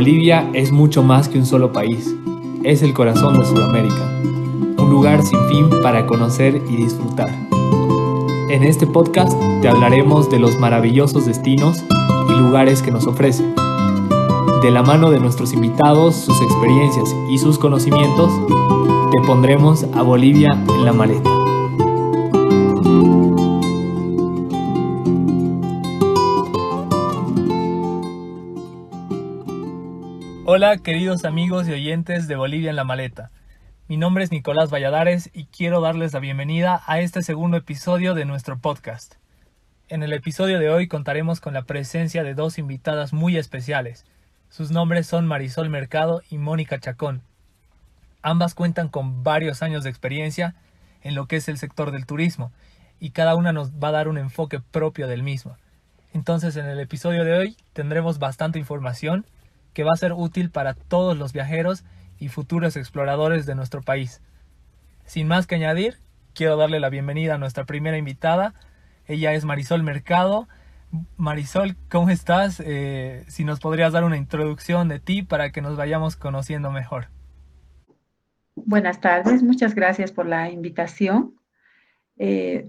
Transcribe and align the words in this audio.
Bolivia 0.00 0.48
es 0.54 0.72
mucho 0.72 1.02
más 1.02 1.28
que 1.28 1.36
un 1.36 1.44
solo 1.44 1.74
país, 1.74 2.16
es 2.64 2.80
el 2.80 2.94
corazón 2.94 3.38
de 3.38 3.44
Sudamérica, 3.44 4.18
un 4.78 4.88
lugar 4.88 5.22
sin 5.22 5.38
fin 5.50 5.68
para 5.82 6.06
conocer 6.06 6.62
y 6.70 6.76
disfrutar. 6.76 7.28
En 8.48 8.62
este 8.62 8.86
podcast 8.86 9.38
te 9.60 9.68
hablaremos 9.68 10.30
de 10.30 10.38
los 10.38 10.58
maravillosos 10.58 11.26
destinos 11.26 11.84
y 12.30 12.32
lugares 12.32 12.80
que 12.80 12.90
nos 12.90 13.06
ofrece. 13.06 13.44
De 14.62 14.70
la 14.70 14.82
mano 14.82 15.10
de 15.10 15.20
nuestros 15.20 15.52
invitados, 15.52 16.16
sus 16.16 16.40
experiencias 16.40 17.14
y 17.28 17.36
sus 17.36 17.58
conocimientos, 17.58 18.32
te 19.10 19.20
pondremos 19.26 19.84
a 19.92 20.00
Bolivia 20.00 20.48
en 20.78 20.86
la 20.86 20.94
maleta. 20.94 21.39
Hola 30.52 30.78
queridos 30.78 31.24
amigos 31.24 31.68
y 31.68 31.72
oyentes 31.72 32.26
de 32.26 32.34
Bolivia 32.34 32.70
en 32.70 32.74
la 32.74 32.82
Maleta. 32.82 33.30
Mi 33.86 33.96
nombre 33.96 34.24
es 34.24 34.32
Nicolás 34.32 34.68
Valladares 34.68 35.30
y 35.32 35.44
quiero 35.44 35.80
darles 35.80 36.12
la 36.12 36.18
bienvenida 36.18 36.82
a 36.86 36.98
este 36.98 37.22
segundo 37.22 37.56
episodio 37.56 38.14
de 38.14 38.24
nuestro 38.24 38.58
podcast. 38.58 39.14
En 39.88 40.02
el 40.02 40.12
episodio 40.12 40.58
de 40.58 40.68
hoy 40.68 40.88
contaremos 40.88 41.40
con 41.40 41.54
la 41.54 41.62
presencia 41.62 42.24
de 42.24 42.34
dos 42.34 42.58
invitadas 42.58 43.12
muy 43.12 43.36
especiales. 43.36 44.04
Sus 44.48 44.72
nombres 44.72 45.06
son 45.06 45.24
Marisol 45.24 45.70
Mercado 45.70 46.20
y 46.30 46.38
Mónica 46.38 46.80
Chacón. 46.80 47.22
Ambas 48.20 48.56
cuentan 48.56 48.88
con 48.88 49.22
varios 49.22 49.62
años 49.62 49.84
de 49.84 49.90
experiencia 49.90 50.56
en 51.02 51.14
lo 51.14 51.26
que 51.26 51.36
es 51.36 51.48
el 51.48 51.58
sector 51.58 51.92
del 51.92 52.06
turismo 52.06 52.50
y 52.98 53.10
cada 53.10 53.36
una 53.36 53.52
nos 53.52 53.74
va 53.74 53.90
a 53.90 53.92
dar 53.92 54.08
un 54.08 54.18
enfoque 54.18 54.58
propio 54.58 55.06
del 55.06 55.22
mismo. 55.22 55.56
Entonces 56.12 56.56
en 56.56 56.66
el 56.66 56.80
episodio 56.80 57.24
de 57.24 57.38
hoy 57.38 57.56
tendremos 57.72 58.18
bastante 58.18 58.58
información 58.58 59.24
que 59.72 59.84
va 59.84 59.92
a 59.92 59.96
ser 59.96 60.12
útil 60.12 60.50
para 60.50 60.74
todos 60.74 61.16
los 61.16 61.32
viajeros 61.32 61.84
y 62.18 62.28
futuros 62.28 62.76
exploradores 62.76 63.46
de 63.46 63.54
nuestro 63.54 63.82
país. 63.82 64.20
Sin 65.04 65.26
más 65.26 65.46
que 65.46 65.56
añadir, 65.56 65.98
quiero 66.34 66.56
darle 66.56 66.80
la 66.80 66.90
bienvenida 66.90 67.34
a 67.34 67.38
nuestra 67.38 67.64
primera 67.64 67.98
invitada. 67.98 68.54
Ella 69.06 69.32
es 69.32 69.44
Marisol 69.44 69.82
Mercado. 69.82 70.48
Marisol, 71.16 71.76
¿cómo 71.90 72.10
estás? 72.10 72.60
Eh, 72.64 73.24
si 73.28 73.44
nos 73.44 73.60
podrías 73.60 73.92
dar 73.92 74.04
una 74.04 74.16
introducción 74.16 74.88
de 74.88 75.00
ti 75.00 75.22
para 75.22 75.50
que 75.50 75.62
nos 75.62 75.76
vayamos 75.76 76.16
conociendo 76.16 76.70
mejor. 76.70 77.08
Buenas 78.54 79.00
tardes, 79.00 79.42
muchas 79.42 79.74
gracias 79.74 80.12
por 80.12 80.26
la 80.26 80.50
invitación. 80.50 81.34
Eh, 82.18 82.68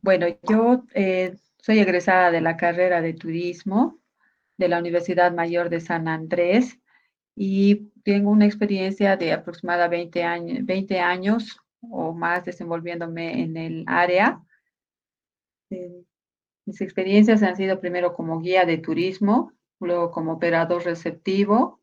bueno, 0.00 0.26
yo 0.48 0.84
eh, 0.94 1.36
soy 1.58 1.80
egresada 1.80 2.30
de 2.30 2.40
la 2.40 2.56
carrera 2.56 3.02
de 3.02 3.12
turismo 3.12 3.98
de 4.58 4.68
la 4.68 4.78
Universidad 4.78 5.32
Mayor 5.32 5.70
de 5.70 5.80
San 5.80 6.08
Andrés 6.08 6.78
y 7.34 7.92
tengo 8.02 8.30
una 8.30 8.46
experiencia 8.46 9.16
de 9.16 9.32
aproximadamente 9.32 10.20
20 10.20 10.24
años, 10.24 10.66
20 10.66 11.00
años 11.00 11.60
o 11.80 12.12
más 12.12 12.44
desenvolviéndome 12.44 13.42
en 13.42 13.56
el 13.56 13.84
área. 13.86 14.42
Eh, 15.70 16.02
mis 16.66 16.80
experiencias 16.80 17.42
han 17.44 17.56
sido 17.56 17.80
primero 17.80 18.14
como 18.14 18.40
guía 18.40 18.64
de 18.64 18.78
turismo, 18.78 19.52
luego 19.78 20.10
como 20.10 20.32
operador 20.32 20.84
receptivo 20.84 21.80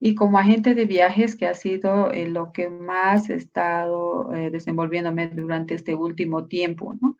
y 0.00 0.14
como 0.14 0.38
agente 0.38 0.74
de 0.74 0.86
viajes, 0.86 1.36
que 1.36 1.46
ha 1.46 1.54
sido 1.54 2.10
lo 2.12 2.52
que 2.52 2.70
más 2.70 3.28
he 3.28 3.34
estado 3.34 4.32
eh, 4.34 4.50
desenvolviéndome 4.50 5.28
durante 5.28 5.74
este 5.74 5.94
último 5.94 6.46
tiempo, 6.46 6.94
¿no? 7.00 7.16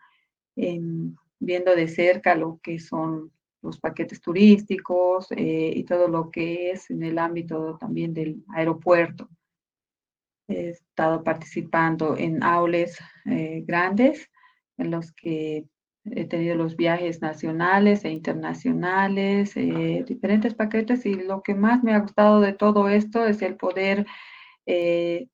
viendo 1.41 1.76
de 1.76 1.87
cerca 1.87 2.34
lo 2.34 2.59
que 2.62 2.81
son 2.81 3.31
los 3.62 3.78
paquetes 3.78 4.20
turísticos 4.20 5.28
eh, 5.32 5.72
y 5.74 5.84
todo 5.84 6.08
lo 6.08 6.30
que 6.30 6.70
es 6.70 6.91
en 6.91 7.02
el 7.02 7.19
ámbito 7.19 7.76
también 7.78 8.14
del 8.14 8.44
aeropuerto. 8.54 9.28
He 10.48 10.70
estado 10.70 11.22
participando 11.24 12.16
en 12.16 12.42
aules 12.42 12.98
eh, 13.26 13.62
grandes 13.66 14.30
en 14.78 14.91
los 14.91 15.12
que 15.12 15.66
he 16.04 16.24
tenido 16.24 16.54
los 16.54 16.76
viajes 16.76 17.20
nacionales 17.20 18.04
e 18.04 18.10
internacionales, 18.10 19.52
eh, 19.56 20.04
diferentes 20.06 20.54
paquetes 20.54 21.04
y 21.04 21.14
lo 21.14 21.42
que 21.42 21.54
más 21.54 21.82
me 21.82 21.92
ha 21.92 21.98
gustado 21.98 22.40
de 22.40 22.54
todo 22.54 22.88
esto 22.88 23.26
es 23.26 23.42
el 23.42 23.56
poder 23.56 24.06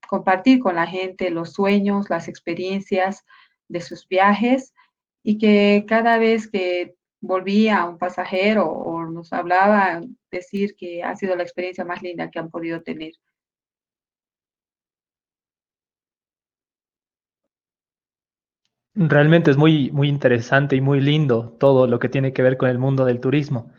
compartir 0.08 0.60
con 0.60 0.76
la 0.76 0.86
gente 0.86 1.28
los 1.28 1.54
sueños, 1.54 2.08
las 2.08 2.28
experiencias 2.28 3.24
de 3.66 3.80
sus 3.80 4.06
viajes 4.06 4.72
y 5.24 5.38
que 5.38 5.84
cada 5.88 6.18
vez 6.18 6.48
que 6.48 6.94
volvía 7.24 7.84
un 7.84 7.98
pasajero 7.98 8.66
o 8.66 9.04
nos 9.06 9.32
hablaba, 9.32 10.02
decir 10.30 10.76
que 10.76 11.02
ha 11.02 11.16
sido 11.16 11.36
la 11.36 11.42
experiencia 11.42 11.84
más 11.84 12.02
linda 12.02 12.30
que 12.30 12.38
han 12.38 12.50
podido 12.50 12.82
tener. 12.82 13.12
Realmente 18.96 19.50
es 19.50 19.56
muy, 19.56 19.90
muy 19.90 20.08
interesante 20.08 20.76
y 20.76 20.80
muy 20.80 21.00
lindo 21.00 21.56
todo 21.58 21.86
lo 21.88 21.98
que 21.98 22.08
tiene 22.08 22.32
que 22.32 22.42
ver 22.42 22.56
con 22.56 22.68
el 22.68 22.78
mundo 22.78 23.04
del 23.04 23.20
turismo. 23.20 23.72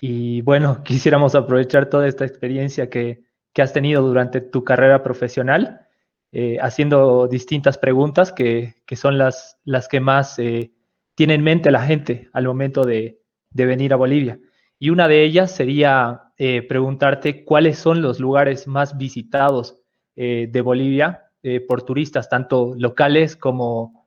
Y 0.00 0.40
bueno, 0.42 0.82
quisiéramos 0.84 1.34
aprovechar 1.34 1.88
toda 1.90 2.08
esta 2.08 2.24
experiencia 2.24 2.90
que, 2.90 3.26
has 3.58 3.72
tenido 3.72 4.02
durante 4.02 4.40
tu 4.40 4.62
carrera 4.62 5.02
profesional, 5.02 5.88
eh, 6.30 6.58
haciendo 6.60 7.26
distintas 7.26 7.76
preguntas 7.76 8.32
que, 8.32 8.76
son 8.94 9.18
las, 9.18 9.58
las 9.64 9.88
que 9.88 9.98
más 9.98 10.38
eh, 10.38 10.70
tiene 11.18 11.34
en 11.34 11.42
mente 11.42 11.72
la 11.72 11.82
gente 11.82 12.30
al 12.32 12.46
momento 12.46 12.84
de, 12.84 13.18
venir 13.50 13.92
a 13.92 13.96
Bolivia. 13.96 14.38
Y 14.78 14.90
una 14.90 15.08
de 15.08 15.24
ellas 15.24 15.50
sería 15.50 16.32
eh, 16.36 16.62
preguntarte 16.62 17.44
cuáles 17.44 17.76
son 17.76 18.02
los 18.02 18.20
lugares 18.20 18.68
más 18.68 18.96
visitados 18.96 19.82
eh, 20.14 20.48
de 20.48 20.60
Bolivia 20.60 21.24
eh, 21.42 21.58
por 21.58 21.82
turistas, 21.82 22.28
tanto 22.28 22.72
locales 22.76 23.34
como, 23.34 24.06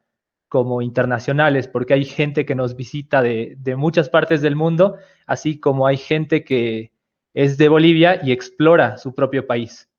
internacionales, 0.82 1.68
porque 1.68 1.96
hay 1.96 2.06
gente 2.06 2.46
que 2.46 2.56
nos 2.56 2.78
visita 2.78 3.22
de, 3.22 3.58
de, 3.60 3.76
muchas 3.76 4.08
partes 4.08 4.42
del 4.42 4.56
mundo, 4.56 4.96
así 5.28 5.60
como 5.60 5.88
hay 5.88 5.98
gente 5.98 6.46
que 6.46 6.94
es 7.34 7.58
de 7.58 7.68
Bolivia 7.68 8.22
y 8.24 8.32
explora 8.32 8.98
su 8.98 9.14
propio 9.14 9.46
país. 9.46 9.90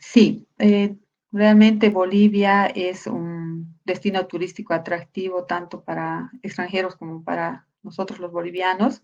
sí, 0.00 0.46
realmente 1.32 1.88
Bolivia 1.88 2.66
es 2.66 3.06
un 3.06 3.33
destino 3.84 4.26
turístico 4.26 4.74
atractivo 4.74 5.44
tanto 5.44 5.82
para 5.84 6.30
extranjeros 6.42 6.96
como 6.96 7.22
para 7.22 7.66
nosotros 7.82 8.18
los 8.18 8.32
bolivianos, 8.32 9.02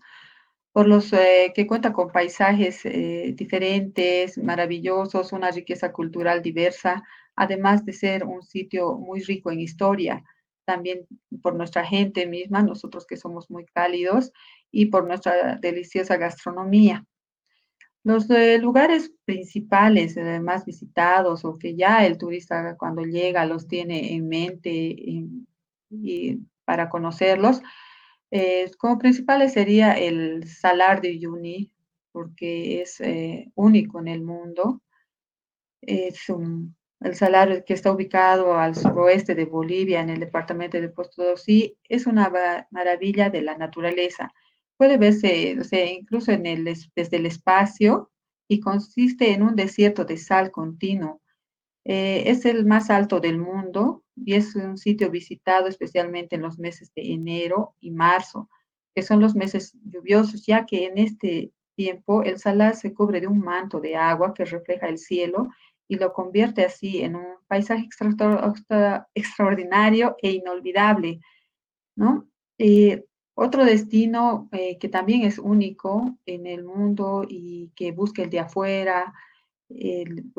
por 0.71 0.87
los 0.87 1.11
eh, 1.13 1.51
que 1.53 1.67
cuenta 1.67 1.93
con 1.93 2.11
paisajes 2.11 2.85
eh, 2.85 3.33
diferentes, 3.35 4.37
maravillosos, 4.37 5.33
una 5.33 5.51
riqueza 5.51 5.91
cultural 5.91 6.41
diversa, 6.41 7.03
además 7.35 7.85
de 7.85 7.93
ser 7.93 8.23
un 8.23 8.41
sitio 8.41 8.93
muy 8.93 9.21
rico 9.21 9.51
en 9.51 9.59
historia, 9.59 10.23
también 10.65 11.07
por 11.41 11.55
nuestra 11.55 11.85
gente 11.85 12.25
misma, 12.25 12.61
nosotros 12.61 13.05
que 13.05 13.17
somos 13.17 13.49
muy 13.49 13.65
cálidos, 13.65 14.31
y 14.71 14.85
por 14.85 15.05
nuestra 15.05 15.57
deliciosa 15.57 16.15
gastronomía. 16.17 17.05
Los 18.03 18.29
eh, 18.31 18.57
lugares 18.57 19.13
principales 19.25 20.17
eh, 20.17 20.39
más 20.39 20.65
visitados 20.65 21.45
o 21.45 21.59
que 21.59 21.75
ya 21.75 22.05
el 22.05 22.17
turista 22.17 22.75
cuando 22.77 23.03
llega 23.03 23.45
los 23.45 23.67
tiene 23.67 24.13
en 24.13 24.27
mente 24.27 24.71
y, 24.71 26.39
para 26.65 26.89
conocerlos, 26.89 27.61
eh, 28.31 28.71
como 28.77 28.97
principales 28.97 29.53
sería 29.53 29.93
el 29.93 30.47
Salar 30.47 31.01
de 31.01 31.11
Uyuni, 31.11 31.71
porque 32.11 32.81
es 32.81 33.01
único 33.55 33.99
en 33.99 34.07
el 34.07 34.21
mundo. 34.23 34.81
Es 35.81 36.27
el 37.01 37.15
salar 37.15 37.63
que 37.65 37.73
está 37.73 37.91
ubicado 37.91 38.57
al 38.57 38.75
suroeste 38.75 39.35
de 39.35 39.45
Bolivia, 39.45 40.01
en 40.01 40.09
el 40.09 40.19
departamento 40.19 40.79
de 40.79 40.89
Potosí, 40.89 41.77
es 41.89 42.05
una 42.07 42.31
maravilla 42.71 43.29
de 43.29 43.41
la 43.41 43.57
naturaleza 43.57 44.33
puede 44.81 44.97
verse, 44.97 45.59
o 45.59 45.63
sea, 45.63 45.85
incluso 45.85 46.31
en 46.31 46.47
el, 46.47 46.63
desde 46.63 47.17
el 47.17 47.27
espacio 47.27 48.09
y 48.47 48.59
consiste 48.59 49.31
en 49.31 49.43
un 49.43 49.55
desierto 49.55 50.05
de 50.05 50.17
sal 50.17 50.49
continuo. 50.49 51.21
Eh, 51.85 52.23
es 52.25 52.45
el 52.45 52.65
más 52.65 52.89
alto 52.89 53.19
del 53.19 53.37
mundo 53.37 54.03
y 54.15 54.33
es 54.33 54.55
un 54.55 54.79
sitio 54.79 55.11
visitado 55.11 55.67
especialmente 55.67 56.35
en 56.35 56.41
los 56.41 56.57
meses 56.57 56.91
de 56.95 57.13
enero 57.13 57.75
y 57.79 57.91
marzo, 57.91 58.49
que 58.95 59.03
son 59.03 59.19
los 59.19 59.35
meses 59.35 59.77
lluviosos, 59.83 60.47
ya 60.47 60.65
que 60.65 60.87
en 60.87 60.97
este 60.97 61.51
tiempo 61.75 62.23
el 62.23 62.39
salar 62.39 62.75
se 62.75 62.91
cubre 62.91 63.21
de 63.21 63.27
un 63.27 63.37
manto 63.37 63.81
de 63.81 63.95
agua 63.95 64.33
que 64.33 64.45
refleja 64.45 64.87
el 64.87 64.97
cielo 64.97 65.49
y 65.87 65.97
lo 65.97 66.11
convierte 66.11 66.65
así 66.65 67.03
en 67.03 67.17
un 67.17 67.35
paisaje 67.47 67.87
extraordinario 69.13 70.15
e 70.23 70.31
inolvidable, 70.31 71.19
¿no? 71.95 72.27
Eh, 72.57 73.05
otro 73.41 73.65
destino 73.65 74.49
eh, 74.51 74.77
que 74.77 74.87
también 74.87 75.23
es 75.23 75.39
único 75.39 76.17
en 76.25 76.45
el 76.45 76.63
mundo 76.63 77.25
y 77.27 77.71
que 77.75 77.91
busca 77.91 78.21
el 78.21 78.29
de 78.29 78.39
afuera, 78.39 79.13
el 79.69 80.31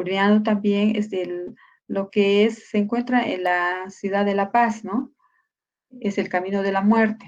también 0.44 0.94
es 0.94 1.12
el, 1.12 1.56
lo 1.88 2.10
que 2.10 2.44
es, 2.44 2.68
se 2.70 2.78
encuentra 2.78 3.26
en 3.26 3.42
la 3.42 3.90
ciudad 3.90 4.24
de 4.24 4.34
La 4.34 4.52
Paz, 4.52 4.84
¿no? 4.84 5.12
Es 6.00 6.16
el 6.18 6.28
camino 6.28 6.62
de 6.62 6.72
la 6.72 6.82
muerte. 6.82 7.26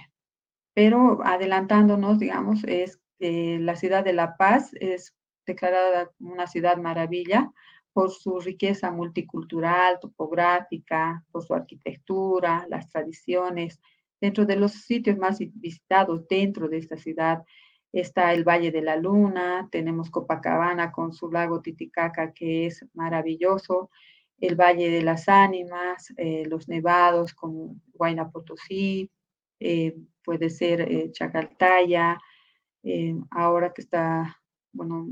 pero 0.75 1.21
adelantándonos, 1.25 2.19
digamos, 2.19 2.65
es 2.65 3.01
que 3.19 3.59
la 3.61 3.77
ciudad 3.77 4.05
de 4.05 4.13
La 4.13 4.37
Paz 4.37 4.71
es 4.81 5.15
declarada 5.47 6.11
una 6.21 6.47
ciudad 6.47 6.77
maravilla 6.79 7.53
por 7.93 8.11
su 8.11 8.41
riqueza 8.41 8.91
multicultural, 8.91 9.99
topográfica, 10.01 11.25
por 11.33 11.45
su 11.45 11.55
arquitectura, 11.55 12.67
las 12.69 12.89
tradiciones. 12.91 13.81
Dentro 14.25 14.47
de 14.47 14.57
los 14.57 14.73
sitios 14.73 15.19
más 15.19 15.39
visitados 15.39 16.27
dentro 16.29 16.67
de 16.67 16.79
esta 16.79 16.97
ciudad 16.97 17.45
está 17.93 18.33
el 18.33 18.43
Valle 18.43 18.71
de 18.71 18.81
la 18.81 18.97
Luna, 18.97 19.69
tenemos 19.71 20.11
Copacabana 20.11 20.93
con 20.93 21.13
su 21.13 21.31
lago 21.31 21.61
Titicaca 21.61 22.33
que 22.33 22.65
es 22.65 22.87
maravilloso, 22.95 23.91
el 24.41 24.57
Valle 24.57 24.89
de 24.89 25.03
las 25.03 25.29
Ánimas, 25.29 26.11
eh, 26.17 26.45
los 26.47 26.69
nevados 26.69 27.35
como 27.35 27.77
Huayna 27.93 28.31
Potosí, 28.31 29.11
eh, 29.61 29.95
puede 30.25 30.49
ser 30.49 30.81
eh, 30.81 31.13
Chacaltaya, 31.13 32.19
ahora 33.31 33.75
que 33.75 33.83
está, 33.83 34.41
bueno, 34.73 35.07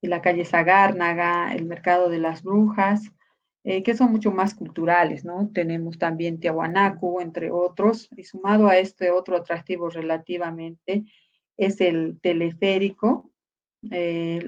en 0.00 0.10
la 0.10 0.22
calle 0.22 0.46
Zagárnaga, 0.46 1.54
el 1.54 1.66
Mercado 1.66 2.08
de 2.08 2.18
las 2.18 2.42
Brujas, 2.42 3.12
que 3.84 3.96
son 3.96 4.12
mucho 4.12 4.30
más 4.30 4.54
culturales, 4.54 5.24
¿no? 5.24 5.50
Tenemos 5.52 5.98
también 5.98 6.38
Tiahuanacu, 6.38 7.20
entre 7.20 7.50
otros, 7.50 8.08
y 8.16 8.22
sumado 8.22 8.68
a 8.68 8.78
este 8.78 9.10
otro 9.10 9.36
atractivo 9.36 9.90
relativamente, 9.90 11.04
es 11.56 11.80
el 11.80 12.20
teleférico, 12.20 13.30
eh, 13.90 14.44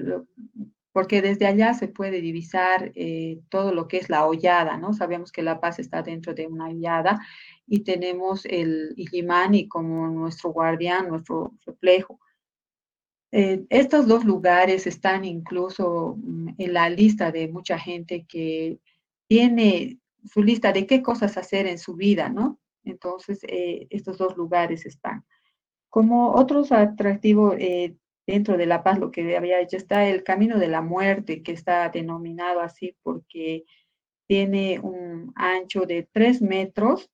porque 0.91 1.21
desde 1.21 1.45
allá 1.45 1.73
se 1.73 1.87
puede 1.87 2.21
divisar 2.21 2.91
eh, 2.95 3.39
todo 3.49 3.73
lo 3.73 3.87
que 3.87 3.97
es 3.97 4.09
la 4.09 4.25
hollada, 4.25 4.77
¿no? 4.77 4.93
Sabemos 4.93 5.31
que 5.31 5.43
La 5.43 5.59
Paz 5.59 5.79
está 5.79 6.01
dentro 6.01 6.33
de 6.33 6.47
una 6.47 6.67
hollada 6.67 7.19
y 7.67 7.81
tenemos 7.81 8.45
el 8.45 8.93
Illimani 8.97 9.67
como 9.67 10.07
nuestro 10.07 10.51
guardián, 10.51 11.09
nuestro 11.09 11.53
reflejo. 11.65 12.19
Eh, 13.31 13.65
estos 13.69 14.07
dos 14.07 14.25
lugares 14.25 14.87
están 14.87 15.23
incluso 15.23 16.17
mm, 16.17 16.49
en 16.57 16.73
la 16.73 16.89
lista 16.89 17.31
de 17.31 17.47
mucha 17.47 17.77
gente 17.77 18.25
que 18.27 18.79
tiene 19.29 19.99
su 20.25 20.43
lista 20.43 20.73
de 20.73 20.87
qué 20.87 21.01
cosas 21.03 21.37
hacer 21.37 21.67
en 21.67 21.77
su 21.77 21.95
vida, 21.95 22.29
¿no? 22.29 22.59
Entonces, 22.83 23.39
estos 23.43 24.17
dos 24.17 24.35
lugares 24.35 24.85
están. 24.85 25.23
Como 25.89 26.33
otros 26.33 26.71
atractivos 26.71 27.55
eh, 27.59 27.95
dentro 28.25 28.57
de 28.57 28.65
La 28.65 28.83
Paz, 28.83 28.99
lo 28.99 29.11
que 29.11 29.37
había 29.37 29.61
hecho, 29.61 29.77
está 29.77 30.07
el 30.07 30.23
Camino 30.23 30.57
de 30.57 30.67
la 30.67 30.81
Muerte, 30.81 31.43
que 31.43 31.51
está 31.51 31.89
denominado 31.89 32.59
así 32.59 32.97
porque 33.03 33.65
tiene 34.27 34.79
un 34.79 35.31
ancho 35.35 35.81
de 35.81 36.07
tres 36.11 36.41
metros 36.41 37.09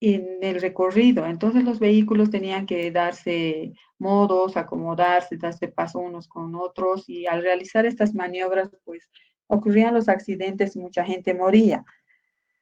en 0.00 0.38
el 0.42 0.60
recorrido. 0.60 1.26
Entonces 1.26 1.64
los 1.64 1.78
vehículos 1.78 2.30
tenían 2.30 2.66
que 2.66 2.90
darse 2.90 3.72
modos, 3.98 4.58
acomodarse, 4.58 5.38
darse 5.38 5.68
paso 5.68 6.00
unos 6.00 6.28
con 6.28 6.54
otros 6.54 7.08
y 7.08 7.26
al 7.26 7.42
realizar 7.42 7.86
estas 7.86 8.14
maniobras, 8.14 8.70
pues 8.84 9.08
ocurrían 9.48 9.94
los 9.94 10.08
accidentes 10.08 10.76
y 10.76 10.78
mucha 10.78 11.04
gente 11.04 11.34
moría. 11.34 11.84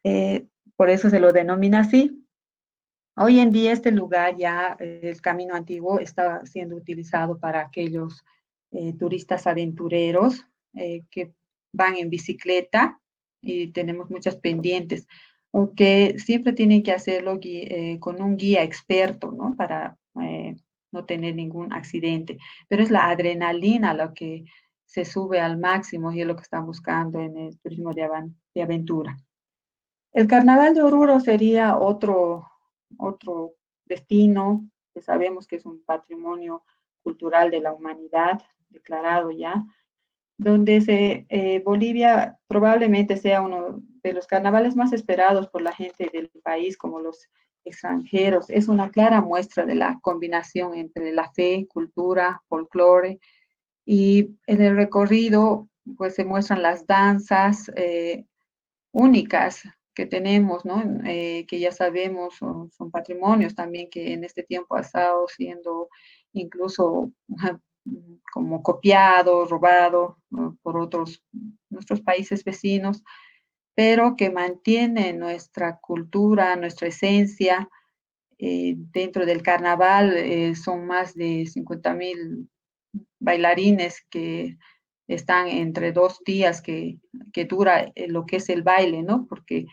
Eh, 0.03 0.47
por 0.77 0.89
eso 0.89 1.11
se 1.11 1.21
lo 1.21 1.33
denomina 1.33 1.81
así. 1.81 2.25
Hoy 3.17 3.41
en 3.41 3.51
día 3.51 3.73
este 3.73 3.91
lugar 3.91 4.37
ya, 4.37 4.77
eh, 4.79 5.01
el 5.03 5.21
camino 5.21 5.55
antiguo, 5.55 6.01
está 6.01 6.45
siendo 6.47 6.77
utilizado 6.77 7.39
para 7.39 7.61
aquellos 7.61 8.25
eh, 8.71 8.95
turistas 8.99 9.47
aventureros 9.47 10.45
que 11.11 11.33
van 11.73 11.97
en 11.97 12.11
bicicleta 12.11 13.01
y 13.41 13.69
tenemos 13.69 14.11
muchas 14.11 14.37
pendientes, 14.37 15.09
aunque 15.51 16.17
siempre 16.19 16.53
tienen 16.53 16.83
que 16.83 16.93
hacerlo 16.93 17.41
con 17.99 18.21
un 18.21 18.37
guía 18.37 18.63
experto, 18.63 19.33
¿no? 19.33 19.57
Para 19.57 19.97
no 20.93 21.07
tener 21.07 21.35
ningún 21.35 21.73
accidente. 21.73 22.37
Pero 22.69 22.83
es 22.83 22.91
la 22.91 23.09
adrenalina 23.09 23.95
lo 23.95 24.13
que 24.13 24.45
se 24.87 25.05
sube 25.05 25.41
al 25.41 25.59
máximo 25.59 26.13
y 26.13 26.21
es 26.23 26.27
lo 26.27 26.37
que 26.37 26.43
están 26.43 26.65
buscando 26.65 27.21
en 27.21 27.37
el 27.37 27.59
turismo 27.59 27.93
de, 27.93 28.09
aventura. 28.63 29.17
El 30.13 30.27
carnaval 30.27 30.75
de 30.75 30.83
Oruro 30.83 31.21
sería 31.21 31.77
otro, 31.77 32.49
otro 32.97 33.55
destino 33.85 34.67
que 34.95 35.03
sabemos 35.03 35.47
que 35.47 35.57
es 35.57 35.67
un 35.67 35.85
patrimonio 35.85 36.63
cultural 37.03 37.51
de 37.51 37.61
la 37.61 37.75
humanidad, 37.75 38.41
declarado 38.71 39.31
ya, 39.31 39.63
donde 40.39 40.81
se, 40.81 41.27
eh, 41.29 41.63
Bolivia 41.65 42.39
probablemente 42.47 43.17
sea 43.17 43.43
uno 43.43 43.83
de 44.03 44.13
los 44.13 44.27
carnavales 44.27 44.77
más 44.77 44.93
esperados 44.93 45.49
por 45.49 45.63
la 45.63 45.73
gente 45.73 46.09
del 46.13 46.31
país, 46.43 46.77
como 46.79 47.01
los 47.01 47.29
extranjeros. 47.65 48.49
Es 48.51 48.69
una 48.69 48.91
clara 48.91 49.21
muestra 49.21 49.67
de 49.67 49.75
la 49.75 49.99
combinación 50.01 50.75
entre 50.75 51.13
la 51.13 51.31
fe, 51.33 51.67
cultura, 51.69 52.43
folclore, 52.49 53.19
y 53.87 54.37
en 54.47 54.61
el 54.61 54.77
recorrido 54.77 55.69
pues 55.97 56.17
se 56.17 56.25
muestran 56.25 56.61
las 56.61 56.87
danzas 56.87 57.71
eh, 57.77 58.27
únicas 58.93 59.63
que 59.95 60.05
tenemos, 60.05 60.65
¿no? 60.65 60.83
Eh, 61.07 61.47
que 61.47 61.61
ya 61.61 61.71
sabemos 61.71 62.35
son, 62.35 62.91
patrimonios 62.91 63.55
también 63.55 63.89
que 63.89 64.13
en 64.13 64.25
este 64.25 64.43
tiempo 64.43 64.75
ha 64.77 64.81
estado 64.81 65.27
siendo 65.29 65.89
incluso 66.33 67.13
como 68.33 68.63
copiado, 68.63 69.47
robado 69.47 70.19
por 70.63 70.77
otros, 70.77 71.23
nuestros 71.71 72.01
países 72.01 72.43
vecinos, 72.43 73.05
pero 73.75 74.17
que 74.17 74.29
mantiene 74.31 75.13
nuestra 75.13 75.79
cultura, 75.79 76.57
nuestra 76.57 76.89
esencia. 76.89 77.69
Eh, 78.39 78.75
dentro 78.77 79.25
del 79.25 79.43
carnaval 79.43 80.55
son 80.57 80.87
más 80.87 81.15
de 81.15 81.47
50 81.47 81.95
mil 81.95 82.51
bailarines 83.19 84.05
que 84.11 84.57
están 85.09 85.49
entre 85.49 85.93
dos 85.93 86.21
días 86.25 86.61
que, 86.61 86.99
que 87.33 87.45
dura 87.45 87.93
lo 88.09 88.27
que 88.27 88.37
es 88.37 88.49
el 88.49 88.63
baile, 88.63 89.03
¿no? 89.03 89.27
Porque 89.29 89.67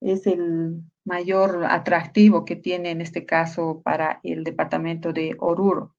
es 0.00 0.26
el 0.26 0.82
mayor 1.04 1.64
atractivo 1.64 2.44
que 2.44 2.56
tiene 2.56 2.90
en 2.90 3.00
este 3.00 3.24
caso 3.24 3.80
para 3.84 4.20
el 4.22 4.44
departamento 4.44 5.12
de 5.12 5.36
Oruro. 5.38 5.94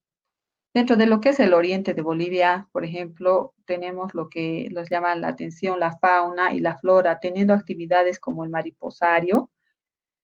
Dentro 0.74 0.95
de 0.95 1.06
lo 1.06 1.22
que 1.22 1.30
es 1.30 1.40
el 1.40 1.54
oriente 1.54 1.94
de 1.94 2.01
Bolivia, 2.01 2.68
por 2.72 2.84
ejemplo, 2.84 3.54
tenemos 3.66 4.16
lo 4.16 4.28
que 4.28 4.69
nos 4.71 4.90
llama 4.90 5.16
la 5.16 5.28
atención 5.28 5.80
la 5.80 5.97
fauna 6.00 6.54
y 6.54 6.59
la 6.59 6.78
flora, 6.78 7.19
teniendo 7.19 7.54
actividades 7.54 8.19
como 8.19 8.44
el 8.44 8.50
mariposario, 8.50 9.52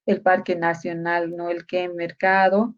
el 0.08 0.22
Parque 0.24 0.56
Nacional 0.56 1.36
Noel 1.36 1.66
Mercado, 1.96 2.74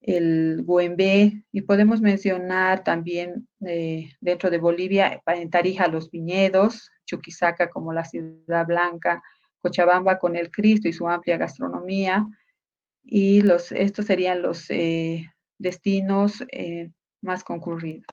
el 0.00 0.62
Güembe, 0.64 1.44
y 1.52 1.60
podemos 1.62 2.00
mencionar 2.00 2.82
también 2.84 3.48
eh, 3.66 4.10
dentro 4.20 4.50
de 4.50 4.58
Bolivia, 4.58 5.22
en 5.26 5.50
Tarija, 5.50 5.88
los 5.88 6.10
viñedos, 6.10 6.90
Chuquisaca 7.04 7.68
como 7.68 7.92
la 7.92 8.04
Ciudad 8.04 8.66
Blanca, 8.66 9.22
Cochabamba 9.60 10.18
con 10.18 10.36
el 10.36 10.50
Cristo 10.50 10.88
y 10.88 10.92
su 10.92 11.08
amplia 11.08 11.36
gastronomía. 11.36 12.26
Y 13.02 13.42
los, 13.42 13.72
estos 13.72 14.06
serían 14.06 14.42
los 14.42 14.70
eh, 14.70 15.26
destinos 15.58 16.44
eh, 16.50 16.90
más 17.20 17.44
concurridos. 17.44 18.06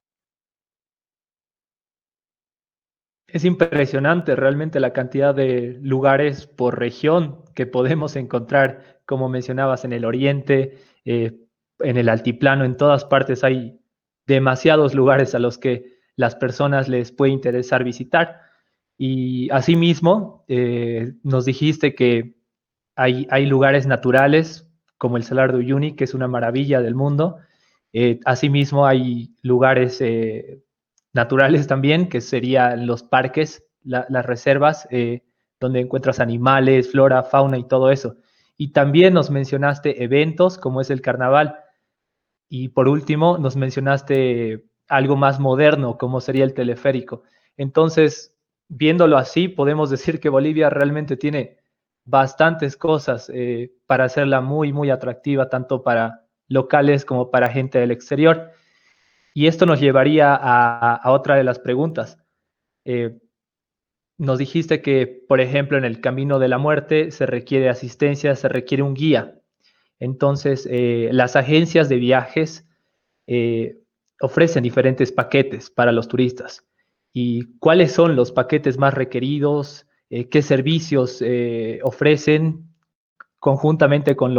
Es 3.27 3.43
impresionante 3.43 4.35
realmente 4.37 4.79
la 4.79 4.93
cantidad 4.93 5.35
de 5.35 5.77
lugares 5.81 6.47
por 6.47 6.79
región 6.79 7.43
que 7.55 7.65
podemos 7.65 8.15
encontrar, 8.15 9.01
como 9.05 9.27
mencionabas, 9.27 9.83
en 9.83 9.91
el 9.91 10.05
oriente, 10.05 10.77
eh, 11.03 11.37
en 11.79 11.97
el 11.97 12.09
altiplano, 12.09 12.65
en 12.65 12.77
todas 12.77 13.05
partes 13.05 13.43
hay 13.43 13.79
demasiados 14.25 14.93
lugares 14.93 15.35
a 15.35 15.39
los 15.39 15.57
que 15.57 15.97
las 16.15 16.35
personas 16.35 16.89
les 16.89 17.11
puede 17.11 17.31
interesar 17.31 17.83
visitar. 17.83 18.41
Y 18.97 19.49
asimismo, 19.51 20.43
eh, 20.47 21.13
nos 21.23 21.45
dijiste 21.45 21.95
que 21.95 22.35
hay, 22.95 23.27
hay, 23.29 23.45
lugares 23.45 23.85
naturales 23.85 24.67
como 24.97 25.17
el 25.17 25.23
Salar 25.23 25.51
de 25.51 25.59
Uyuni, 25.59 25.95
que 25.95 26.03
es 26.03 26.15
una 26.15 26.27
maravilla 26.27 26.81
del 26.81 26.95
mundo. 26.95 27.37
Eh, 27.93 28.19
asimismo, 28.25 28.87
hay 28.87 29.35
lugares 29.43 30.01
eh, 30.01 30.63
naturales 31.13 31.67
también, 31.67 32.09
que 32.09 32.21
serían 32.21 32.87
los 32.87 33.03
parques, 33.03 33.63
las 33.83 34.25
reservas, 34.25 34.85
donde 35.61 35.79
encuentras 35.79 36.19
animales, 36.19 36.91
flora, 36.91 37.23
fauna 37.23 37.57
y 37.57 37.63
todo 37.63 37.89
eso. 37.89 38.17
Y 38.57 38.73
también 38.73 39.13
nos 39.13 39.29
mencionaste 39.29 40.03
eventos 40.03 40.57
como 40.57 40.81
es 40.81 40.89
el 40.89 41.01
carnaval. 41.01 41.55
Y 42.49 42.69
por 42.69 42.87
último, 42.87 43.37
nos 43.37 43.55
mencionaste 43.55 44.65
algo 44.87 45.15
más 45.15 45.39
moderno, 45.39 45.97
como 45.97 46.21
sería 46.21 46.43
el 46.43 46.53
teleférico. 46.53 47.23
Entonces, 47.57 48.35
viéndolo 48.69 49.17
así, 49.17 49.47
podemos 49.47 49.89
decir 49.89 50.19
que 50.19 50.29
Bolivia 50.29 50.69
realmente 50.69 51.17
tiene 51.17 51.57
bastantes 52.05 52.77
cosas 52.77 53.29
eh, 53.33 53.73
para 53.85 54.05
hacerla 54.05 54.41
muy, 54.41 54.71
muy 54.71 54.89
atractiva, 54.89 55.49
tanto 55.49 55.83
para 55.83 56.25
locales 56.47 57.03
como 57.03 57.29
para 57.31 57.49
gente 57.49 57.79
del 57.79 57.91
exterior. 57.91 58.51
Y 59.33 59.47
esto 59.47 59.65
nos 59.65 59.79
llevaría 59.79 60.33
a, 60.33 61.11
otra 61.11 61.35
de 61.35 61.43
las 61.43 61.59
preguntas. 61.59 62.17
Eh, 62.85 63.19
nos 64.17 64.39
dijiste 64.39 64.81
que, 64.81 65.05
por 65.27 65.41
ejemplo, 65.41 65.77
en 65.77 65.85
el 65.85 66.01
camino 66.01 66.39
de 66.39 66.47
la 66.47 66.57
muerte 66.57 67.11
se 67.11 67.25
requiere 67.25 67.69
asistencia, 67.69 68.35
se 68.35 68.47
requiere 68.47 68.83
un 68.83 68.93
guía. 68.93 69.36
Entonces, 69.99 70.67
eh, 70.69 71.09
las 71.11 71.35
agencias 71.35 71.89
de 71.89 71.97
viajes 71.97 72.65
eh, 73.25 73.79
ofrecen 74.21 74.63
diferentes 74.63 75.11
paquetes 75.11 75.69
para 75.69 75.91
los 75.91 76.07
turistas. 76.07 76.65
¿Y 77.13 77.57
cuáles 77.59 77.93
son 77.93 78.15
los 78.15 78.31
paquetes 78.31 78.77
más 78.77 78.93
requeridos? 78.93 79.87
Eh, 80.09 80.29
¿Qué 80.29 80.41
servicios 80.41 81.23
ofrecen 81.83 82.67
conjuntamente 83.39 84.15
con, 84.15 84.35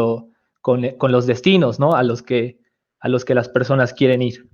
con, 0.60 1.12
los 1.12 1.26
destinos 1.26 1.80
¿no? 1.80 1.94
a, 1.94 2.02
los 2.02 2.22
que, 2.22 2.58
a 3.00 3.08
los 3.08 3.24
que 3.24 3.34
las 3.34 3.48
personas 3.48 3.92
quieren 3.92 4.22
ir? 4.22 4.48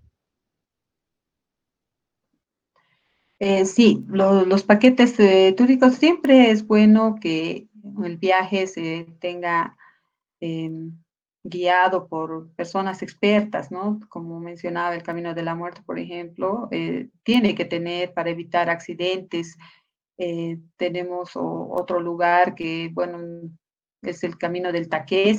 sí, 3.67 4.03
los 4.09 4.63
paquetes 4.63 5.17
turísticos 5.55 5.97
siempre 5.97 6.51
es 6.51 6.67
bueno 6.67 7.17
que 7.21 7.69
el 8.03 8.17
viaje 8.17 8.67
se 8.67 9.07
tenga 9.21 9.77
Em, 10.47 10.93
guiado 11.43 12.07
por 12.07 12.51
personas 12.55 13.03
expertas, 13.03 13.71
¿no? 13.71 13.99
Como 14.11 14.41
mencionaba 14.41 14.95
el 14.95 15.03
Camino 15.03 15.33
de 15.33 15.43
la 15.43 15.55
Muerte, 15.55 15.81
por 15.87 15.99
ejemplo, 15.99 16.69
eh, 16.71 17.09
tiene 17.23 17.55
que 17.55 17.65
tener 17.65 18.13
para 18.13 18.29
evitar 18.29 18.69
accidentes. 18.69 19.57
Eh, 20.19 20.59
tenemos 20.77 21.33
otro 21.35 21.99
lugar 21.99 22.55
que, 22.55 22.91
bueno, 22.93 23.19
es 24.03 24.23
el 24.23 24.37
Camino 24.37 24.71
del 24.71 24.89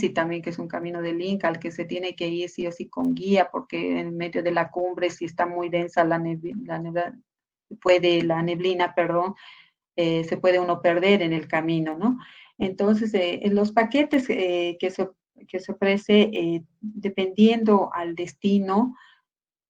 y 0.02 0.10
también 0.10 0.42
que 0.42 0.50
es 0.50 0.58
un 0.58 0.68
camino 0.68 1.04
del 1.04 1.22
Inca 1.22 1.50
al 1.50 1.60
que 1.60 1.70
se 1.72 1.86
tiene 1.86 2.16
que 2.16 2.28
ir 2.28 2.50
sí 2.50 2.66
o 2.66 2.72
sí 2.72 2.88
con 2.90 3.14
guía, 3.14 3.50
porque 3.52 4.00
en 4.00 4.18
medio 4.18 4.42
de 4.42 4.52
la 4.52 4.72
cumbre, 4.72 5.12
si 5.12 5.26
está 5.26 5.46
muy 5.46 5.70
densa 5.70 6.04
la, 6.04 6.18
neblina, 6.18 6.80
la 6.80 7.14
puede, 7.80 8.24
la 8.24 8.42
neblina, 8.42 8.96
perdón, 8.96 9.36
eh, 9.96 10.24
se 10.24 10.38
puede 10.38 10.60
uno 10.60 10.82
perder 10.82 11.22
en 11.22 11.34
el 11.34 11.48
camino, 11.48 11.96
¿no? 11.96 12.18
Entonces, 12.58 13.14
eh, 13.14 13.42
los 13.52 13.72
paquetes 13.72 14.30
eh, 14.30 14.78
que, 14.80 14.90
se, 14.90 15.10
que 15.48 15.60
se 15.60 15.72
ofrece, 15.72 16.22
eh, 16.34 16.64
dependiendo 16.80 17.90
al 17.94 18.16
destino, 18.16 18.96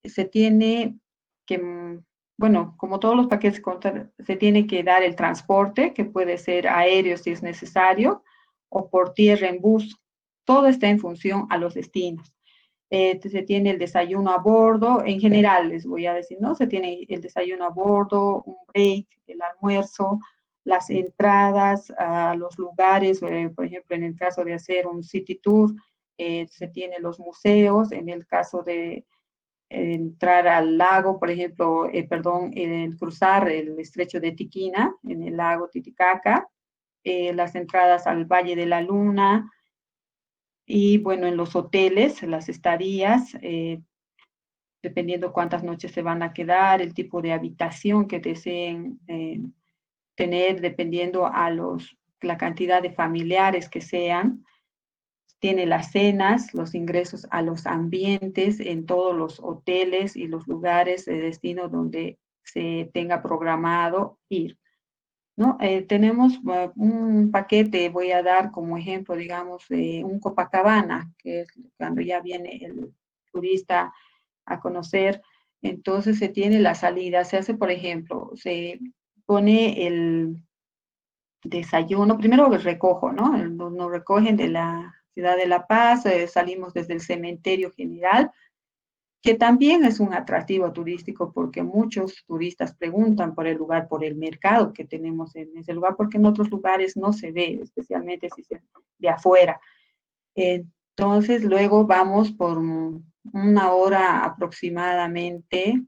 se 0.04 0.26
tiene 0.26 1.00
que, 1.46 1.58
mm, 1.58 2.04
bueno, 2.38 2.76
como 2.78 3.00
todos 3.00 3.16
los 3.16 3.28
paquetes, 3.28 3.62
se 4.20 4.36
tiene 4.36 4.68
que 4.68 4.84
dar 4.84 5.04
el 5.04 5.16
transporte, 5.16 5.94
que 5.94 6.06
puede 6.06 6.38
ser 6.38 6.68
aéreo 6.68 7.18
si 7.18 7.32
es 7.32 7.42
necesario, 7.42 8.24
o 8.70 8.90
por 8.90 9.14
tierra 9.14 9.48
en 9.48 9.62
bus. 9.62 10.00
Todo 10.44 10.68
está 10.68 10.90
en 10.90 11.00
función 11.00 11.48
a 11.50 11.58
los 11.58 11.74
destinos. 11.74 12.32
se 12.90 13.42
tiene 13.44 13.72
el 13.72 13.80
desayuno 13.80 14.32
a 14.32 14.38
bordo, 14.38 15.04
en 15.06 15.20
general 15.20 15.70
les 15.70 15.86
voy 15.86 16.06
a 16.06 16.14
decir, 16.14 16.38
¿no? 16.40 16.56
Se 16.56 16.68
tiene 16.68 17.06
el 17.10 17.20
desayuno 17.20 17.66
a 17.66 17.70
bordo, 17.70 18.44
un 18.44 18.58
break, 18.68 19.08
el 19.28 19.42
almuerzo, 19.42 20.20
las 20.66 20.90
entradas 20.90 21.94
a 21.98 22.36
los 22.36 22.58
lugares, 22.58 23.22
eh, 23.22 23.52
por 23.56 23.66
ejemplo, 23.66 23.96
en 23.96 24.04
el 24.04 24.16
caso 24.16 24.44
de 24.44 24.56
hacer 24.56 24.88
un 24.88 25.04
city 25.04 25.36
tour, 25.36 25.72
eh, 26.18 26.48
se 26.50 26.68
tienen 26.68 27.04
los 27.04 27.20
museos, 27.20 27.92
en 27.92 28.10
el 28.10 28.26
caso 28.26 28.64
de 28.64 29.06
entrar 29.70 30.48
al 30.48 30.78
lago, 30.78 31.20
por 31.20 31.30
ejemplo, 31.30 31.88
eh, 31.92 32.08
perdón, 32.08 32.52
el 32.56 32.98
cruzar 32.98 33.48
el 33.50 33.80
estrecho 33.80 34.20
de 34.20 34.32
Tiquina, 34.32 34.96
en 35.04 35.24
el 35.24 35.38
lago 35.38 35.70
Titicaca, 35.70 36.50
las 37.04 37.54
entradas 37.54 38.08
al 38.08 38.26
Valle 38.26 38.56
de 38.56 38.66
la 38.66 38.82
Luna, 38.82 39.52
y 40.66 40.98
bueno, 40.98 41.28
en 41.28 41.38
los 41.38 41.56
hoteles, 41.56 42.24
las 42.24 42.50
estadías, 42.50 43.38
dependiendo 44.82 45.32
cuántas 45.32 45.64
noches 45.64 45.92
se 45.92 46.02
van 46.02 46.24
a 46.24 46.34
quedar, 46.34 46.82
el 46.82 46.96
tipo 46.96 47.22
de 47.22 47.34
habitación 47.34 48.08
que 48.08 48.20
deseen 48.20 49.00
tener 50.16 50.62
dependiendo 50.62 51.28
a 51.28 51.50
los, 51.50 51.98
la 52.22 52.38
cantidad 52.38 52.82
de 52.82 52.92
familiares 52.92 53.70
que 53.70 53.82
sean. 53.82 54.46
Tiene 55.40 55.66
las 55.66 55.92
cenas, 55.92 56.54
los 56.54 56.74
ingresos 56.74 57.28
a 57.30 57.42
los 57.42 57.68
ambientes 57.68 58.60
en 58.60 58.86
todos 58.86 59.16
los 59.16 59.40
hoteles 59.40 60.16
y 60.16 60.28
los 60.28 60.48
lugares 60.48 61.06
de 61.06 61.20
destino 61.20 61.68
donde 61.68 62.18
se 62.44 62.90
tenga 62.94 63.22
programado 63.22 64.18
ir. 64.30 64.58
¿no? 65.36 65.58
Eh, 65.60 65.82
tenemos 65.82 66.34
eh, 66.34 66.72
un 66.76 67.30
paquete, 67.32 67.90
voy 67.90 68.12
a 68.12 68.24
dar 68.24 68.52
como 68.52 68.78
ejemplo, 68.78 69.16
digamos, 69.16 69.66
de 69.68 70.04
un 70.04 70.20
Copacabana, 70.20 71.14
que 71.18 71.42
es 71.42 71.50
cuando 71.78 72.02
ya 72.02 72.22
viene 72.22 72.62
el 72.64 72.94
turista 73.32 73.94
a 74.46 74.60
conocer, 74.60 75.22
entonces 75.62 76.20
se 76.20 76.30
tiene 76.30 76.60
la 76.60 76.76
salida, 76.76 77.26
se 77.26 77.38
hace, 77.38 77.56
por 77.56 77.72
ejemplo, 77.72 78.32
se 78.36 78.80
pone 79.26 79.88
el 79.88 80.38
desayuno, 81.44 82.18
primero 82.18 82.50
recojo, 82.50 83.12
¿no? 83.12 83.38
Nos 83.38 83.92
recogen 83.92 84.38
de 84.38 84.50
la 84.50 84.96
ciudad 85.14 85.38
de 85.38 85.48
La 85.48 85.68
Paz, 85.68 86.06
eh, 86.06 86.28
salimos 86.28 86.74
desde 86.74 86.94
el 86.94 87.02
cementerio 87.02 87.72
general, 87.72 88.32
que 89.22 89.34
también 89.34 89.86
es 89.86 90.00
un 90.00 90.14
atractivo 90.14 90.72
turístico 90.72 91.32
porque 91.34 91.64
muchos 91.64 92.24
turistas 92.28 92.76
preguntan 92.76 93.34
por 93.34 93.48
el 93.48 93.58
lugar, 93.58 93.88
por 93.88 94.04
el 94.04 94.16
mercado 94.16 94.72
que 94.74 94.86
tenemos 94.86 95.36
en 95.36 95.58
ese 95.58 95.74
lugar, 95.74 95.96
porque 95.96 96.18
en 96.18 96.26
otros 96.26 96.50
lugares 96.50 96.96
no 96.96 97.12
se 97.14 97.32
ve, 97.32 97.60
especialmente 97.64 98.30
si 98.36 98.42
es 98.48 98.62
de 99.00 99.10
afuera. 99.10 99.60
Entonces, 100.36 101.44
luego 101.44 101.86
vamos 101.86 102.32
por 102.32 102.60
una 102.60 103.72
hora 103.72 104.24
aproximadamente 104.24 105.82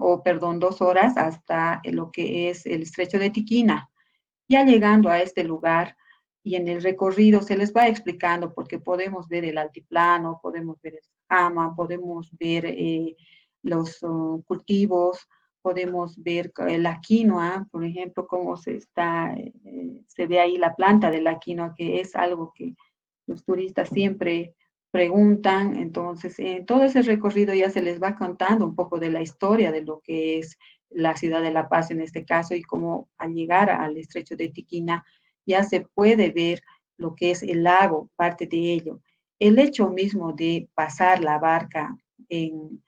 o 0.00 0.22
perdón, 0.22 0.58
dos 0.58 0.82
horas 0.82 1.16
hasta 1.16 1.80
lo 1.84 2.10
que 2.10 2.50
es 2.50 2.66
el 2.66 2.82
estrecho 2.82 3.18
de 3.18 3.30
Tiquina. 3.30 3.90
Ya 4.48 4.64
llegando 4.64 5.08
a 5.08 5.20
este 5.20 5.44
lugar 5.44 5.96
y 6.42 6.56
en 6.56 6.68
el 6.68 6.82
recorrido 6.82 7.42
se 7.42 7.56
les 7.56 7.72
va 7.72 7.88
explicando 7.88 8.52
porque 8.52 8.78
podemos 8.78 9.28
ver 9.28 9.44
el 9.44 9.58
altiplano, 9.58 10.40
podemos 10.42 10.80
ver 10.82 10.94
el 10.94 11.02
ama, 11.28 11.74
podemos 11.74 12.30
ver 12.38 12.66
eh, 12.66 13.16
los 13.62 14.02
oh, 14.02 14.42
cultivos, 14.46 15.28
podemos 15.62 16.20
ver 16.20 16.52
la 16.56 17.00
quinoa, 17.00 17.66
por 17.70 17.84
ejemplo, 17.84 18.26
cómo 18.26 18.56
se 18.56 18.76
está, 18.76 19.32
eh, 19.34 20.02
se 20.08 20.26
ve 20.26 20.40
ahí 20.40 20.58
la 20.58 20.74
planta 20.74 21.10
de 21.10 21.22
la 21.22 21.38
quinoa, 21.38 21.74
que 21.76 22.00
es 22.00 22.16
algo 22.16 22.52
que 22.54 22.74
los 23.26 23.44
turistas 23.44 23.88
siempre 23.88 24.54
preguntan, 24.92 25.76
entonces 25.76 26.38
en 26.38 26.66
todo 26.66 26.84
ese 26.84 27.02
recorrido 27.02 27.54
ya 27.54 27.70
se 27.70 27.82
les 27.82 28.00
va 28.00 28.14
contando 28.14 28.66
un 28.66 28.76
poco 28.76 28.98
de 29.00 29.10
la 29.10 29.22
historia 29.22 29.72
de 29.72 29.82
lo 29.82 30.00
que 30.00 30.38
es 30.38 30.58
la 30.90 31.16
ciudad 31.16 31.42
de 31.42 31.50
La 31.50 31.68
Paz 31.68 31.90
en 31.90 32.02
este 32.02 32.24
caso 32.26 32.54
y 32.54 32.62
cómo 32.62 33.08
al 33.16 33.32
llegar 33.32 33.70
al 33.70 33.96
estrecho 33.96 34.36
de 34.36 34.50
Tiquina 34.50 35.04
ya 35.46 35.64
se 35.64 35.80
puede 35.80 36.30
ver 36.30 36.62
lo 36.98 37.14
que 37.14 37.30
es 37.30 37.42
el 37.42 37.62
lago, 37.64 38.10
parte 38.16 38.46
de 38.46 38.74
ello. 38.74 39.00
El 39.38 39.58
hecho 39.58 39.88
mismo 39.88 40.34
de 40.34 40.68
pasar 40.74 41.24
la 41.24 41.38
barca 41.38 41.96
en 42.28 42.82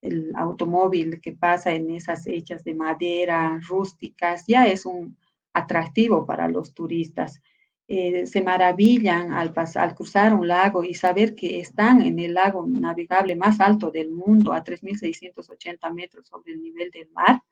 el 0.00 0.32
automóvil 0.36 1.20
que 1.20 1.32
pasa 1.32 1.72
en 1.74 1.90
esas 1.90 2.24
hechas 2.28 2.62
de 2.62 2.74
madera 2.76 3.60
rústicas 3.68 4.44
ya 4.46 4.64
es 4.68 4.86
un 4.86 5.18
atractivo 5.52 6.24
para 6.24 6.48
los 6.48 6.72
turistas. 6.72 7.42
Eh, 7.90 8.26
se 8.26 8.42
maravillan 8.42 9.32
al, 9.32 9.54
al 9.56 9.94
cruzar 9.94 10.34
un 10.34 10.46
lago 10.46 10.84
y 10.84 10.92
saber 10.92 11.34
que 11.34 11.58
están 11.58 12.02
en 12.02 12.18
el 12.18 12.34
lago 12.34 12.66
navegable 12.66 13.34
más 13.34 13.60
alto 13.60 13.90
del 13.90 14.10
mundo, 14.10 14.52
a 14.52 14.62
3.680 14.62 15.94
metros 15.94 16.28
sobre 16.28 16.52
el 16.52 16.60
nivel 16.60 16.90
del 16.90 17.08
mar, 17.12 17.42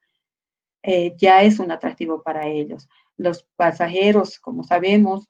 eh, 0.82 1.14
ya 1.16 1.42
es 1.42 1.58
un 1.58 1.70
atractivo 1.70 2.22
para 2.22 2.46
ellos. 2.46 2.86
Los 3.16 3.44
pasajeros, 3.56 4.38
como 4.38 4.62
sabemos, 4.62 5.26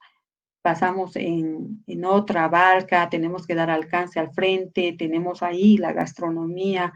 pasamos 0.61 1.15
en, 1.15 1.83
en, 1.87 2.03
otra 2.03 2.49
barca, 2.49 3.07
tenemos 3.09 3.47
que 3.47 3.55
dar 3.55 3.69
alcance 3.69 4.19
al 4.19 4.33
frente, 4.33 4.93
tenemos 4.99 5.41
ahí 5.41 5.77
la 5.77 5.93
gastronomía, 5.93 6.91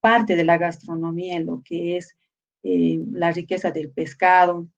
parte 0.00 0.36
de 0.36 0.44
la 0.44 0.58
gastronomía 0.58 1.36
en 1.36 1.46
lo 1.46 1.62
que 1.64 1.96
es 1.96 2.14
eh, 2.62 3.00
la 3.10 3.32
riqueza 3.32 3.70
del 3.70 3.90
pescado, 3.90 4.68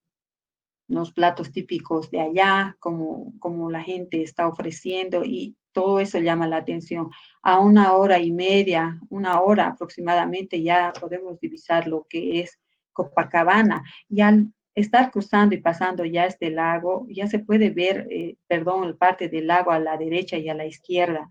los 0.88 1.12
platos 1.12 1.50
típicos 1.50 2.10
de 2.10 2.20
allá, 2.20 2.76
como, 2.78 3.32
como 3.38 3.70
la 3.70 3.82
gente 3.82 4.22
está 4.22 4.46
ofreciendo 4.46 5.24
y 5.24 5.56
todo 5.72 6.00
eso 6.00 6.18
llama 6.18 6.46
la 6.46 6.58
atención. 6.58 7.10
A 7.42 7.58
una 7.58 7.92
hora 7.94 8.18
y 8.18 8.32
media, 8.32 9.00
una 9.10 9.40
hora 9.40 9.68
aproximadamente, 9.68 10.62
ya 10.62 10.92
podemos 10.98 11.38
divisar 11.40 11.86
lo 11.86 12.06
que 12.08 12.40
es 12.40 12.58
Copacabana. 12.92 13.84
Y 14.08 14.20
al 14.22 14.52
estar 14.74 15.10
cruzando 15.10 15.54
y 15.54 15.58
pasando 15.58 16.04
ya 16.04 16.26
este 16.26 16.50
lago, 16.50 17.06
ya 17.10 17.26
se 17.26 17.40
puede 17.40 17.70
ver, 17.70 18.06
eh, 18.10 18.36
perdón, 18.46 18.96
parte 18.96 19.28
del 19.28 19.48
lago 19.48 19.70
a 19.70 19.78
la 19.78 19.96
derecha 19.96 20.36
y 20.38 20.48
a 20.48 20.54
la 20.54 20.66
izquierda. 20.66 21.28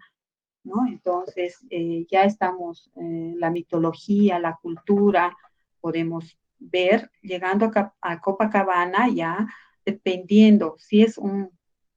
¿no? 0.64 0.86
Entonces, 0.88 1.66
eh, 1.70 2.06
ya 2.10 2.24
estamos, 2.24 2.92
eh, 2.98 3.34
la 3.38 3.52
mitología, 3.52 4.40
la 4.40 4.58
cultura, 4.62 5.36
podemos 5.80 6.38
ver 6.70 7.12
llegando 7.22 7.72
a, 8.02 8.22
Copacabana 8.22 9.10
ya 9.10 9.48
dependiendo 9.86 10.76
si 10.78 11.04
es 11.04 11.18
un 11.18 11.52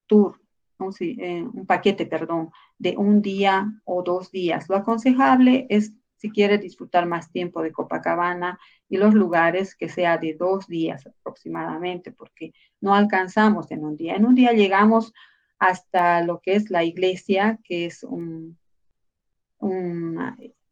tour, 0.07 0.41
un, 0.79 0.95
eh, 1.01 1.43
un 1.43 1.67
paquete, 1.67 2.07
perdón, 2.07 2.51
de 2.79 2.97
un 2.97 3.23
día 3.23 3.67
o 3.85 4.03
dos 4.03 4.31
días. 4.31 4.69
Lo 4.69 4.77
aconsejable 4.77 5.67
es 5.71 5.93
si 6.17 6.31
quiere 6.31 6.59
disfrutar 6.59 7.07
más 7.07 7.31
tiempo 7.31 7.63
de 7.63 7.73
Copacabana 7.73 8.59
y 8.89 8.97
los 8.97 9.15
lugares 9.15 9.75
que 9.75 9.89
sea 9.89 10.19
de 10.19 10.35
dos 10.35 10.67
días 10.67 11.07
aproximadamente, 11.07 12.11
porque 12.11 12.53
no 12.81 12.95
alcanzamos 12.95 13.71
en 13.71 13.85
un 13.85 13.97
día. 13.97 14.17
En 14.17 14.27
un 14.27 14.35
día 14.35 14.53
llegamos 14.53 15.15
hasta 15.59 16.23
lo 16.23 16.41
que 16.41 16.55
es 16.55 16.71
la 16.71 16.85
iglesia, 16.85 17.59
que 17.65 17.87
es 17.87 18.03
un, 18.03 18.59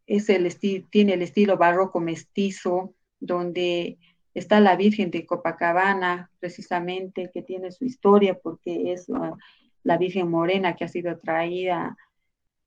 es 0.07 0.29
el 0.29 0.53
tiene 0.91 1.15
el 1.15 1.23
estilo 1.23 1.57
barroco 1.57 2.01
mestizo, 2.01 2.95
donde 3.21 3.99
está 4.35 4.61
la 4.61 4.77
Virgen 4.77 5.11
de 5.11 5.27
Copacabana, 5.27 6.31
precisamente, 6.39 7.31
que 7.33 7.43
tiene 7.43 7.71
su 7.73 7.85
historia 7.85 8.39
porque 8.39 8.93
es 8.93 9.09
uh, 9.09 9.37
la 9.83 9.99
Virgen 9.99 10.29
Morena 10.29 10.77
que 10.77 10.85
ha 10.85 10.89
sido 10.89 11.19
traída 11.19 11.97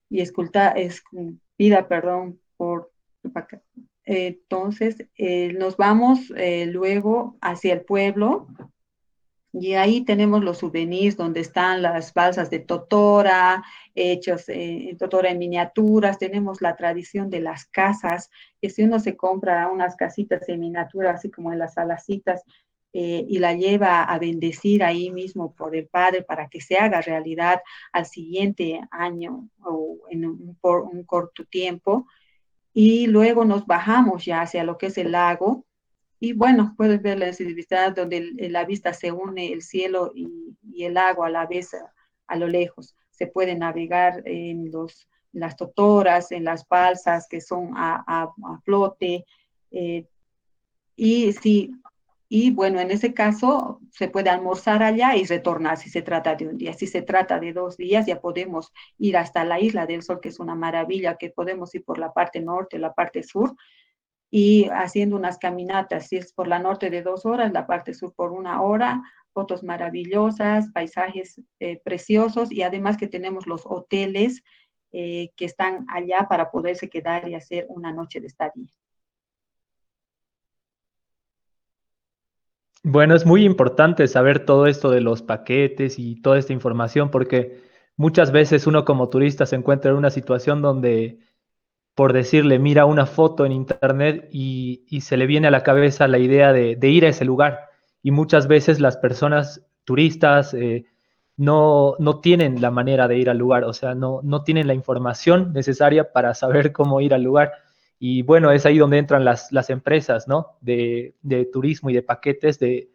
y 0.10 0.22
esculpida, 0.22 1.88
perdón, 1.88 2.39
por 2.58 2.91
entonces, 4.06 5.06
eh, 5.18 5.53
nos 5.53 5.77
vamos 5.77 6.34
eh, 6.36 6.65
luego 6.65 7.38
hacia 7.41 7.74
el 7.74 7.82
pueblo 7.82 8.48
y 9.51 9.74
ahí 9.74 10.01
tenemos 10.01 10.44
los 10.44 10.60
souvenirs 10.60 11.18
donde 11.18 11.41
están 11.41 11.82
las 11.82 12.13
balsas 12.13 12.50
de 12.50 12.60
Totora, 12.60 13.63
hechos 14.00 14.46
en 14.48 14.98
Totora 14.98 15.29
en 15.29 15.38
miniaturas. 15.38 16.18
Tenemos 16.18 16.62
la 16.62 16.75
tradición 16.75 17.29
de 17.29 17.41
las 17.41 17.65
casas, 17.65 18.29
que 18.62 18.70
si 18.70 18.84
uno 18.84 19.00
se 19.00 19.15
compra 19.15 19.68
unas 19.70 19.96
casitas 19.96 20.48
en 20.50 20.60
miniatura, 20.62 21.12
así 21.12 21.29
como 21.29 21.51
en 21.51 21.60
las 21.60 21.75
salacitas, 21.75 22.44
eh, 22.91 23.24
y 23.27 23.38
la 23.38 23.53
lleva 23.53 24.03
a 24.03 24.18
bendecir 24.18 24.84
ahí 24.84 25.12
mismo 25.12 25.53
por 25.53 25.75
el 25.75 25.88
Padre 25.88 26.24
para 26.24 26.50
que 26.50 26.60
se 26.60 26.77
haga 26.77 27.01
realidad 27.01 27.62
al 27.91 28.08
siguiente 28.08 28.82
año 28.89 29.48
o 29.63 30.00
en 30.10 30.25
un, 30.25 30.58
por 30.60 30.82
un 30.82 31.03
corto 31.03 31.46
tiempo. 31.46 32.08
Y 32.74 33.08
luego 33.08 33.46
nos 33.46 33.65
bajamos 33.68 34.25
ya 34.25 34.41
hacia 34.41 34.63
lo 34.63 34.77
que 34.77 34.88
es 34.88 34.98
el 34.98 35.12
lago 35.12 35.65
y 36.20 36.34
bueno, 36.34 36.74
puedes 36.75 37.01
ver 37.01 37.18
la 37.18 37.27
visibilidad 37.27 37.96
donde 37.96 38.34
la 38.50 38.65
vista 38.65 38.94
se 38.94 39.12
une 39.12 39.53
el 39.53 39.62
cielo 39.62 40.12
y, 40.13 40.56
el 40.84 40.98
agua 40.98 41.27
a 41.27 41.29
la 41.29 41.46
vez 41.46 41.72
a, 42.27 42.36
lo 42.38 42.48
lejos. 42.48 42.96
Se 43.20 43.28
puede 43.28 43.54
navegar 43.56 44.24
en 44.26 44.72
los, 44.72 45.10
las 45.34 45.58
totoras, 45.58 46.32
en 46.32 46.46
las 46.46 46.66
balsas 46.68 47.28
que 47.28 47.42
son 47.42 47.74
a, 47.76 48.32
flote. 48.64 49.26
Eh, 49.72 50.06
y 50.96 51.34
sí, 51.34 51.74
y 52.32 52.52
bueno, 52.52 52.80
en 52.80 52.92
ese 52.92 53.14
caso 53.14 53.82
se 53.92 54.08
puede 54.08 54.30
almorzar 54.30 54.84
allá 54.84 55.18
y 55.18 55.26
retornar 55.26 55.78
si 55.78 55.90
se 55.90 56.02
trata 56.02 56.36
de 56.36 56.48
un 56.48 56.58
día. 56.58 56.74
Si 56.74 56.88
se 56.88 57.02
trata 57.02 57.40
de 57.40 57.52
dos 57.52 57.76
días, 57.76 58.06
ya 58.06 58.22
podemos 58.22 58.72
ir 58.98 59.18
hasta 59.18 59.44
la 59.44 59.60
isla 59.60 59.86
del 59.86 60.02
Sol, 60.02 60.22
que 60.22 60.30
es 60.30 60.40
una 60.40 60.56
maravilla, 60.56 61.18
que 61.18 61.30
podemos 61.30 61.76
ir 61.76 61.84
por 61.84 61.98
la 61.98 62.14
parte 62.14 62.40
norte, 62.40 62.80
la 62.80 62.94
parte 62.94 63.22
sur, 63.22 63.56
y 64.32 64.70
haciendo 64.72 65.16
unas 65.18 65.40
caminatas, 65.40 66.08
si 66.08 66.18
es 66.18 66.32
por 66.32 66.48
la 66.48 66.60
norte 66.60 66.90
de 66.90 67.02
dos 67.02 67.26
horas, 67.26 67.52
la 67.52 67.66
parte 67.68 67.94
sur 67.94 68.14
por 68.14 68.32
una 68.32 68.62
hora, 68.62 69.02
fotos 69.39 69.63
maravillosas, 69.63 70.69
paisajes 70.74 71.41
eh, 71.62 71.79
preciosos 71.81 72.51
y 72.51 72.63
además 72.63 72.98
que 72.98 73.08
tenemos 73.08 73.48
los 73.48 73.62
hoteles 73.65 74.43
eh, 74.91 75.29
que 75.38 75.46
están 75.46 75.86
allá 75.88 76.27
para 76.27 76.51
poderse 76.51 76.89
quedar 76.89 77.29
y 77.29 77.36
hacer 77.36 77.65
una 77.69 77.93
noche 77.93 78.19
de 78.19 78.27
estadía. 78.27 78.67
Bueno, 82.84 83.15
es 83.15 83.25
muy 83.25 83.46
importante 83.46 84.10
saber 84.10 84.46
todo 84.46 84.67
esto 84.67 84.89
de 84.89 85.00
los 85.00 85.22
paquetes 85.22 86.00
y 86.00 86.22
toda 86.22 86.38
esta 86.38 86.51
información 86.51 87.10
porque 87.10 87.62
muchas 87.96 88.34
veces 88.34 88.67
uno 88.67 88.84
como 88.84 89.08
turista 89.08 89.46
se 89.46 89.55
encuentra 89.55 89.91
en 89.91 89.98
una 89.98 90.10
situación 90.10 90.62
donde 90.62 91.19
por 91.96 92.12
decirle, 92.12 92.60
mira 92.60 92.86
una 92.86 93.05
foto 93.05 93.46
en 93.46 93.53
internet 93.53 94.27
y, 94.31 95.01
se 95.01 95.15
le 95.17 95.27
viene 95.27 95.48
a 95.48 95.51
la 95.51 95.63
cabeza 95.63 96.08
la 96.08 96.17
idea 96.17 96.51
de, 96.51 96.77
ir 96.89 97.05
a 97.05 97.10
ese 97.10 97.25
lugar. 97.25 97.69
Y 98.01 98.12
muchas 98.12 98.48
veces 98.48 98.80
las 98.80 98.97
personas 98.97 99.65
turistas 99.84 100.54
eh, 100.54 100.86
no, 101.38 101.95
no, 102.00 102.19
tienen 102.19 102.62
la 102.62 102.71
manera 102.71 103.08
de 103.08 103.17
ir 103.17 103.30
al 103.30 103.38
lugar, 103.38 103.63
o 103.63 103.74
sea, 103.74 103.95
no, 103.95 104.21
no 104.24 104.43
tienen 104.43 104.67
la 104.67 104.74
información 104.74 105.54
necesaria 105.54 106.12
para 106.12 106.34
saber 106.34 106.71
cómo 106.74 107.02
ir 107.02 107.13
al 107.13 107.24
lugar. 107.24 107.54
Y 107.97 108.21
bueno, 108.21 108.52
es 108.52 108.65
ahí 108.65 108.78
donde 108.78 108.97
entran 108.97 109.26
las, 109.26 109.52
las 109.52 109.69
empresas, 109.69 110.28
¿no? 110.28 110.58
De, 110.62 111.15
turismo 111.52 111.89
y 111.89 111.93
de 111.93 112.04
paquetes 112.04 112.60
de, 112.60 112.89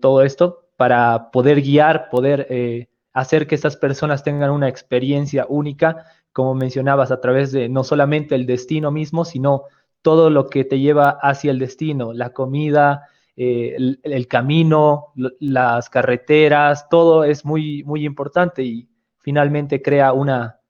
todo 0.00 0.22
esto 0.22 0.68
para 0.76 1.30
poder 1.30 1.62
guiar, 1.62 2.08
poder 2.10 2.46
eh, 2.50 2.88
hacer 3.12 3.46
que 3.46 3.54
estas 3.54 3.76
personas 3.76 4.22
tengan 4.22 4.50
una 4.50 4.68
experiencia 4.68 5.46
única 5.48 6.04
como 6.34 6.56
mencionabas, 6.56 7.12
a 7.12 7.20
través 7.20 7.52
de 7.52 7.68
no 7.68 7.84
solamente 7.84 8.34
el 8.34 8.44
destino 8.44 8.90
mismo, 8.90 9.24
sino 9.24 9.62
todo 10.02 10.30
lo 10.30 10.50
que 10.50 10.64
te 10.64 10.80
lleva 10.80 11.10
hacia 11.10 11.52
el 11.52 11.60
destino, 11.60 12.12
la 12.12 12.30
comida, 12.30 13.06
eh, 13.36 13.76
el, 14.02 14.28
camino, 14.28 15.12
las 15.40 15.90
carreteras, 15.90 16.88
todo 16.88 17.24
es 17.24 17.44
muy, 17.44 17.82
muy 17.82 18.06
importante 18.06 18.62
y 18.62 18.88
finalmente 19.18 19.82
crea 19.82 20.12
una, 20.12 20.60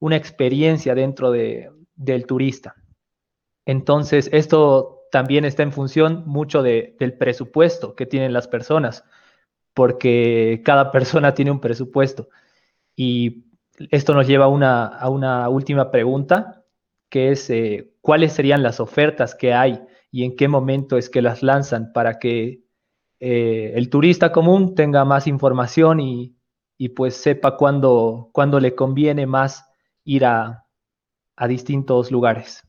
una 0.00 0.16
experiencia 0.16 0.94
dentro 0.94 1.30
de, 1.30 1.70
del 1.94 2.26
turista. 2.26 2.74
Entonces, 3.64 4.28
esto 4.32 5.02
también 5.12 5.44
está 5.44 5.62
en 5.62 5.72
función 5.72 6.24
mucho 6.26 6.62
del 6.62 7.14
presupuesto 7.18 7.94
que 7.94 8.06
tienen 8.06 8.32
las 8.32 8.48
personas, 8.48 9.04
porque 9.74 10.62
cada 10.64 10.90
persona 10.90 11.34
tiene 11.34 11.50
un 11.50 11.60
presupuesto. 11.60 12.28
Y 12.96 13.44
esto 13.90 14.14
nos 14.14 14.26
lleva 14.26 14.46
a 14.46 15.08
una, 15.08 15.48
última 15.48 15.90
pregunta, 15.90 16.64
que 17.08 17.30
es 17.30 17.48
eh, 17.50 17.92
cuáles 18.00 18.32
serían 18.32 18.62
las 18.62 18.80
ofertas 18.80 19.34
que 19.34 19.54
hay 19.54 19.80
y 20.12 20.24
en 20.24 20.36
qué 20.36 20.46
momento 20.46 20.98
es 20.98 21.08
que 21.08 21.22
las 21.22 21.42
lanzan 21.42 21.92
para 21.92 22.18
que 22.18 22.62
eh, 23.18 23.72
el 23.74 23.88
turista 23.88 24.30
común 24.30 24.74
tenga 24.74 25.04
más 25.06 25.26
información 25.26 26.00
y, 26.00 26.36
pues 26.94 27.16
sepa 27.16 27.56
cuándo, 27.56 28.30
le 28.60 28.74
conviene 28.74 29.26
más 29.26 29.64
ir 30.04 30.26
a, 30.26 30.66
distintos 31.48 32.12
lugares. 32.12 32.62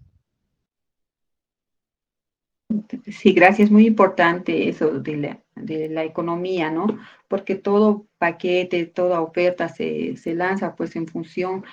Sí, 3.06 3.34
gracias. 3.34 3.70
Muy 3.70 3.86
importante 3.86 4.70
eso 4.70 5.00
de 5.00 5.38
la, 5.90 6.04
economía, 6.04 6.72
¿no? 6.72 6.88
Porque 7.28 7.56
todo 7.56 8.08
paquete, 8.18 8.86
toda 8.86 9.22
oferta 9.22 9.68
se, 9.68 10.16
lanza 10.34 10.76
pues 10.76 10.96
en 10.96 11.08
función 11.08 11.66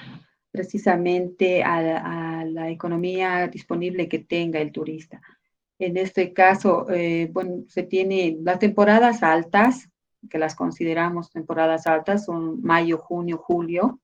precisamente 0.50 1.62
a, 1.62 2.44
la 2.44 2.70
economía 2.70 3.46
disponible 3.46 4.08
que 4.08 4.18
tenga 4.18 4.60
el 4.60 4.72
turista. 4.72 5.22
En 5.80 5.96
este 5.96 6.32
caso, 6.32 6.88
eh, 6.90 7.28
bueno, 7.32 7.64
se 7.66 7.82
tiene 7.82 8.36
las 8.42 8.58
temporadas 8.58 9.22
altas, 9.22 9.88
que 10.28 10.38
las 10.38 10.54
consideramos 10.54 11.30
temporadas 11.30 11.86
altas, 11.86 12.26
son 12.26 12.62
mayo, 12.62 12.98
junio, 12.98 13.38
julio, 13.38 13.98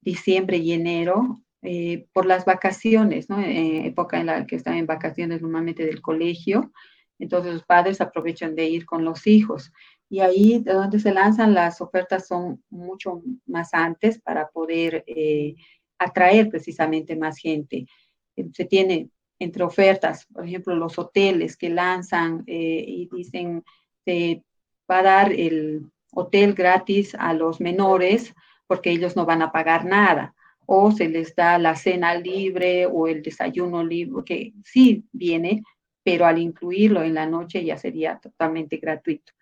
diciembre 0.00 0.56
y 0.56 0.72
enero, 0.72 1.40
eh, 1.62 2.06
por 2.12 2.26
las 2.26 2.44
vacaciones, 2.44 3.30
¿no? 3.30 3.40
época 3.40 4.18
en 4.18 4.26
la 4.26 4.46
que 4.46 4.56
están 4.56 4.74
en 4.74 4.86
vacaciones 4.86 5.40
normalmente 5.40 5.86
del 5.86 6.02
colegio, 6.02 6.72
entonces 7.20 7.54
los 7.54 7.64
padres 7.64 8.00
aprovechan 8.00 8.54
de 8.56 8.66
ir 8.66 8.84
con 8.84 9.04
los 9.04 9.26
hijos. 9.26 9.72
Y 10.08 10.20
ahí 10.20 10.60
de 10.60 10.72
donde 10.72 10.98
se 10.98 11.12
lanzan 11.12 11.54
las 11.54 11.80
ofertas 11.80 12.26
son 12.26 12.62
mucho 12.68 13.22
más 13.46 13.72
antes 13.74 14.20
para 14.20 14.48
poder 14.48 15.04
eh, 15.06 15.54
atraer 15.98 16.48
precisamente 16.48 17.16
más 17.16 17.38
gente. 17.38 17.86
Se 18.52 18.64
tiene 18.64 19.10
entre 19.38 19.64
ofertas, 19.64 20.26
por 20.26 20.46
ejemplo, 20.46 20.74
los 20.74 20.98
hoteles 20.98 21.56
que 21.56 21.68
lanzan 21.68 22.44
eh, 22.46 22.84
y 22.86 23.08
dicen, 23.12 23.62
se 24.04 24.42
va 24.90 25.00
a 25.00 25.02
dar 25.02 25.32
el 25.32 25.90
hotel 26.12 26.54
gratis 26.54 27.14
a 27.18 27.34
los 27.34 27.60
menores 27.60 28.34
porque 28.66 28.90
ellos 28.90 29.16
no 29.16 29.26
van 29.26 29.42
a 29.42 29.52
pagar 29.52 29.84
nada 29.84 30.34
o 30.66 30.90
se 30.90 31.08
les 31.08 31.34
da 31.34 31.58
la 31.58 31.76
cena 31.76 32.14
libre 32.14 32.86
o 32.86 33.06
el 33.06 33.22
desayuno 33.22 33.84
libre, 33.84 34.24
que 34.24 34.52
sí 34.64 35.04
viene, 35.12 35.62
pero 36.02 36.26
al 36.26 36.38
incluirlo 36.38 37.02
en 37.02 37.14
la 37.14 37.26
noche 37.26 37.64
ya 37.64 37.78
sería 37.78 38.18
totalmente 38.18 38.76
gratuito. 38.78 39.32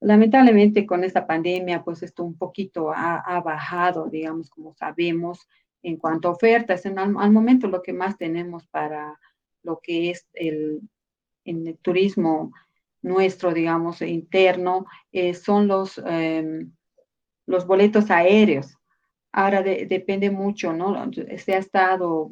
Lamentablemente 0.00 0.84
con 0.86 1.04
esta 1.04 1.26
pandemia, 1.26 1.84
pues 1.84 2.02
esto 2.02 2.24
un 2.24 2.36
poquito 2.36 2.90
ha, 2.92 3.40
bajado, 3.44 4.08
digamos, 4.08 4.50
como 4.50 4.74
sabemos, 4.74 5.46
en 5.82 5.96
cuanto 5.96 6.28
a 6.28 6.32
ofertas. 6.32 6.84
En, 6.86 6.98
al, 6.98 7.30
momento 7.30 7.68
lo 7.68 7.82
que 7.82 7.92
más 7.92 8.16
tenemos 8.16 8.66
para 8.66 9.18
lo 9.62 9.80
que 9.82 10.10
es 10.10 10.26
el, 10.34 10.80
en 11.44 11.66
el 11.66 11.78
turismo 11.78 12.52
nuestro, 13.02 13.52
digamos, 13.52 14.00
interno, 14.02 14.86
eh, 15.10 15.34
son 15.34 15.66
los, 15.66 16.00
em, 16.06 16.72
los 17.46 17.66
boletos 17.66 18.10
aéreos. 18.10 18.76
Ahora 19.32 19.62
depende 19.62 20.30
mucho, 20.30 20.72
¿no? 20.72 21.10
Se 21.38 21.54
ha 21.54 21.58
estado 21.58 22.30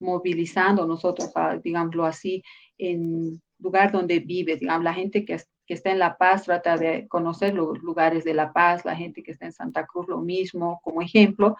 movilizando 0.00 0.86
nosotros, 0.86 1.30
digámoslo 1.62 2.06
así, 2.06 2.42
en 2.78 3.40
lugar 3.58 3.92
donde 3.92 4.20
vive, 4.20 4.56
digamos, 4.56 4.84
la 4.84 4.94
gente 4.94 5.24
que, 5.24 5.38
que 5.66 5.74
está 5.74 5.92
en 5.92 5.98
La 5.98 6.16
Paz 6.16 6.44
trata 6.44 6.76
de 6.76 7.06
conocer 7.06 7.54
los 7.54 7.78
lugares 7.82 8.24
de 8.24 8.34
La 8.34 8.52
Paz, 8.52 8.84
la 8.84 8.96
gente 8.96 9.22
que 9.22 9.32
está 9.32 9.46
en 9.46 9.52
Santa 9.52 9.86
Cruz 9.86 10.08
lo 10.08 10.20
mismo, 10.20 10.80
como 10.82 11.02
ejemplo, 11.02 11.56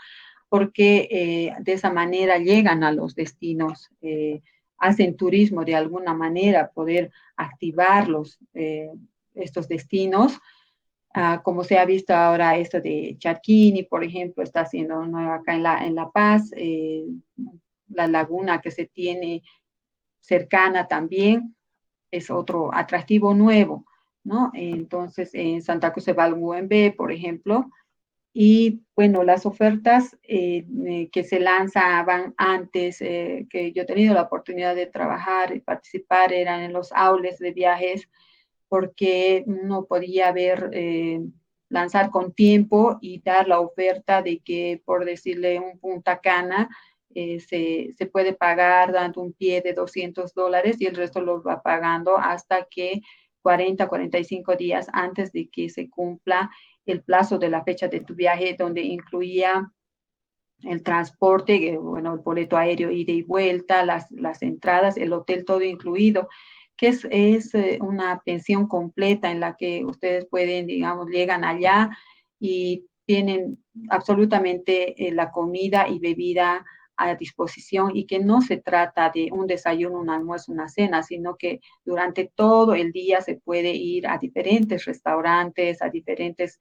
porque 0.49 1.09
eh, 1.11 1.55
de 1.61 1.73
esa 1.73 1.93
manera 1.93 2.39
llegan 2.39 2.83
a 2.83 2.91
los 2.91 3.15
destinos, 3.15 3.89
eh, 4.01 4.43
hacen 4.81 5.17
turismo 5.17 5.65
de 5.65 5.77
alguna 5.77 6.15
manera, 6.15 6.71
poder 6.71 7.13
activarlos, 7.37 8.39
eh, 8.55 8.91
estos 9.35 9.69
destinos. 9.69 10.39
Ah, 11.13 11.41
como 11.43 11.65
se 11.65 11.79
ha 11.79 11.85
visto 11.85 12.15
ahora 12.15 12.57
esto 12.57 12.81
de 12.81 13.17
Charquini, 13.19 13.83
por 13.83 14.05
ejemplo, 14.05 14.43
está 14.43 14.63
haciendo 14.63 15.05
nuevo 15.07 15.33
acá 15.33 15.55
en 15.55 15.63
La, 15.63 15.85
en 15.85 15.95
la 15.95 16.09
Paz, 16.11 16.51
eh, 16.57 17.05
la 17.89 18.07
laguna 18.07 18.61
que 18.61 18.71
se 18.71 18.87
tiene 18.87 19.43
cercana 20.21 20.87
también 20.87 21.57
es 22.11 22.31
otro 22.31 22.75
atractivo 22.75 23.35
nuevo, 23.35 23.85
¿no? 24.25 24.51
Entonces, 24.55 25.31
en 25.35 25.63
Santa 25.63 25.93
Cruz 25.93 26.07
de 26.07 26.13
Valmuembe, 26.13 26.95
por 26.97 27.13
ejemplo, 27.13 27.71
y 28.33 28.83
bueno, 28.95 29.25
las 29.25 29.47
ofertas 29.47 30.17
eh, 30.23 30.65
eh, 30.87 31.09
que 31.11 31.25
se 31.25 31.41
lanzaban 31.41 32.35
antes, 32.37 32.99
que 32.99 33.73
yo 33.75 33.83
he 33.83 33.87
tenido 33.87 34.15
la 34.15 34.23
oportunidad 34.23 34.75
de 34.75 34.87
trabajar 34.87 35.55
y 35.55 35.61
participar, 35.61 36.33
eran 36.33 36.63
en 36.63 36.73
los 36.73 36.93
aules 36.93 37.39
de 37.39 37.53
viajes 37.53 38.09
porque 38.71 39.43
no 39.49 39.87
podía 39.87 40.31
ver, 40.31 40.71
eh, 40.73 41.21
lanzar 41.69 42.11
con 42.11 42.33
tiempo 42.33 42.99
y 43.01 43.21
dar 43.21 43.49
la 43.49 43.59
oferta 43.59 44.23
de 44.23 44.39
que, 44.39 44.81
por 44.85 45.05
decirle, 45.05 45.59
un 45.59 45.81
Punta 45.81 46.21
Cana 46.21 46.69
eh, 47.13 47.41
se, 47.41 47.93
se, 47.99 48.07
puede 48.07 48.33
pagar 48.33 48.93
dando 48.93 49.23
un 49.23 49.33
pie 49.33 49.61
de 49.61 49.73
200 49.73 50.33
dólares 50.35 50.77
y 50.81 50.87
el 50.87 50.95
resto 50.95 51.21
lo 51.21 51.43
va 51.43 51.63
pagando 51.63 52.17
hasta 52.17 52.69
que 52.71 53.03
40, 53.43 53.89
45 53.89 54.55
días 54.55 54.87
antes 54.93 55.33
de 55.33 55.49
que 55.49 55.69
se 55.69 55.91
cumpla 55.91 56.49
el 56.91 57.03
plazo 57.03 57.39
de 57.39 57.51
la 57.51 57.65
fecha 57.65 57.89
de 57.89 58.01
tu 58.01 58.15
viaje, 58.15 58.57
donde 58.59 58.83
incluía 58.83 59.73
el 60.63 60.83
transporte, 60.83 61.79
bueno, 61.79 62.15
el 62.15 62.21
boleto 62.21 62.57
aéreo 62.57 62.91
ida 62.91 63.13
y 63.13 63.23
vuelta, 63.23 63.85
las, 63.85 64.11
las 64.11 64.43
entradas, 64.43 64.97
el 64.97 65.13
hotel 65.13 65.45
todo 65.45 65.63
incluido 65.63 66.29
que 66.81 66.89
es, 66.89 67.07
es 67.11 67.55
eh, 67.55 67.79
una 67.83 68.23
pensión 68.25 68.67
completa 68.67 69.31
en 69.31 69.39
la 69.39 69.55
que 69.55 69.85
ustedes 69.85 70.25
pueden, 70.25 70.67
digamos, 70.67 71.09
llegan 71.11 71.45
allá 71.45 71.91
y 72.39 72.87
tienen 73.05 73.63
absolutamente 73.91 75.07
eh, 75.07 75.13
la 75.13 75.31
comida 75.31 75.89
y 75.89 75.99
bebida 75.99 76.65
a 76.97 77.15
disposición 77.17 77.95
y 77.95 78.07
que 78.07 78.19
no 78.19 78.41
se 78.41 78.57
trata 78.57 79.11
de 79.11 79.29
un 79.31 79.47
desayuno, 79.47 80.01
un 80.01 80.09
almuerzo, 80.09 80.53
una 80.53 80.71
cena, 80.71 81.03
sino 81.03 81.37
que 81.37 81.61
durante 81.85 82.33
todo 82.35 82.73
el 82.73 82.93
día 82.93 83.21
se 83.21 83.37
puede 83.37 83.75
ir 83.75 84.07
a 84.07 84.17
diferentes 84.17 84.87
restaurantes, 84.87 85.83
a 85.83 85.91
diferentes 85.91 86.61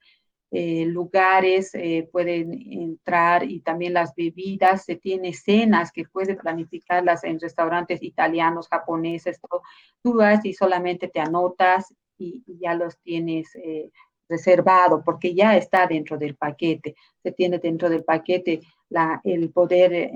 eh, 0.51 0.85
lugares 0.85 1.75
eh, 1.75 2.09
pueden 2.11 2.51
entrar 2.53 3.43
y 3.43 3.59
también 3.59 3.93
las 3.93 4.15
bebidas, 4.15 4.83
se 4.83 4.95
tiene 4.95 5.31
cenas 5.33 5.91
que 5.91 6.05
puede 6.05 6.35
planificarlas 6.35 7.23
en 7.23 7.39
restaurantes 7.39 8.01
italianos, 8.01 8.67
japoneses, 8.67 9.39
todo. 9.39 9.61
tú 10.01 10.15
vas 10.15 10.43
y 10.45 10.53
solamente 10.53 11.07
te 11.07 11.19
anotas 11.19 11.93
y, 12.17 12.43
ya 12.59 12.73
los 12.73 12.97
tienes 12.99 13.55
eh, 13.55 13.91
reservado 14.27 15.03
porque 15.03 15.35
ya 15.35 15.55
está 15.55 15.85
dentro 15.85 16.17
del 16.17 16.35
paquete, 16.35 16.95
se 17.21 17.31
tiene 17.31 17.59
dentro 17.59 17.87
del 17.87 18.03
paquete 18.03 18.61
la, 18.89 19.21
el 19.23 19.51
poder 19.51 20.09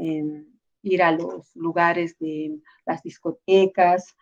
ir 0.82 1.04
a 1.04 1.12
los 1.12 1.56
lugares 1.56 2.17
de 2.17 2.58
las 2.86 3.04
discotecas, 3.04 4.15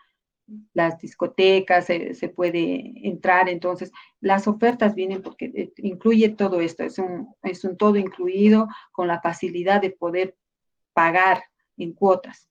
las 0.73 0.99
discotecas, 0.99 1.85
se, 1.85 2.33
puede 2.35 2.93
entrar. 3.07 3.49
Entonces, 3.49 3.91
las 4.19 4.47
ofertas 4.47 4.95
vienen 4.95 5.21
porque 5.21 5.51
eh, 5.55 5.73
incluye 5.77 6.29
todo 6.29 6.61
esto, 6.61 6.83
es 6.83 6.97
un, 6.99 7.33
es 7.43 7.63
un 7.63 7.77
todo 7.77 7.97
incluido 7.97 8.67
con 8.91 9.07
la 9.07 9.21
facilidad 9.21 9.81
de 9.81 9.91
poder 9.91 10.35
pagar 10.93 11.43
en 11.77 11.93
cuotas. 11.93 12.49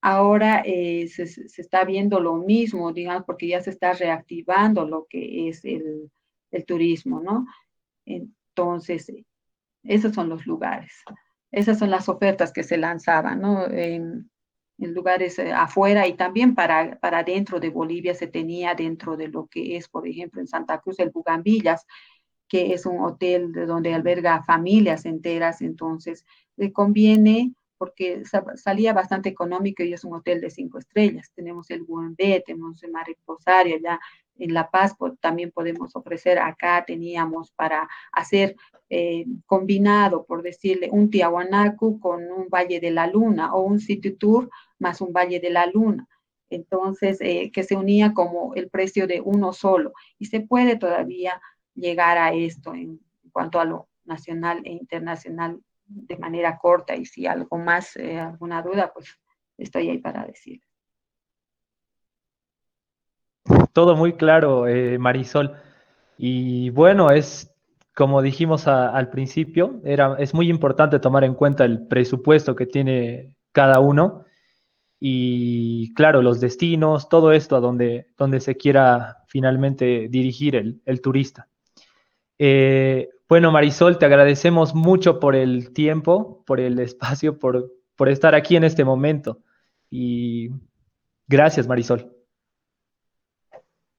Ahora 0.00 0.62
eh, 0.64 1.08
se, 1.08 1.26
se, 1.26 1.60
está 1.60 1.84
viendo 1.84 2.20
lo 2.20 2.36
mismo, 2.36 2.92
digamos, 2.92 3.24
porque 3.24 3.48
ya 3.48 3.60
se 3.60 3.70
está 3.70 3.92
reactivando 3.92 4.86
lo 4.86 5.06
que 5.08 5.48
es 5.48 5.64
el, 5.64 6.10
el 6.50 6.64
turismo, 6.64 7.20
¿no? 7.20 7.46
Entonces, 8.04 9.12
esos 9.82 10.14
son 10.14 10.28
los 10.28 10.46
lugares. 10.46 10.92
Esas 11.50 11.78
son 11.78 11.90
las 11.90 12.08
ofertas 12.08 12.52
que 12.52 12.62
se 12.62 12.76
lanzaban, 12.76 13.40
¿no? 13.40 13.66
En 14.78 14.94
lugares 14.94 15.38
eh, 15.38 15.52
afuera 15.52 16.06
y 16.06 16.14
también 16.14 16.54
para, 16.54 16.98
para 17.00 17.22
dentro 17.22 17.60
de 17.60 17.70
Bolivia 17.70 18.14
se 18.14 18.26
tenía 18.26 18.74
dentro 18.74 19.16
de 19.16 19.28
lo 19.28 19.46
que 19.46 19.76
es, 19.76 19.88
por 19.88 20.06
ejemplo, 20.06 20.40
en 20.40 20.46
Santa 20.46 20.80
Cruz 20.80 20.98
el 20.98 21.10
Bugambillas, 21.10 21.86
que 22.48 22.72
es 22.72 22.86
un 22.86 23.00
hotel 23.00 23.52
de 23.52 23.66
donde 23.66 23.94
alberga 23.94 24.44
familias 24.44 25.04
enteras, 25.04 25.62
entonces 25.62 26.24
le 26.56 26.72
conviene 26.72 27.54
porque 27.78 28.22
salía 28.54 28.94
bastante 28.94 29.28
económico 29.28 29.82
y 29.82 29.92
es 29.92 30.04
un 30.04 30.14
hotel 30.14 30.40
de 30.40 30.50
cinco 30.50 30.78
estrellas. 30.78 31.30
Tenemos 31.34 31.70
el 31.70 31.84
B, 32.16 32.42
tenemos 32.46 32.82
el 32.82 32.90
Mariposario, 32.90 33.78
ya 33.82 34.00
en 34.38 34.54
La 34.54 34.70
Paz 34.70 34.96
también 35.20 35.50
podemos 35.50 35.94
ofrecer, 35.94 36.38
acá 36.38 36.84
teníamos 36.86 37.52
para 37.52 37.88
hacer 38.12 38.56
eh, 38.88 39.26
combinado, 39.46 40.24
por 40.24 40.42
decirle, 40.42 40.88
un 40.90 41.10
Tiahuanacu 41.10 42.00
con 42.00 42.30
un 42.30 42.48
Valle 42.48 42.80
de 42.80 42.90
la 42.90 43.06
Luna 43.06 43.54
o 43.54 43.62
un 43.62 43.80
City 43.80 44.12
Tour 44.12 44.48
más 44.78 45.00
un 45.00 45.12
Valle 45.12 45.40
de 45.40 45.50
la 45.50 45.66
Luna. 45.66 46.06
Entonces, 46.50 47.18
eh, 47.20 47.50
que 47.52 47.64
se 47.64 47.76
unía 47.76 48.12
como 48.14 48.54
el 48.54 48.68
precio 48.68 49.06
de 49.06 49.20
uno 49.20 49.52
solo. 49.52 49.92
Y 50.18 50.26
se 50.26 50.40
puede 50.40 50.76
todavía 50.76 51.40
llegar 51.74 52.18
a 52.18 52.32
esto 52.32 52.74
en, 52.74 53.00
cuanto 53.32 53.60
a 53.60 53.64
lo 53.64 53.88
nacional 54.04 54.62
e 54.64 54.72
internacional 54.72 55.60
de 55.86 56.16
manera 56.16 56.58
corta. 56.58 56.94
Y 56.94 57.04
si 57.04 57.26
algo 57.26 57.58
más, 57.58 57.96
eh, 57.96 58.18
alguna 58.18 58.62
duda, 58.62 58.92
pues 58.92 59.18
estoy 59.58 59.90
ahí 59.90 59.98
para 59.98 60.24
decir. 60.24 60.60
Todo 63.72 63.96
muy 63.96 64.14
claro, 64.14 64.66
eh, 64.66 64.98
Marisol. 64.98 65.56
Y 66.18 66.70
bueno, 66.70 67.10
es 67.10 67.52
como 67.96 68.20
dijimos 68.20 68.68
al 68.68 69.08
principio, 69.08 69.80
era, 69.82 70.16
es 70.18 70.34
muy 70.34 70.50
importante 70.50 70.98
tomar 70.98 71.24
en 71.24 71.34
cuenta 71.34 71.64
el 71.64 71.86
presupuesto 71.86 72.54
que 72.54 72.66
tiene 72.66 73.34
cada 73.52 73.80
uno 73.80 74.26
y 74.98 75.92
claro, 75.94 76.22
los 76.22 76.40
destinos, 76.40 77.08
todo 77.08 77.32
esto 77.32 77.56
a 77.56 77.60
donde, 77.60 78.08
donde 78.16 78.40
se 78.40 78.56
quiera 78.56 79.24
finalmente 79.28 80.08
dirigir 80.08 80.56
el, 80.56 80.80
el 80.86 81.00
turista. 81.00 81.48
Eh, 82.38 83.08
bueno, 83.28 83.50
Marisol, 83.50 83.98
te 83.98 84.06
agradecemos 84.06 84.74
mucho 84.74 85.18
por 85.20 85.34
el 85.34 85.72
tiempo, 85.72 86.44
por 86.46 86.60
el 86.60 86.78
espacio, 86.78 87.38
por, 87.38 87.72
por 87.96 88.08
estar 88.08 88.34
aquí 88.34 88.56
en 88.56 88.64
este 88.64 88.84
momento. 88.84 89.40
Y 89.90 90.50
gracias, 91.26 91.66
Marisol. 91.66 92.12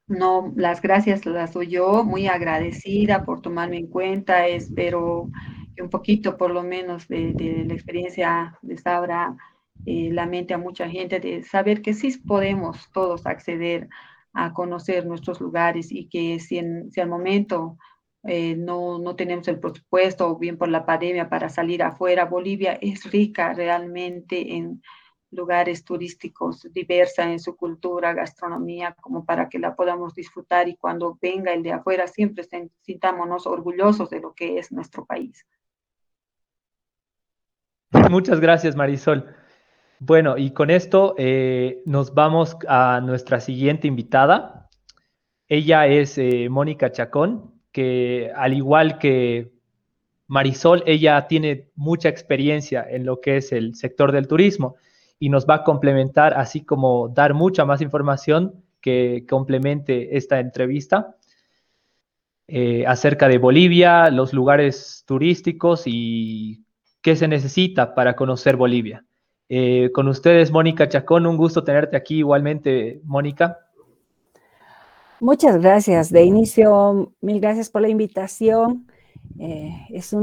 No, 0.07 0.53
las 0.55 0.81
gracias 0.81 1.25
las 1.25 1.53
doy 1.53 1.67
yo, 1.67 2.05
muy 2.05 2.27
agradecida 2.27 3.25
por 3.25 3.41
tomarme 3.41 3.77
en 3.77 3.87
cuenta. 3.87 4.47
Espero 4.47 5.29
que 5.75 5.83
un 5.83 5.89
poquito, 5.89 6.37
por 6.37 6.51
lo 6.51 6.63
menos, 6.63 7.07
de, 7.09 7.33
de 7.33 7.65
la 7.65 7.73
experiencia 7.73 8.57
de 8.61 8.77
Sabra 8.77 9.35
eh, 9.85 10.09
la 10.11 10.25
mente 10.25 10.53
a 10.53 10.57
mucha 10.57 10.89
gente 10.89 11.19
de 11.19 11.43
saber 11.43 11.81
que 11.81 11.93
sí 11.93 12.17
podemos 12.17 12.89
todos 12.91 13.25
acceder 13.25 13.87
a 14.33 14.53
conocer 14.53 15.05
nuestros 15.05 15.39
lugares 15.41 15.91
y 15.91 16.07
que 16.09 16.39
si, 16.39 16.57
en, 16.57 16.91
si 16.91 17.01
al 17.01 17.09
momento 17.09 17.77
eh, 18.23 18.55
no, 18.55 18.99
no 18.99 19.15
tenemos 19.15 19.47
el 19.47 19.59
presupuesto 19.59 20.29
o 20.29 20.37
bien 20.37 20.57
por 20.57 20.69
la 20.69 20.85
pandemia 20.85 21.29
para 21.29 21.49
salir 21.49 21.81
afuera, 21.81 22.25
Bolivia 22.25 22.77
es 22.81 23.09
rica 23.09 23.53
realmente 23.53 24.55
en 24.55 24.81
lugares 25.31 25.83
turísticos, 25.83 26.67
diversa 26.71 27.23
en 27.31 27.39
su 27.39 27.55
cultura, 27.55 28.13
gastronomía, 28.13 28.95
como 29.01 29.25
para 29.25 29.49
que 29.49 29.59
la 29.59 29.75
podamos 29.75 30.13
disfrutar 30.13 30.67
y 30.67 30.75
cuando 30.75 31.17
venga 31.21 31.53
el 31.53 31.63
de 31.63 31.73
afuera 31.73 32.07
siempre 32.07 32.45
sintámonos 32.81 33.45
orgullosos 33.45 34.09
de 34.09 34.21
lo 34.21 34.33
que 34.33 34.57
es 34.59 34.71
nuestro 34.71 35.05
país. 35.05 35.45
Muchas 38.09 38.39
gracias, 38.39 38.75
Marisol. 38.75 39.33
Bueno, 39.99 40.37
y 40.37 40.51
con 40.51 40.69
esto 40.69 41.15
eh, 41.17 41.81
nos 41.85 42.13
vamos 42.13 42.55
a 42.67 43.01
nuestra 43.01 43.39
siguiente 43.39 43.87
invitada. 43.87 44.69
Ella 45.47 45.87
es 45.87 46.17
eh, 46.19 46.49
Mónica 46.49 46.91
Chacón, 46.91 47.53
que 47.71 48.31
al 48.35 48.53
igual 48.53 48.99
que 48.99 49.51
Marisol, 50.27 50.83
ella 50.85 51.25
tiene 51.27 51.69
mucha 51.75 52.09
experiencia 52.09 52.85
en 52.87 53.05
lo 53.05 53.21
que 53.21 53.37
es 53.37 53.51
el 53.51 53.75
sector 53.75 54.11
del 54.11 54.27
turismo 54.27 54.75
y 55.19 55.29
nos 55.29 55.47
va 55.47 55.55
a 55.55 55.63
complementar, 55.63 56.35
así 56.35 56.63
como 56.63 57.09
dar 57.09 57.33
mucha 57.33 57.65
más 57.65 57.81
información 57.81 58.63
que 58.81 59.25
complemente 59.27 60.15
esta 60.15 60.39
entrevista 60.39 61.15
eh, 62.47 62.85
acerca 62.85 63.27
de 63.27 63.39
Bolivia, 63.39 64.09
los 64.11 64.31
lugares 64.31 65.03
turísticos 65.07 65.83
y 65.85 66.63
qué 67.01 67.15
se 67.15 67.27
necesita 67.27 67.95
para 67.95 68.15
conocer 68.15 68.57
Bolivia. 68.57 69.03
Eh, 69.49 69.91
con 69.93 70.07
ustedes, 70.07 70.51
Mónica 70.51 70.89
Chacón, 70.89 71.25
un 71.25 71.37
gusto 71.37 71.63
tenerte 71.63 71.95
aquí 71.95 72.17
igualmente, 72.17 73.01
Mónica. 73.05 73.59
Muchas 75.19 75.59
gracias. 75.61 76.11
De 76.11 76.23
inicio, 76.23 77.13
mil 77.21 77.39
gracias 77.39 77.69
por 77.69 77.81
la 77.81 77.89
invitación. 77.89 78.87
Eh, 79.39 79.87
es, 79.89 80.13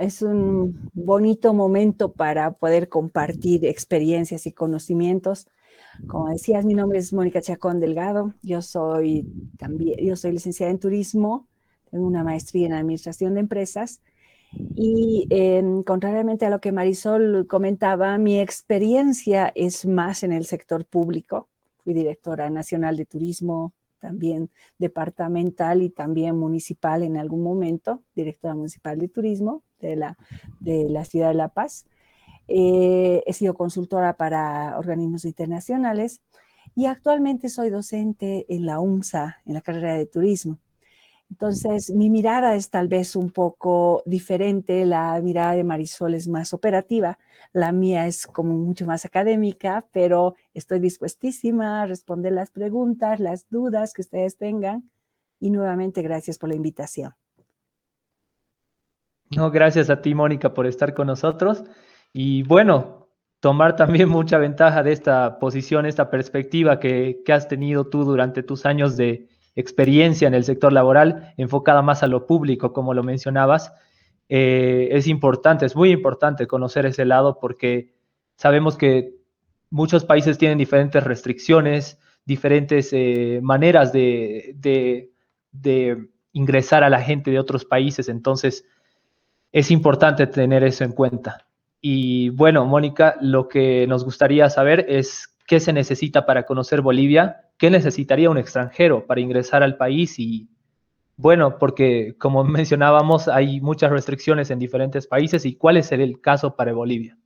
es 0.00 0.22
un 0.22 0.90
bonito 0.94 1.52
momento 1.54 2.12
para 2.12 2.52
poder 2.52 2.88
compartir 2.88 3.64
experiencias 3.66 4.46
y 4.46 4.52
conocimientos. 4.52 5.48
Como 6.06 6.30
decías, 6.30 6.64
mi 6.64 6.74
nombre 6.74 6.98
es 6.98 7.12
Mónica 7.12 7.42
Chacón 7.42 7.78
Delgado. 7.78 8.34
Yo 8.42 8.62
soy 8.62 9.26
también, 9.58 9.98
yo 9.98 10.16
soy 10.16 10.32
licenciada 10.32 10.72
en 10.72 10.78
turismo, 10.78 11.46
tengo 11.90 12.06
una 12.06 12.24
maestría 12.24 12.66
en 12.66 12.72
administración 12.72 13.34
de 13.34 13.40
empresas 13.40 14.00
y 14.54 15.26
em, 15.30 15.82
contrariamente 15.82 16.46
a 16.46 16.50
lo 16.50 16.60
que 16.60 16.72
Marisol 16.72 17.46
comentaba, 17.46 18.18
mi 18.18 18.40
experiencia 18.40 19.52
es 19.54 19.86
más 19.86 20.22
en 20.22 20.32
el 20.32 20.44
sector 20.44 20.84
público. 20.84 21.48
Fui 21.84 21.94
directora 21.94 22.50
nacional 22.50 22.96
de 22.96 23.06
turismo, 23.06 23.72
también 23.98 24.50
departamental 24.78 25.82
y 25.82 25.90
también 25.90 26.36
municipal 26.36 27.02
en 27.02 27.16
algún 27.16 27.42
momento, 27.42 28.02
directora 28.14 28.54
municipal 28.54 28.98
de 28.98 29.08
turismo 29.08 29.62
de 29.80 29.96
la, 29.96 30.18
de 30.60 30.88
la 30.88 31.04
ciudad 31.04 31.28
de 31.28 31.34
La 31.34 31.48
Paz. 31.48 31.86
Eh, 32.48 33.22
he 33.26 33.32
sido 33.32 33.54
consultora 33.54 34.16
para 34.16 34.76
organismos 34.76 35.24
internacionales 35.24 36.20
y 36.74 36.86
actualmente 36.86 37.48
soy 37.48 37.70
docente 37.70 38.44
en 38.48 38.66
la 38.66 38.80
UMSA, 38.80 39.38
en 39.46 39.54
la 39.54 39.60
carrera 39.60 39.94
de 39.94 40.06
turismo. 40.06 40.58
Entonces, 41.32 41.90
mi 41.90 42.10
mirada 42.10 42.54
es 42.56 42.68
tal 42.68 42.88
vez 42.88 43.16
un 43.16 43.30
poco 43.30 44.02
diferente, 44.04 44.84
la 44.84 45.18
mirada 45.22 45.54
de 45.54 45.64
Marisol 45.64 46.12
es 46.12 46.28
más 46.28 46.52
operativa, 46.52 47.18
la 47.54 47.72
mía 47.72 48.06
es 48.06 48.26
como 48.26 48.52
mucho 48.52 48.84
más 48.84 49.06
académica, 49.06 49.86
pero 49.92 50.34
estoy 50.52 50.78
dispuestísima 50.78 51.80
a 51.80 51.86
responder 51.86 52.34
las 52.34 52.50
preguntas, 52.50 53.18
las 53.18 53.48
dudas 53.48 53.94
que 53.94 54.02
ustedes 54.02 54.36
tengan 54.36 54.90
y 55.40 55.48
nuevamente 55.48 56.02
gracias 56.02 56.36
por 56.36 56.50
la 56.50 56.54
invitación. 56.54 57.14
No, 59.34 59.50
gracias 59.50 59.88
a 59.88 60.02
ti, 60.02 60.14
Mónica, 60.14 60.52
por 60.52 60.66
estar 60.66 60.92
con 60.92 61.06
nosotros 61.06 61.64
y 62.12 62.42
bueno, 62.42 63.08
tomar 63.40 63.74
también 63.74 64.10
mucha 64.10 64.36
ventaja 64.36 64.82
de 64.82 64.92
esta 64.92 65.38
posición, 65.38 65.86
esta 65.86 66.10
perspectiva 66.10 66.78
que, 66.78 67.22
que 67.24 67.32
has 67.32 67.48
tenido 67.48 67.86
tú 67.86 68.04
durante 68.04 68.42
tus 68.42 68.66
años 68.66 68.98
de, 68.98 69.31
experiencia 69.54 70.28
en 70.28 70.34
el 70.34 70.44
sector 70.44 70.72
laboral 70.72 71.34
enfocada 71.36 71.82
más 71.82 72.02
a 72.02 72.06
lo 72.06 72.26
público, 72.26 72.72
como 72.72 72.94
lo 72.94 73.02
mencionabas, 73.02 73.72
eh, 74.28 74.88
es 74.92 75.06
importante, 75.06 75.66
es 75.66 75.76
muy 75.76 75.90
importante 75.90 76.46
conocer 76.46 76.86
ese 76.86 77.04
lado 77.04 77.38
porque 77.40 77.94
sabemos 78.36 78.76
que 78.76 79.14
muchos 79.70 80.04
países 80.04 80.38
tienen 80.38 80.58
diferentes 80.58 81.02
restricciones, 81.04 81.98
diferentes 82.24 82.90
eh, 82.92 83.40
maneras 83.42 83.92
de, 83.92 84.54
de 85.52 86.08
ingresar 86.32 86.84
a 86.84 86.90
la 86.90 87.00
gente 87.00 87.30
de 87.30 87.38
otros 87.38 87.64
países, 87.64 88.08
entonces 88.08 88.64
es 89.50 89.70
importante 89.70 90.26
tener 90.26 90.64
eso 90.64 90.84
en 90.84 90.92
cuenta. 90.92 91.46
Y 91.80 92.30
bueno, 92.30 92.64
Mónica, 92.64 93.16
lo 93.20 93.48
que 93.48 93.86
nos 93.86 94.04
gustaría 94.04 94.48
saber 94.48 94.86
es 94.88 95.31
qué 95.52 95.60
se 95.60 95.74
necesita 95.74 96.24
para 96.24 96.46
conocer 96.46 96.80
Bolivia, 96.80 97.50
qué 97.58 97.68
necesitaría 97.68 98.30
un 98.30 98.38
extranjero 98.38 99.06
para 99.06 99.20
ingresar 99.20 99.62
al 99.62 99.76
país 99.76 100.18
y 100.18 100.48
bueno, 101.18 101.58
porque 101.58 102.16
como 102.16 102.42
mencionábamos, 102.58 103.28
hay 103.28 103.60
muchas 103.60 103.90
restricciones 103.90 104.50
en 104.50 104.58
diferentes 104.58 105.06
países 105.06 105.44
y 105.44 105.56
cuál 105.56 105.76
es 105.76 105.92
el 105.92 106.22
caso 106.22 106.56
para 106.56 106.72
Bolivia. 106.72 107.18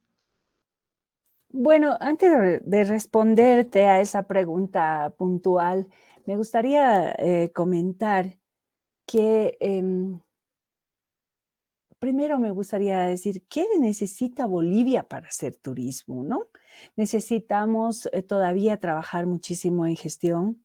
Bueno, 1.51 1.97
antes 2.01 2.61
de 2.65 2.83
responderte 2.83 3.85
a 3.85 4.01
esa 4.01 4.25
pregunta 4.25 5.15
puntual, 5.17 5.87
me 6.27 6.37
gustaría 6.37 7.15
eh, 7.21 7.53
comentar 7.55 8.37
que 9.07 9.57
em, 9.61 10.19
primero 12.01 12.41
me 12.41 12.51
gustaría 12.51 13.03
decir, 13.03 13.45
¿qué 13.49 13.67
necesita 13.79 14.47
Bolivia 14.47 15.05
para 15.05 15.29
hacer 15.29 15.55
turismo? 15.55 16.25
¿no? 16.25 16.49
Necesitamos 16.97 18.09
eh, 18.13 18.23
todavía 18.23 18.79
trabajar 18.79 19.27
muchísimo 19.27 19.87
en 19.87 19.97
gestión. 19.97 20.63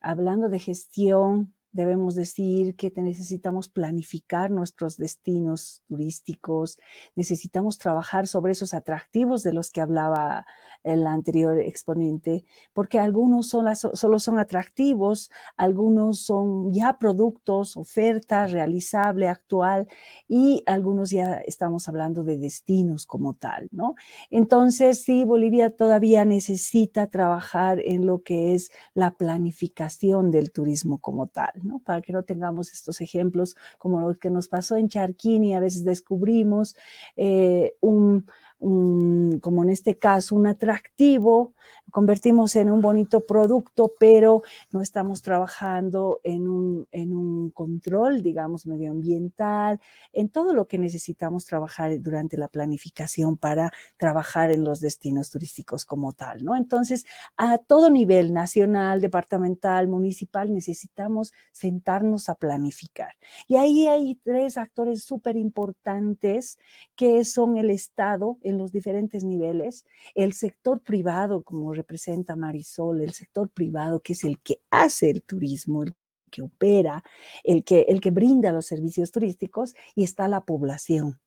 Hablando 0.00 0.48
de 0.48 0.58
gestión, 0.58 1.54
debemos 1.72 2.14
decir 2.14 2.74
que 2.74 2.90
necesitamos 2.96 3.68
planificar 3.68 4.50
nuestros 4.50 4.96
destinos 4.96 5.82
turísticos, 5.88 6.78
necesitamos 7.14 7.78
trabajar 7.78 8.26
sobre 8.26 8.52
esos 8.52 8.72
atractivos 8.72 9.42
de 9.42 9.52
los 9.52 9.70
que 9.70 9.82
hablaba 9.82 10.46
el 10.86 11.06
anterior 11.06 11.58
exponente, 11.58 12.44
porque 12.72 13.00
algunos 13.00 13.48
solo 13.48 14.18
son 14.18 14.38
atractivos, 14.38 15.30
algunos 15.56 16.20
son 16.20 16.72
ya 16.72 16.96
productos, 16.98 17.76
oferta 17.76 18.46
realizable, 18.46 19.28
actual, 19.28 19.88
y 20.28 20.62
algunos 20.64 21.10
ya 21.10 21.38
estamos 21.38 21.88
hablando 21.88 22.22
de 22.22 22.38
destinos 22.38 23.04
como 23.04 23.34
tal, 23.34 23.68
¿no? 23.72 23.96
Entonces, 24.30 25.02
sí, 25.02 25.24
Bolivia 25.24 25.70
todavía 25.70 26.24
necesita 26.24 27.08
trabajar 27.08 27.80
en 27.84 28.06
lo 28.06 28.22
que 28.22 28.54
es 28.54 28.70
la 28.94 29.10
planificación 29.10 30.30
del 30.30 30.52
turismo 30.52 30.98
como 30.98 31.26
tal, 31.26 31.52
¿no? 31.62 31.80
Para 31.80 32.00
que 32.00 32.12
no 32.12 32.22
tengamos 32.22 32.72
estos 32.72 33.00
ejemplos 33.00 33.56
como 33.78 34.00
lo 34.00 34.16
que 34.18 34.30
nos 34.30 34.46
pasó 34.46 34.76
en 34.76 34.88
Charquini, 34.88 35.54
a 35.54 35.60
veces 35.60 35.84
descubrimos 35.84 36.76
eh, 37.16 37.74
un 37.80 38.26
como 38.58 39.62
en 39.64 39.70
este 39.70 39.98
caso, 39.98 40.34
un 40.34 40.46
atractivo 40.46 41.54
convertimos 41.90 42.56
en 42.56 42.70
un 42.70 42.80
bonito 42.80 43.24
producto, 43.26 43.92
pero 43.98 44.42
no 44.70 44.82
estamos 44.82 45.22
trabajando 45.22 46.20
en 46.24 46.48
un, 46.48 46.88
en 46.92 47.16
un 47.16 47.50
control, 47.50 48.22
digamos, 48.22 48.66
medioambiental, 48.66 49.80
en 50.12 50.28
todo 50.28 50.52
lo 50.52 50.66
que 50.66 50.78
necesitamos 50.78 51.46
trabajar 51.46 52.00
durante 52.00 52.36
la 52.36 52.48
planificación 52.48 53.36
para 53.36 53.72
trabajar 53.96 54.50
en 54.50 54.64
los 54.64 54.80
destinos 54.80 55.30
turísticos 55.30 55.84
como 55.84 56.12
tal, 56.12 56.44
¿no? 56.44 56.56
Entonces, 56.56 57.04
a 57.36 57.58
todo 57.58 57.90
nivel, 57.90 58.32
nacional, 58.32 59.00
departamental, 59.00 59.88
municipal, 59.88 60.52
necesitamos 60.52 61.32
sentarnos 61.52 62.28
a 62.28 62.34
planificar. 62.34 63.14
Y 63.46 63.56
ahí 63.56 63.86
hay 63.86 64.16
tres 64.16 64.58
actores 64.58 65.04
súper 65.04 65.36
importantes 65.36 66.58
que 66.96 67.24
son 67.24 67.56
el 67.56 67.70
Estado 67.70 68.38
en 68.42 68.58
los 68.58 68.72
diferentes 68.72 69.24
niveles, 69.24 69.84
el 70.14 70.32
sector 70.32 70.80
privado, 70.80 71.42
como 71.42 71.74
representa 71.76 72.36
Marisol, 72.36 73.02
el 73.02 73.12
sector 73.12 73.48
privado, 73.50 74.00
que 74.00 74.14
es 74.14 74.24
el 74.24 74.40
que 74.40 74.60
hace 74.70 75.10
el 75.10 75.22
turismo, 75.22 75.84
el 75.84 75.94
que 76.30 76.42
opera, 76.42 77.02
el 77.44 77.64
que, 77.64 77.82
el 77.88 78.00
que 78.00 78.10
brinda 78.10 78.52
los 78.52 78.66
servicios 78.66 79.12
turísticos, 79.12 79.74
y 79.94 80.04
está 80.04 80.28
la 80.28 80.40
población. 80.40 81.20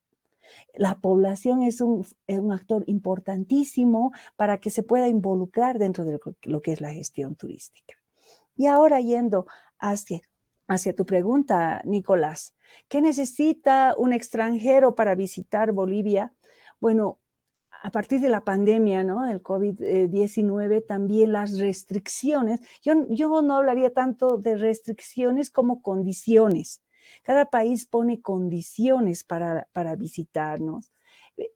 La 0.74 1.00
población 1.00 1.62
es 1.62 1.80
un, 1.80 2.06
un, 2.28 2.52
actor 2.52 2.84
importantísimo 2.88 4.12
para 4.36 4.60
que 4.60 4.72
se 4.72 4.84
pueda 4.84 5.08
involucrar 5.08 5.78
dentro 5.78 6.06
de 6.06 6.20
lo 6.44 6.62
que 6.62 6.72
es 6.74 6.82
la 6.82 6.92
gestión 6.92 7.36
turística. 7.36 7.96
Y 8.56 8.66
ahora 8.66 9.00
yendo 9.00 9.46
hacia, 9.80 10.22
hacia 10.68 10.96
tu 10.96 11.06
pregunta, 11.06 11.82
Nicolás, 11.86 12.54
¿qué 12.88 13.02
necesita 13.02 13.96
un 13.98 14.12
extranjero 14.12 14.96
para 14.96 15.16
visitar 15.16 15.72
Bolivia? 15.72 16.34
Bueno, 16.80 17.20
a 17.82 17.92
partir 17.92 18.20
de 18.20 18.30
la 18.30 18.44
pandemia, 18.44 19.04
¿no? 19.04 19.30
El 19.30 19.42
COVID-19, 19.42 20.86
también 20.86 21.32
las 21.32 21.58
restricciones. 21.58 22.60
Yo, 22.82 23.06
yo 23.10 23.42
no 23.42 23.56
hablaría 23.56 23.94
tanto 23.94 24.38
de 24.38 24.58
restricciones 24.58 25.50
como 25.50 25.82
condiciones. 25.82 26.82
Cada 27.24 27.46
país 27.46 27.86
pone 27.86 28.22
condiciones 28.22 29.24
para, 29.24 29.68
para 29.72 29.96
visitarnos. 29.96 30.92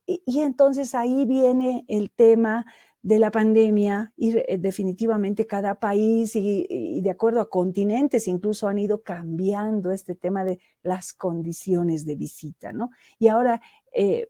Y, 0.06 0.42
entonces 0.42 0.96
ahí 0.96 1.26
viene 1.26 1.84
el 1.88 2.10
tema 2.12 2.66
de 3.02 3.20
la 3.20 3.32
pandemia 3.32 4.14
y 4.16 4.38
eh, 4.38 4.58
definitivamente 4.58 5.46
cada 5.46 5.76
país 5.76 6.38
y, 6.38 7.02
de 7.02 7.10
acuerdo 7.12 7.42
a 7.42 7.50
continentes 7.50 8.30
incluso 8.30 8.70
han 8.70 8.80
ido 8.80 9.04
cambiando 9.04 9.92
este 9.92 10.16
tema 10.16 10.46
de 10.46 10.60
las 10.84 11.12
condiciones 11.12 12.06
de 12.06 12.16
visita, 12.16 12.72
¿no? 12.72 12.92
Y 13.20 13.28
ahora 13.28 13.62
eh, 13.94 14.30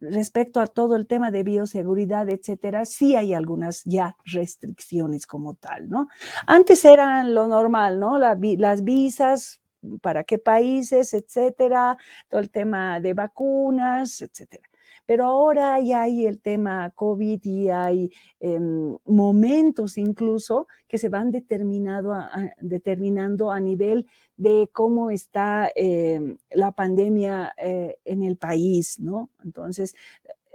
respecto 0.00 0.60
a 0.60 0.66
todo 0.66 0.96
el 0.96 1.06
tema 1.06 1.30
de 1.30 1.42
bioseguridad, 1.42 2.28
etcétera, 2.28 2.84
sí 2.84 3.16
hay 3.16 3.34
algunas 3.34 3.82
ya 3.84 4.16
restricciones 4.24 5.26
como 5.26 5.54
tal, 5.54 5.88
¿no? 5.88 6.08
Antes 6.46 6.84
eran 6.84 7.34
lo 7.34 7.46
normal, 7.48 8.00
¿no? 8.00 8.18
las 8.18 8.84
visas, 8.84 9.60
para 10.02 10.24
qué 10.24 10.38
países, 10.38 11.14
etcétera, 11.14 11.96
todo 12.28 12.40
el 12.40 12.50
tema 12.50 13.00
de 13.00 13.14
vacunas, 13.14 14.20
etcétera. 14.20 14.69
Pero 15.10 15.24
ahora 15.24 15.80
ya 15.80 16.02
hay 16.02 16.24
el 16.24 16.40
tema 16.40 16.88
COVID 16.94 17.40
y 17.42 17.68
hay 17.68 18.12
em, 18.38 18.96
momentos 19.06 19.98
incluso 19.98 20.68
que 20.86 20.98
se 20.98 21.08
van 21.08 21.32
determinado 21.32 22.14
determinando 22.60 23.50
a 23.50 23.58
nivel 23.58 24.06
de 24.36 24.68
cómo 24.72 25.10
está 25.10 25.68
em, 25.74 26.36
la 26.52 26.70
pandemia 26.70 27.52
eh, 27.56 27.98
en 28.04 28.22
el 28.22 28.36
país, 28.36 29.00
¿no? 29.00 29.30
Entonces, 29.42 29.96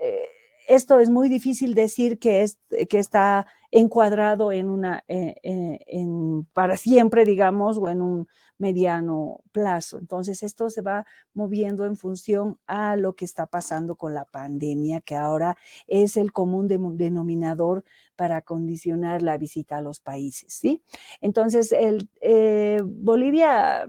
eh, 0.02 0.24
esto 0.70 1.02
es 1.02 1.10
muy 1.10 1.28
difícil 1.28 1.76
decir 1.76 2.18
que, 2.18 2.44
es, 2.44 2.58
que 2.89 3.00
está 3.00 3.48
encuadrado 3.72 4.54
en 4.54 4.70
una, 4.70 5.04
eh, 5.10 5.36
en, 5.44 6.48
para 6.54 6.78
siempre, 6.78 7.26
digamos, 7.26 7.78
o 7.78 7.89
en 7.89 8.02
un 8.02 8.28
mediano 8.58 9.41
plazo. 9.52 9.98
Entonces, 9.98 10.44
esto 10.44 10.70
se 10.70 10.82
va 10.82 11.06
moviendo 11.34 11.86
en 11.86 11.98
función 11.98 12.58
a 12.68 12.96
lo 12.96 13.13
que 13.13 13.26
está 13.26 13.46
pasando 13.48 13.96
con 13.96 14.13
la 14.13 14.26
pandemia, 14.26 15.02
que 15.02 15.15
ahora 15.15 15.58
es 15.88 16.18
el 16.18 16.32
común 16.32 16.68
denominador 16.68 17.84
para 18.15 18.41
condicionar 18.41 19.22
la 19.22 19.38
visita 19.38 19.78
a 19.78 19.82
los 19.82 20.00
países, 20.00 20.54
¿sí? 20.54 20.82
Entonces, 21.22 21.72
el, 21.72 22.10
eh, 22.22 22.82
Bolivia 22.84 23.88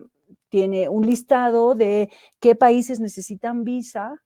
tiene 0.48 0.88
un 0.88 1.06
listado 1.06 1.74
de 1.74 2.10
qué 2.40 2.54
países 2.54 3.00
necesitan 3.00 3.64
visa, 3.64 4.22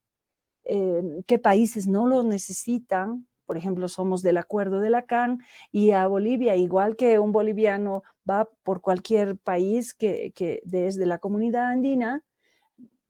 eh, 0.64 1.22
qué 1.26 1.38
países 1.38 1.86
no 1.86 2.06
lo 2.06 2.22
necesitan. 2.22 3.26
Por 3.50 3.56
ejemplo, 3.56 3.88
somos 3.88 4.22
del 4.22 4.36
acuerdo 4.36 4.78
de 4.78 4.90
la 4.90 5.06
CAN 5.06 5.40
y 5.72 5.90
a 5.90 6.06
Bolivia, 6.06 6.54
igual 6.54 6.94
que 6.94 7.18
un 7.18 7.32
boliviano 7.32 8.04
va 8.30 8.48
por 8.62 8.80
cualquier 8.80 9.38
país 9.38 9.92
que, 9.92 10.30
que 10.36 10.62
desde 10.64 11.04
la 11.04 11.18
comunidad 11.18 11.64
andina, 11.64 12.22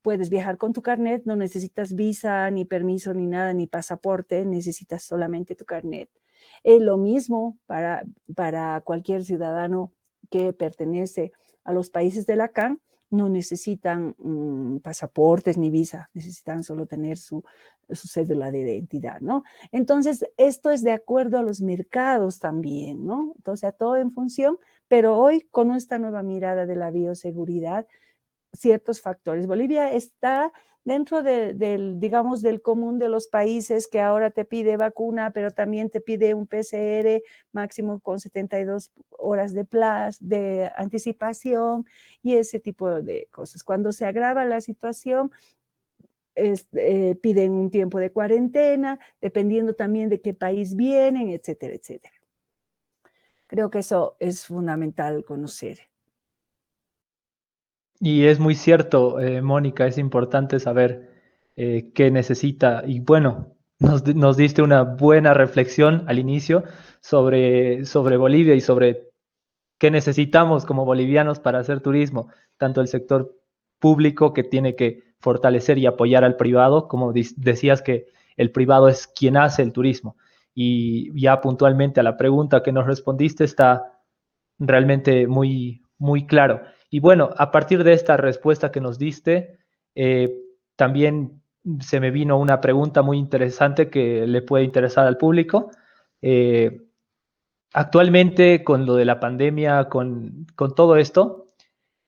puedes 0.01 0.31
viajar 0.31 0.57
con 0.57 0.73
tu 0.73 0.81
carnet, 0.81 1.21
no 1.25 1.35
necesitas 1.35 1.93
visa, 1.93 2.49
ni 2.49 2.65
permiso, 2.65 3.13
ni 3.13 3.27
nada, 3.27 3.53
ni 3.53 3.67
pasaporte, 3.67 4.43
necesitas 4.43 5.03
solamente 5.03 5.53
tu 5.53 5.63
carnet. 5.63 6.09
Es 6.63 6.81
lo 6.81 6.97
mismo 6.97 7.59
para, 7.67 8.03
para 8.35 8.81
cualquier 8.81 9.23
ciudadano 9.23 9.93
que 10.31 10.53
pertenece 10.53 11.33
a 11.63 11.71
los 11.71 11.91
países 11.91 12.25
de 12.25 12.35
la 12.35 12.47
CAN, 12.47 12.81
no 13.11 13.29
necesitan 13.29 14.15
mm, 14.17 14.77
pasaportes 14.77 15.57
ni 15.57 15.69
visa, 15.69 16.09
necesitan 16.13 16.63
solo 16.63 16.87
tener 16.87 17.17
su, 17.17 17.43
su, 17.89 18.07
cédula 18.07 18.51
de 18.51 18.61
identidad, 18.61 19.19
¿no? 19.19 19.43
Entonces, 19.71 20.25
esto 20.37 20.71
es 20.71 20.81
de 20.83 20.93
acuerdo 20.93 21.37
a 21.37 21.43
los 21.43 21.61
mercados 21.61 22.39
también, 22.39 23.05
¿no? 23.05 23.33
Entonces, 23.35 23.75
todo 23.77 23.97
en 23.97 24.11
función, 24.11 24.57
pero 24.87 25.17
hoy 25.19 25.41
con 25.51 25.71
esta 25.71 25.99
nueva 25.99 26.23
mirada 26.23 26.65
de 26.65 26.75
la 26.75 26.89
bioseguridad, 26.89 27.85
ciertos 28.53 29.01
factores. 29.01 29.47
Bolivia 29.47 29.91
está 29.91 30.51
dentro 30.83 31.21
del, 31.23 31.99
digamos, 31.99 32.41
del 32.41 32.61
común 32.61 32.99
de 32.99 33.09
los 33.09 33.27
países 33.27 33.87
que 33.87 34.01
ahora 34.01 34.31
te 34.31 34.45
pide 34.45 34.77
vacuna, 34.77 35.31
pero 35.31 35.51
también 35.51 35.89
te 35.89 36.01
pide 36.01 36.33
un 36.33 36.47
PCR 36.47 37.21
máximo 37.51 37.99
con 37.99 38.19
72 38.19 38.91
horas 39.09 39.53
de, 39.53 39.65
plazo, 39.65 40.17
de 40.21 40.71
anticipación 40.75 41.85
y 42.23 42.35
ese 42.35 42.59
tipo 42.59 43.01
de 43.01 43.27
cosas. 43.31 43.63
Cuando 43.63 43.91
se 43.91 44.05
agrava 44.05 44.45
la 44.45 44.61
situación, 44.61 45.31
eh, 46.35 47.15
piden 47.21 47.51
un 47.51 47.69
tiempo 47.69 47.99
de 47.99 48.11
cuarentena, 48.11 48.99
dependiendo 49.19 49.73
también 49.73 50.09
de 50.09 50.21
qué 50.21 50.33
país 50.33 50.75
vienen, 50.75 51.29
etcétera, 51.29 51.75
etcétera. 51.75 52.13
Creo 53.47 53.69
que 53.69 53.79
eso 53.79 54.15
es 54.19 54.45
fundamental 54.45 55.25
conocer. 55.25 55.90
Y 58.03 58.25
es 58.25 58.39
muy 58.39 58.55
cierto, 58.55 59.19
eh, 59.19 59.43
Mónica, 59.43 59.85
es 59.85 59.99
importante 59.99 60.59
saber 60.59 61.11
eh, 61.55 61.91
qué 61.93 62.09
necesita. 62.09 62.83
Y 62.85 62.99
bueno, 62.99 63.55
nos, 63.79 64.37
diste 64.37 64.63
una 64.63 64.81
buena 64.81 65.35
reflexión 65.35 66.03
al 66.07 66.17
inicio 66.17 66.63
sobre, 66.99 67.85
sobre 67.85 68.17
Bolivia 68.17 68.55
y 68.55 68.61
sobre 68.61 69.11
qué 69.77 69.91
necesitamos 69.91 70.65
como 70.65 70.83
bolivianos 70.83 71.39
para 71.39 71.59
hacer 71.59 71.81
turismo, 71.81 72.29
tanto 72.57 72.81
el 72.81 72.87
sector 72.87 73.35
público 73.77 74.33
que 74.33 74.43
tiene 74.43 74.75
que 74.75 75.03
fortalecer 75.19 75.77
y 75.77 75.85
apoyar 75.85 76.23
al 76.23 76.37
privado, 76.37 76.87
como 76.87 77.13
decías 77.13 77.83
que 77.83 78.07
el 78.35 78.51
privado 78.51 78.89
es 78.89 79.05
quien 79.05 79.37
hace 79.37 79.61
el 79.61 79.73
turismo. 79.73 80.17
Y 80.55 81.19
ya 81.21 81.39
puntualmente 81.39 81.99
a 81.99 82.03
la 82.03 82.17
pregunta 82.17 82.63
que 82.63 82.71
nos 82.71 82.87
respondiste 82.87 83.43
está 83.43 83.99
realmente 84.57 85.27
muy, 85.27 85.83
muy 85.99 86.25
claro. 86.25 86.61
Y 86.93 86.99
bueno, 86.99 87.29
a 87.37 87.51
partir 87.51 87.85
de 87.85 87.93
esta 87.93 88.17
respuesta 88.17 88.69
que 88.69 88.81
nos 88.81 88.99
diste, 88.99 89.57
eh, 89.95 90.35
también 90.75 91.41
se 91.79 92.01
me 92.01 92.11
vino 92.11 92.37
una 92.37 92.59
pregunta 92.59 93.01
muy 93.01 93.17
interesante 93.17 93.89
que 93.89 94.27
le 94.27 94.41
puede 94.41 94.65
interesar 94.65 95.07
al 95.07 95.17
público. 95.17 95.71
Eh, 96.21 96.81
actualmente, 97.73 98.65
con 98.65 98.85
lo 98.85 98.95
de 98.95 99.05
la 99.05 99.21
pandemia, 99.21 99.87
con, 99.87 100.45
todo 100.75 100.97
esto, 100.97 101.53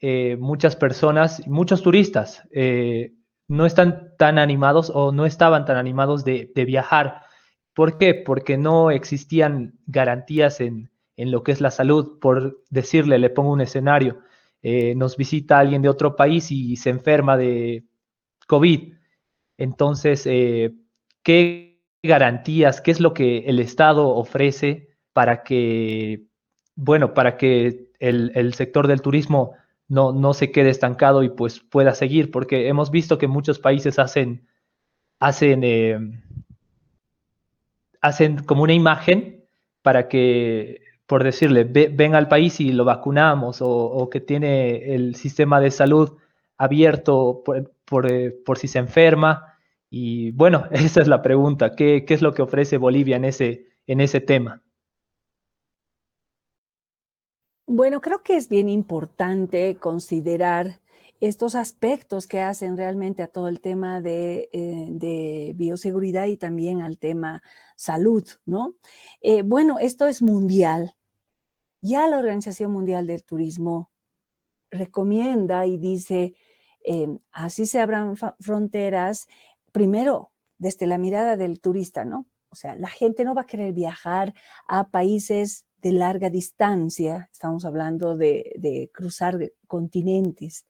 eh, 0.02 0.36
muchas 0.38 0.76
personas, 0.76 1.48
muchos 1.48 1.82
turistas, 1.82 2.44
no 3.48 3.66
están 3.66 4.12
tan 4.18 4.38
animados 4.38 4.92
o 4.94 5.14
no 5.14 5.26
estaban 5.26 5.64
tan 5.64 5.78
animados 5.78 6.26
de, 6.26 6.52
viajar. 6.68 7.22
¿Por 7.74 7.98
qué? 7.98 8.16
Porque 8.16 8.58
no 8.58 8.92
existían 8.92 9.80
garantías 9.88 10.60
en, 10.60 10.92
en, 11.16 11.32
lo 11.32 11.42
que 11.42 11.54
es 11.54 11.62
la 11.62 11.72
salud. 11.72 12.20
Por 12.20 12.62
decirle, 12.70 13.18
le 13.18 13.30
pongo 13.30 13.54
un 13.54 13.62
escenario. 13.62 14.20
Eh, 14.64 14.96
nos 14.96 15.18
visita 15.18 15.60
alguien 15.60 15.82
de 15.82 15.90
otro 15.90 16.16
país 16.16 16.50
y 16.50 16.78
se 16.78 16.90
enferma 16.90 17.36
de 17.36 17.84
COVID. 18.48 18.94
Entonces, 19.58 20.26
eh, 20.26 20.74
¿qué 21.22 21.82
garantías, 22.02 22.80
qué 22.80 22.92
es 22.92 23.02
lo 23.02 23.14
que 23.14 23.40
el 23.40 23.60
Estado 23.60 24.08
ofrece 24.08 24.90
para 25.12 25.44
que, 25.44 26.24
bueno, 26.76 27.14
para 27.14 27.36
que 27.38 27.92
el, 28.00 28.54
sector 28.54 28.88
del 28.88 29.02
turismo 29.02 29.54
no, 29.90 30.14
no, 30.14 30.34
se 30.34 30.52
quede 30.52 30.70
estancado 30.70 31.24
y 31.24 31.30
pues 31.30 31.60
pueda 31.60 31.94
seguir? 31.94 32.32
Porque 32.32 32.70
hemos 32.70 32.90
visto 32.90 33.18
que 33.18 33.28
muchos 33.28 33.60
países 33.60 34.00
hacen, 34.00 34.48
hacen, 35.20 35.62
eh, 35.66 36.00
hacen 38.00 38.44
como 38.46 38.64
una 38.64 38.74
imagen 38.74 39.44
para 39.82 40.08
que 40.08 40.80
por 41.06 41.24
decirle, 41.24 41.64
ven 41.66 42.16
al 42.16 42.28
país 42.28 42.60
y 42.60 42.72
lo 42.72 42.86
vacunamos 42.86 43.58
o, 43.62 44.10
que 44.10 44.22
tiene 44.22 44.96
el 44.96 45.16
sistema 45.16 45.60
de 45.60 45.72
salud 45.72 46.18
abierto 46.58 47.44
eh, 47.56 48.32
por, 48.46 48.58
si 48.58 48.68
se 48.68 48.80
enferma. 48.80 49.58
Y 49.90 50.32
bueno, 50.32 50.66
esa 50.72 51.02
es 51.02 51.08
la 51.08 51.22
pregunta, 51.22 51.76
¿qué, 51.76 52.06
es 52.08 52.22
lo 52.22 52.34
que 52.34 52.42
ofrece 52.42 52.78
Bolivia 52.78 53.18
en 53.18 53.26
ese, 53.26 53.68
en 53.86 54.02
ese 54.02 54.22
tema? 54.22 54.62
Bueno, 57.66 58.02
creo 58.02 58.24
que 58.24 58.36
es 58.36 58.50
bien 58.50 58.70
importante 58.70 59.78
considerar 59.80 60.80
estos 61.28 61.56
aspectos 61.56 62.28
que 62.28 62.42
hacen 62.42 62.76
realmente 62.76 63.24
a 63.24 63.28
todo 63.28 63.48
el 63.48 63.62
tema 63.62 64.02
de, 64.02 64.50
eh, 64.52 65.54
bioseguridad 65.56 66.26
y 66.26 66.38
también 66.38 66.82
al 66.82 66.98
tema 66.98 67.42
salud, 67.76 68.28
¿no? 68.46 68.76
Eh, 69.22 69.42
bueno, 69.42 69.80
esto 69.80 70.08
es 70.08 70.22
mundial. 70.22 70.96
Ya 71.82 72.08
la 72.08 72.18
Organización 72.18 72.72
Mundial 72.72 73.08
del 73.08 73.24
Turismo 73.24 73.92
recomienda 74.70 75.66
y 75.66 75.78
dice, 75.78 76.36
em, 76.84 77.20
así 77.32 77.66
se 77.68 77.80
abran 77.80 78.16
fronteras, 78.40 79.28
primero 79.72 80.32
desde 80.58 80.88
la 80.88 80.98
mirada 80.98 81.38
del 81.38 81.60
turista, 81.62 82.06
¿no? 82.06 82.26
O 82.50 82.56
sea, 82.56 82.76
la 82.76 82.90
gente 82.90 83.24
no 83.24 83.34
va 83.34 83.42
a 83.42 83.48
querer 83.48 83.74
viajar 83.74 84.34
a 84.68 84.90
países 84.90 85.66
de 85.82 85.92
larga 85.92 86.30
distancia, 86.30 87.30
estamos 87.32 87.66
hablando 87.66 88.16
de, 88.16 88.90
cruzar 88.94 89.38
continentes, 89.68 90.66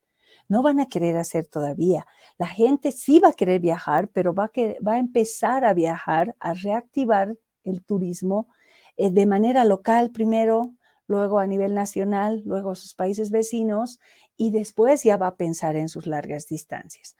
no 0.53 0.61
van 0.61 0.79
a 0.79 0.85
querer 0.85 1.17
hacer 1.17 1.47
todavía. 1.47 2.05
La 2.37 2.45
gente 2.45 2.91
sí 2.91 3.19
va 3.19 3.29
a 3.29 3.33
querer 3.33 3.59
viajar, 3.59 4.07
pero 4.09 4.35
va 4.35 4.51
a, 4.53 4.99
empezar 4.99 5.65
a 5.65 5.73
viajar, 5.73 6.35
a 6.39 6.53
reactivar 6.53 7.35
el 7.63 7.83
turismo 7.83 8.47
eh, 8.95 9.09
de 9.09 9.25
manera 9.25 9.65
local 9.65 10.11
primero, 10.11 10.71
luego 11.07 11.39
a 11.39 11.47
nivel 11.47 11.73
nacional, 11.73 12.43
luego 12.45 12.69
a 12.69 12.75
sus 12.75 12.93
países 12.93 13.31
vecinos 13.31 13.99
y 14.37 14.51
después 14.51 15.01
ya 15.03 15.17
va 15.17 15.27
a 15.27 15.37
pensar 15.37 15.75
en 15.75 15.89
sus 15.89 16.05
largas 16.05 16.47
distancias. 16.47 17.15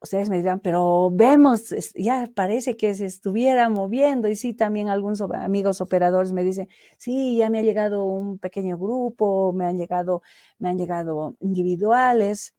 Ustedes 0.00 0.28
me 0.28 0.36
dirán, 0.36 0.60
pero 0.60 1.10
vemos, 1.10 1.74
ya 1.94 2.30
parece 2.34 2.76
que 2.76 2.94
se 2.94 3.06
estuviera 3.06 3.68
moviendo 3.70 4.28
y 4.28 4.36
sí, 4.36 4.52
también 4.52 4.88
algunos 4.88 5.20
amigos 5.20 5.80
operadores 5.80 6.32
me 6.32 6.44
dicen, 6.44 6.68
sí, 6.98 7.36
ya 7.38 7.48
me 7.50 7.58
ha 7.58 7.62
llegado 7.62 8.04
un 8.04 8.38
pequeño 8.38 8.76
grupo, 8.78 9.52
me 9.52 9.64
han 9.64 9.78
llegado, 9.78 10.22
me 10.58 10.68
han 10.68 10.78
llegado 10.78 11.36
individuales, 11.40 12.54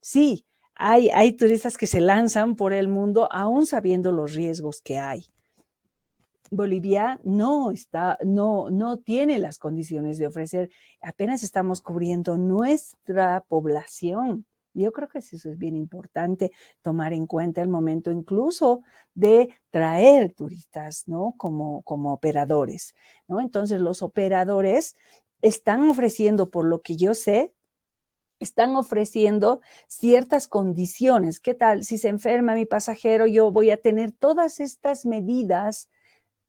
Sí, 0.00 0.46
hay, 0.74 1.10
hay 1.10 1.32
turistas 1.32 1.76
que 1.76 1.86
se 1.86 2.00
lanzan 2.00 2.56
por 2.56 2.72
el 2.72 2.88
mundo 2.88 3.28
aún 3.30 3.66
sabiendo 3.66 4.12
los 4.12 4.34
riesgos 4.34 4.80
que 4.82 4.98
hay. 4.98 5.26
Bolivia 6.50 7.20
no 7.22 7.70
está, 7.70 8.18
no, 8.24 8.70
no 8.70 8.98
tiene 8.98 9.38
las 9.38 9.58
condiciones 9.58 10.18
de 10.18 10.26
ofrecer, 10.26 10.70
apenas 11.00 11.42
estamos 11.42 11.80
cubriendo 11.80 12.36
nuestra 12.36 13.44
población. 13.46 14.46
Yo 14.74 14.92
creo 14.92 15.08
que 15.08 15.18
eso 15.18 15.36
es 15.36 15.58
bien 15.58 15.76
importante 15.76 16.52
tomar 16.82 17.12
en 17.12 17.26
cuenta 17.26 17.62
el 17.62 17.68
momento 17.68 18.10
incluso 18.10 18.82
de 19.14 19.54
traer 19.70 20.32
turistas, 20.32 21.04
¿no? 21.06 21.34
Como, 21.36 21.82
como 21.82 22.12
operadores, 22.12 22.94
¿no? 23.26 23.40
Entonces 23.40 23.80
los 23.80 24.02
operadores 24.02 24.96
están 25.42 25.88
ofreciendo, 25.88 26.50
por 26.50 26.66
lo 26.66 26.82
que 26.82 26.96
yo 26.96 27.14
sé, 27.14 27.52
están 28.40 28.74
ofreciendo 28.76 29.60
ciertas 29.86 30.48
condiciones. 30.48 31.40
¿Qué 31.40 31.54
tal? 31.54 31.84
Si 31.84 31.98
se 31.98 32.08
enferma 32.08 32.54
mi 32.54 32.66
pasajero, 32.66 33.26
yo 33.26 33.50
voy 33.50 33.70
a 33.70 33.76
tener 33.76 34.12
todas 34.12 34.60
estas 34.60 35.04
medidas 35.04 35.88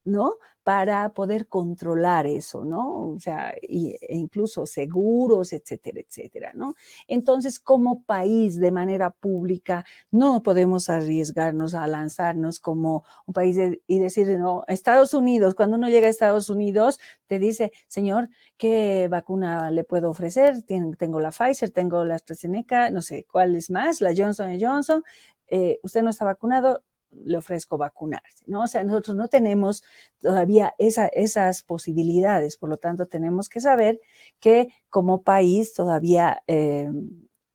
¿no? 0.06 0.36
para 0.64 1.10
poder 1.10 1.48
controlar 1.48 2.28
eso, 2.28 2.64
¿no? 2.64 3.14
O 3.14 3.20
sea, 3.20 3.52
e 3.62 3.98
incluso 4.10 4.66
seguros, 4.68 5.54
etcétera, 5.54 6.02
etcétera, 6.02 6.52
¿no? 6.54 6.76
Entonces, 7.08 7.60
como 7.60 8.04
país, 8.04 8.60
de 8.60 8.72
manera 8.72 9.10
pública, 9.10 9.86
no 10.12 10.44
podemos 10.44 10.90
arriesgarnos 10.90 11.74
a 11.74 11.88
lanzarnos 11.88 12.60
como 12.60 13.04
un 13.26 13.34
país 13.34 13.58
y 13.88 14.00
decir, 14.00 14.28
no, 14.38 14.64
Estados 14.68 15.14
Unidos, 15.16 15.56
cuando 15.56 15.78
uno 15.78 15.90
llega 15.90 16.08
a 16.08 16.12
Estados 16.12 16.50
Unidos, 16.50 17.00
te 17.28 17.40
dice, 17.40 17.72
señor, 17.88 18.30
¿qué 18.58 19.08
vacuna 19.10 19.72
le 19.72 19.84
puedo 19.84 20.12
ofrecer? 20.12 20.62
Tengo 20.64 21.20
la 21.20 21.32
Pfizer, 21.32 21.72
tengo 21.72 22.06
la 22.06 22.16
AstraZeneca, 22.16 22.92
no 22.92 23.02
sé 23.02 23.26
cuál 23.32 23.56
es 23.56 23.72
más, 23.72 24.00
la 24.00 24.14
Johnson 24.16 24.56
Johnson. 24.62 25.04
Eh, 25.48 25.80
usted 25.84 26.04
no 26.04 26.12
está 26.12 26.24
vacunado, 26.26 26.84
le 27.12 27.38
ofrezco 27.38 27.78
vacunarse, 27.78 28.44
¿no? 28.48 28.64
O 28.64 28.68
sea, 28.68 28.84
nosotros 28.84 29.16
no 29.16 29.28
tenemos 29.28 29.84
todavía 30.22 30.74
esas 30.78 31.64
posibilidades, 31.64 32.58
por 32.58 32.70
lo 32.70 32.78
tanto 32.78 33.08
tenemos 33.08 33.50
que 33.50 33.62
saber 33.62 34.00
que 34.40 34.70
como 34.90 35.22
país 35.24 35.74
todavía 35.74 36.42
eh, 36.48 36.90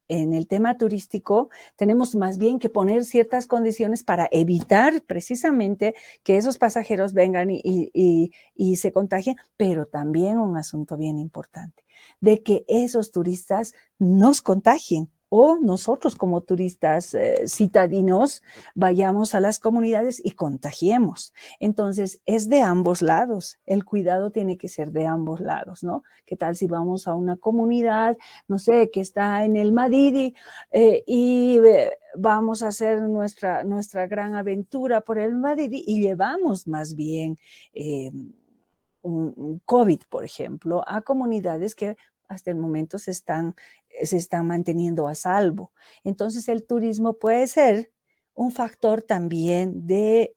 en 0.09 0.35
el 0.35 0.47
tema 0.47 0.79
turístico 0.79 1.51
tenemos 1.75 2.15
más 2.15 2.39
bien 2.39 2.59
que 2.59 2.69
poner 2.69 3.05
ciertas 3.05 3.47
condiciones 3.47 4.05
para 4.05 4.29
evitar 4.31 5.03
precisamente 5.03 5.95
que 6.23 6.37
esos 6.37 6.59
pasajeros 6.59 7.13
vengan 7.13 7.49
y 7.51 8.77
se 8.77 8.93
contagien, 8.93 9.37
pero 9.57 9.87
también 9.87 10.39
un 10.39 10.57
asunto 10.57 10.97
bien 10.97 11.19
importante, 11.19 11.83
de 12.21 12.43
que 12.43 12.65
esos 12.69 13.11
turistas 13.11 13.75
nos 13.99 14.43
contagien 14.43 15.11
o 15.39 15.59
nosotros 15.59 16.17
como 16.17 16.41
turistas 16.41 17.13
eh, 17.13 17.47
citadinos 17.47 18.43
vayamos 18.75 19.35
a 19.35 19.41
las 19.41 19.59
comunidades 19.59 20.19
y 20.25 20.31
contagiemos. 20.31 21.35
Entonces, 21.61 22.23
es 22.25 22.49
de 22.49 22.63
ambos 22.63 23.03
lados. 23.03 23.59
El 23.67 23.85
cuidado 23.85 24.31
tiene 24.31 24.57
que 24.57 24.69
ser 24.69 24.93
de 24.93 25.07
ambos 25.07 25.41
lados, 25.41 25.85
¿no? 25.85 26.05
¿Qué 26.25 26.37
tal 26.37 26.57
si 26.57 26.67
vamos 26.67 27.07
a 27.07 27.15
una 27.15 27.37
comunidad, 27.37 28.17
no 28.49 28.59
sé, 28.59 28.91
que 28.91 29.03
está 29.03 29.45
en 29.45 29.57
el 29.57 29.73
Madidi 29.73 30.35
eh, 30.71 31.05
y 31.07 31.59
eh, 31.59 31.99
vamos 32.17 32.63
a 32.63 32.69
hacer 32.69 33.03
nuestra, 33.03 33.63
nuestra 33.63 34.07
gran 34.07 34.37
aventura 34.37 35.03
por 35.03 35.19
el 35.19 35.35
Madidi 35.35 35.85
y 35.87 36.01
llevamos 36.01 36.67
más 36.67 36.95
bien... 36.95 37.39
un 39.03 39.61
COVID, 39.65 40.01
por 40.09 40.25
ejemplo, 40.25 40.83
a 40.85 41.01
comunidades 41.01 41.77
que 41.77 41.97
hasta 42.29 42.51
el 42.51 42.57
momento 42.57 42.99
se 42.99 43.11
están 43.11 43.55
se 44.03 44.17
están 44.17 44.47
manteniendo 44.47 45.09
a 45.09 45.15
salvo. 45.15 45.73
Entonces 46.05 46.49
el 46.49 46.65
turismo 46.65 47.15
puede 47.15 47.47
ser 47.47 47.91
un 48.35 48.53
factor 48.53 49.03
también 49.03 49.87
de, 49.87 50.35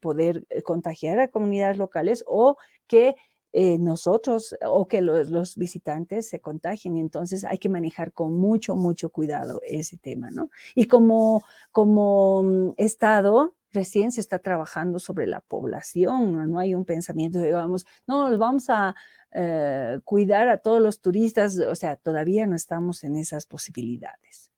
poder 0.00 0.46
eh, 0.48 0.62
contagiar 0.62 1.20
a 1.20 1.28
comunidades 1.28 1.76
locales 1.76 2.24
o 2.26 2.56
que 2.86 3.16
eh, 3.52 3.78
nosotros 3.78 4.56
o 4.64 4.88
que 4.88 5.02
los, 5.02 5.56
visitantes 5.56 6.28
se 6.28 6.40
contagien. 6.40 6.96
Entonces 6.96 7.44
hay 7.44 7.58
que 7.58 7.68
manejar 7.68 8.12
con 8.12 8.34
mucho, 8.34 8.76
mucho 8.76 9.10
cuidado 9.10 9.60
ese 9.66 9.98
tema, 9.98 10.30
¿no? 10.30 10.50
Y 10.74 10.86
como, 10.86 11.44
como 11.70 12.42
mm, 12.42 12.74
Estado, 12.78 13.54
recién 13.78 14.10
se 14.10 14.20
está 14.20 14.38
trabajando 14.38 14.98
sobre 14.98 15.26
la 15.26 15.40
población, 15.40 16.50
no, 16.50 16.58
hay 16.58 16.74
un 16.74 16.84
pensamiento 16.84 17.38
de, 17.38 17.52
vamos, 17.52 17.86
no, 18.06 18.36
vamos 18.36 18.68
a, 18.68 18.94
eh, 19.32 20.00
cuidar 20.04 20.48
a 20.48 20.58
todos 20.58 20.80
los 20.80 21.00
turistas, 21.00 21.58
o 21.58 21.74
sea, 21.74 21.96
todavía 21.96 22.46
no 22.46 22.56
estamos 22.56 23.04
en 23.04 23.16
esas 23.16 23.46
posibilidades. 23.46 24.50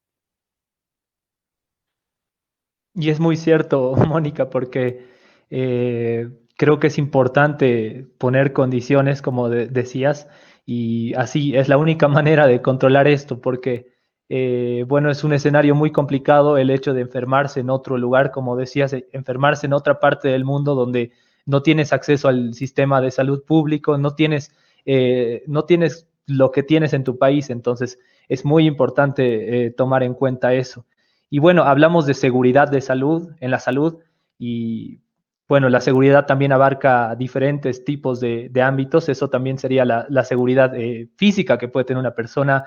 Y 2.94 3.10
es 3.10 3.18
muy 3.18 3.36
cierto, 3.36 3.94
Mónica, 4.08 4.48
porque 4.48 5.06
eh, 5.50 6.30
creo 6.56 6.78
que 6.78 6.86
es 6.86 6.98
importante 6.98 8.06
poner 8.18 8.52
condiciones, 8.52 9.22
como 9.22 9.48
decías, 9.48 10.28
y 10.64 11.14
así 11.14 11.56
es 11.56 11.68
la 11.68 11.76
única 11.76 12.06
manera 12.18 12.46
de 12.46 12.62
controlar 12.62 13.08
esto, 13.08 13.40
porque, 13.40 13.89
eh, 14.32 14.84
bueno, 14.86 15.10
es 15.10 15.24
un 15.24 15.32
escenario 15.32 15.74
muy 15.74 15.90
complicado 15.90 16.56
el 16.56 16.70
hecho 16.70 16.94
de 16.94 17.00
enfermarse 17.00 17.58
en 17.58 17.68
otro 17.68 17.98
lugar, 17.98 18.30
como 18.30 18.54
decías, 18.54 18.94
enfermarse 19.10 19.66
en 19.66 19.72
otra 19.72 19.98
parte 19.98 20.28
del 20.28 20.44
mundo 20.44 20.76
donde 20.76 21.10
no 21.46 21.62
tienes 21.62 21.92
acceso 21.92 22.28
al 22.28 22.54
sistema 22.54 23.00
de 23.00 23.10
salud 23.10 23.42
público, 23.42 23.98
no 23.98 24.14
tienes, 24.14 24.54
eh, 24.86 25.42
no 25.48 25.64
tienes 25.64 26.08
lo 26.26 26.52
que 26.52 26.62
tienes 26.62 26.92
en 26.92 27.02
tu 27.02 27.18
país, 27.18 27.50
entonces 27.50 27.98
es 28.28 28.44
muy 28.44 28.68
importante 28.68 29.66
eh, 29.66 29.70
tomar 29.72 30.04
en 30.04 30.14
cuenta 30.14 30.54
eso. 30.54 30.86
Y 31.28 31.40
bueno, 31.40 31.64
hablamos 31.64 32.06
de 32.06 32.14
seguridad 32.14 32.68
de 32.70 32.82
salud, 32.82 33.30
en 33.40 33.50
la 33.50 33.58
salud, 33.58 33.98
y 34.38 35.00
bueno, 35.48 35.68
la 35.68 35.80
seguridad 35.80 36.26
también 36.26 36.52
abarca 36.52 37.16
diferentes 37.16 37.84
tipos 37.84 38.20
de, 38.20 38.48
ámbitos, 38.62 39.08
eso 39.08 39.28
también 39.28 39.58
sería 39.58 39.84
la, 39.84 40.24
seguridad 40.24 40.72
eh, 40.76 41.08
física 41.16 41.58
que 41.58 41.66
puede 41.66 41.86
tener 41.86 41.98
una 41.98 42.14
persona, 42.14 42.66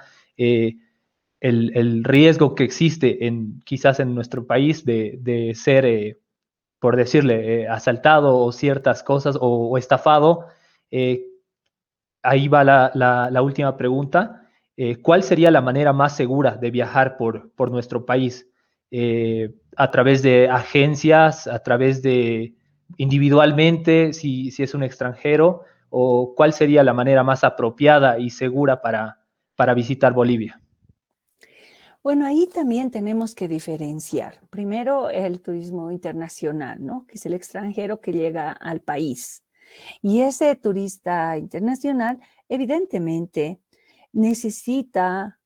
el, 1.44 1.72
el, 1.76 2.04
riesgo 2.04 2.56
que 2.56 2.64
existe 2.64 3.28
en, 3.28 3.62
quizás 3.64 4.00
en 4.00 4.16
nuestro 4.16 4.48
país 4.48 4.84
de, 4.86 5.20
de 5.22 5.54
ser 5.54 5.86
por 6.84 6.98
decirle, 6.98 7.62
eh, 7.62 7.68
asaltado 7.70 8.38
o 8.40 8.52
ciertas 8.52 9.04
cosas 9.04 9.38
o, 9.40 9.78
estafado. 9.78 10.48
Eh, 10.92 11.24
ahí 12.22 12.50
va 12.50 12.66
la, 12.66 13.42
última 13.42 13.78
pregunta. 13.78 14.50
Eh, 14.76 14.98
¿Cuál 14.98 15.24
sería 15.24 15.50
la 15.50 15.62
manera 15.62 15.94
más 15.94 16.14
segura 16.14 16.58
de 16.58 16.72
viajar 16.72 17.16
por, 17.16 17.54
por 17.54 17.72
nuestro 17.72 18.06
país? 18.06 18.50
¿A 19.78 19.92
través 19.92 20.24
de 20.24 20.50
agencias, 20.50 21.48
a 21.48 21.60
través 21.60 22.02
de 22.02 22.54
individualmente, 22.98 24.12
si, 24.12 24.52
si, 24.52 24.64
es 24.64 24.74
un 24.74 24.84
extranjero? 24.84 25.62
¿O 25.90 26.36
cuál 26.36 26.52
sería 26.52 26.84
la 26.84 26.94
manera 26.94 27.24
más 27.24 27.46
apropiada 27.46 28.20
y 28.20 28.30
segura 28.30 28.82
para, 28.82 29.20
para 29.56 29.74
visitar 29.74 30.12
Bolivia? 30.12 30.60
Bueno, 32.04 32.26
ahí 32.26 32.48
también 32.48 32.92
tenemos 32.92 33.34
que 33.34 33.48
diferenciar. 33.48 34.42
Primero, 34.50 35.10
el 35.10 35.40
turismo 35.40 35.90
internacional, 35.90 36.86
¿no? 36.86 37.06
Que 37.08 37.16
es 37.16 37.26
el 37.26 37.34
extranjero 37.34 38.02
que 38.02 38.12
llega 38.12 38.52
al 38.52 38.82
país. 38.82 39.42
Y 40.02 40.20
ese 40.20 40.54
turista 40.58 41.38
internacional, 41.38 42.20
evidentemente, 42.50 43.62
necesita 44.12 45.40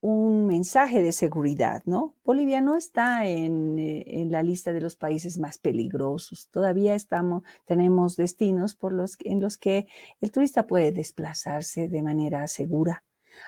un 0.00 0.46
mensaje 0.46 1.02
de 1.02 1.12
seguridad, 1.12 1.84
¿no? 1.86 2.16
Bolivia 2.24 2.60
no 2.60 2.76
está 2.76 3.24
en, 3.28 3.78
eh, 3.78 4.02
en, 4.08 4.32
la 4.32 4.42
lista 4.42 4.72
de 4.72 4.80
los 4.80 4.96
países 4.96 5.38
más 5.38 5.58
peligrosos. 5.58 6.48
Todavía 6.50 6.96
estamos, 6.96 7.44
tenemos 7.64 8.16
destinos 8.16 8.74
por 8.74 8.92
los, 8.92 9.16
en 9.20 9.40
los 9.40 9.56
que 9.56 9.86
el 10.20 10.32
turista 10.32 10.66
puede 10.66 10.90
desplazarse 10.90 11.86
de 11.88 12.02
manera 12.02 12.48
segura 12.48 13.04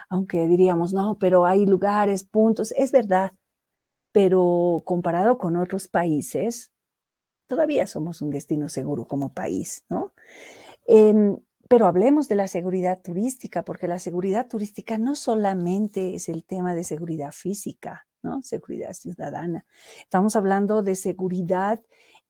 aunque 0.08 0.46
diríamos, 0.46 0.92
no, 0.92 1.16
pero 1.18 1.46
hay 1.46 1.66
lugares, 1.66 2.24
puntos, 2.24 2.72
es 2.76 2.92
verdad, 2.92 3.32
pero 4.12 4.82
comparado 4.84 5.38
con 5.38 5.56
otros 5.56 5.88
países, 5.88 6.72
todavía 7.48 7.86
somos 7.86 8.22
un 8.22 8.30
destino 8.30 8.68
seguro 8.68 9.06
como 9.06 9.32
país, 9.32 9.84
¿no? 9.88 10.12
Em, 10.86 11.38
pero 11.68 11.86
hablemos 11.86 12.28
de 12.28 12.36
la 12.36 12.48
seguridad 12.48 13.00
turística, 13.02 13.64
porque 13.64 13.88
la 13.88 13.98
seguridad 13.98 14.46
turística 14.48 14.98
no 14.98 15.16
solamente 15.16 16.14
es 16.14 16.28
el 16.28 16.44
tema 16.44 16.74
de 16.74 16.84
seguridad 16.84 17.32
física, 17.32 18.06
¿no? 18.22 18.42
Seguridad 18.42 18.92
ciudadana. 18.92 19.64
Estamos 20.00 20.36
hablando 20.36 20.82
de 20.82 20.94
seguridad 20.94 21.80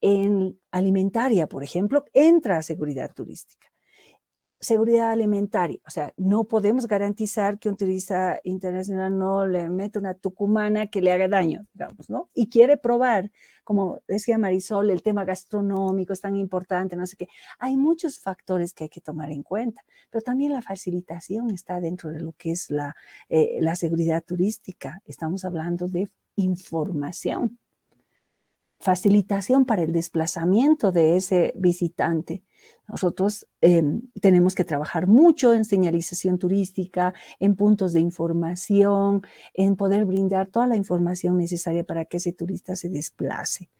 en 0.01 0.59
alimentaria, 0.71 1.49
por 1.49 1.65
ejemplo, 1.65 2.05
entra 2.13 2.59
a 2.59 2.63
seguridad 2.63 3.13
turística 3.13 3.74
seguridad 4.65 5.11
alimentaria. 5.11 5.79
O 5.87 5.91
sea, 5.91 6.13
no 6.17 6.45
podemos 6.45 6.87
garantizar 6.87 7.59
que 7.59 7.69
un 7.69 7.77
turista 7.77 8.41
internacional 8.43 9.17
no 9.17 9.47
le 9.47 9.69
meta 9.69 9.99
una 9.99 10.15
tucumana 10.15 10.89
que 10.89 11.01
le 11.01 11.13
haga 11.13 11.29
daño, 11.29 11.67
digamos, 11.73 12.11
¿no? 12.11 12.31
Y 12.35 12.49
quiere 12.49 12.77
probar, 12.77 13.31
como 13.63 14.03
decía 14.09 14.39
Marisol, 14.39 14.91
el 14.91 15.03
tema 15.03 15.25
gastronómico 15.25 16.13
es 16.13 16.21
tan 16.21 16.37
importante, 16.37 16.97
no 16.97 17.07
sé 17.07 17.17
qué. 17.17 17.29
Hay 17.59 17.77
muchos 17.77 18.19
factores 18.19 18.73
que 18.73 18.85
hay 18.85 18.91
que 18.91 19.01
tomar 19.01 19.31
en 19.31 19.43
cuenta, 19.43 19.83
pero 20.11 20.23
también 20.23 20.53
la 20.53 20.63
facilitación 20.63 21.51
está 21.51 21.81
dentro 21.81 22.11
de 22.11 22.21
lo 22.21 22.33
que 22.33 22.53
es 22.53 22.71
la, 22.71 22.95
eh, 23.29 23.59
la 23.61 23.77
seguridad 23.77 24.25
turística. 24.25 25.01
Estamos 25.07 25.45
hablando 25.45 25.89
de 25.89 26.09
información, 26.37 27.59
facilitación 28.85 29.65
para 29.65 29.83
el 29.83 29.93
desplazamiento 29.93 30.93
de 30.93 31.17
ese 31.17 31.53
visitante 31.57 32.43
nosotros 32.87 33.47
em, 33.63 34.03
tenemos 34.21 34.55
que 34.55 34.65
trabajar 34.65 35.07
mucho 35.07 35.55
en 35.55 35.65
señalización 35.65 36.39
turística, 36.39 37.15
en 37.41 37.57
puntos 37.57 37.93
de 37.95 38.01
información, 38.01 39.23
en 39.55 39.77
poder 39.77 40.05
brindar 40.05 40.49
toda 40.49 40.67
la 40.67 40.77
información 40.77 41.39
necesaria 41.39 41.85
para 41.85 42.05
que 42.05 42.19
ese 42.19 42.33
turista 42.33 42.77
se 42.77 42.91
desplace. 42.91 43.71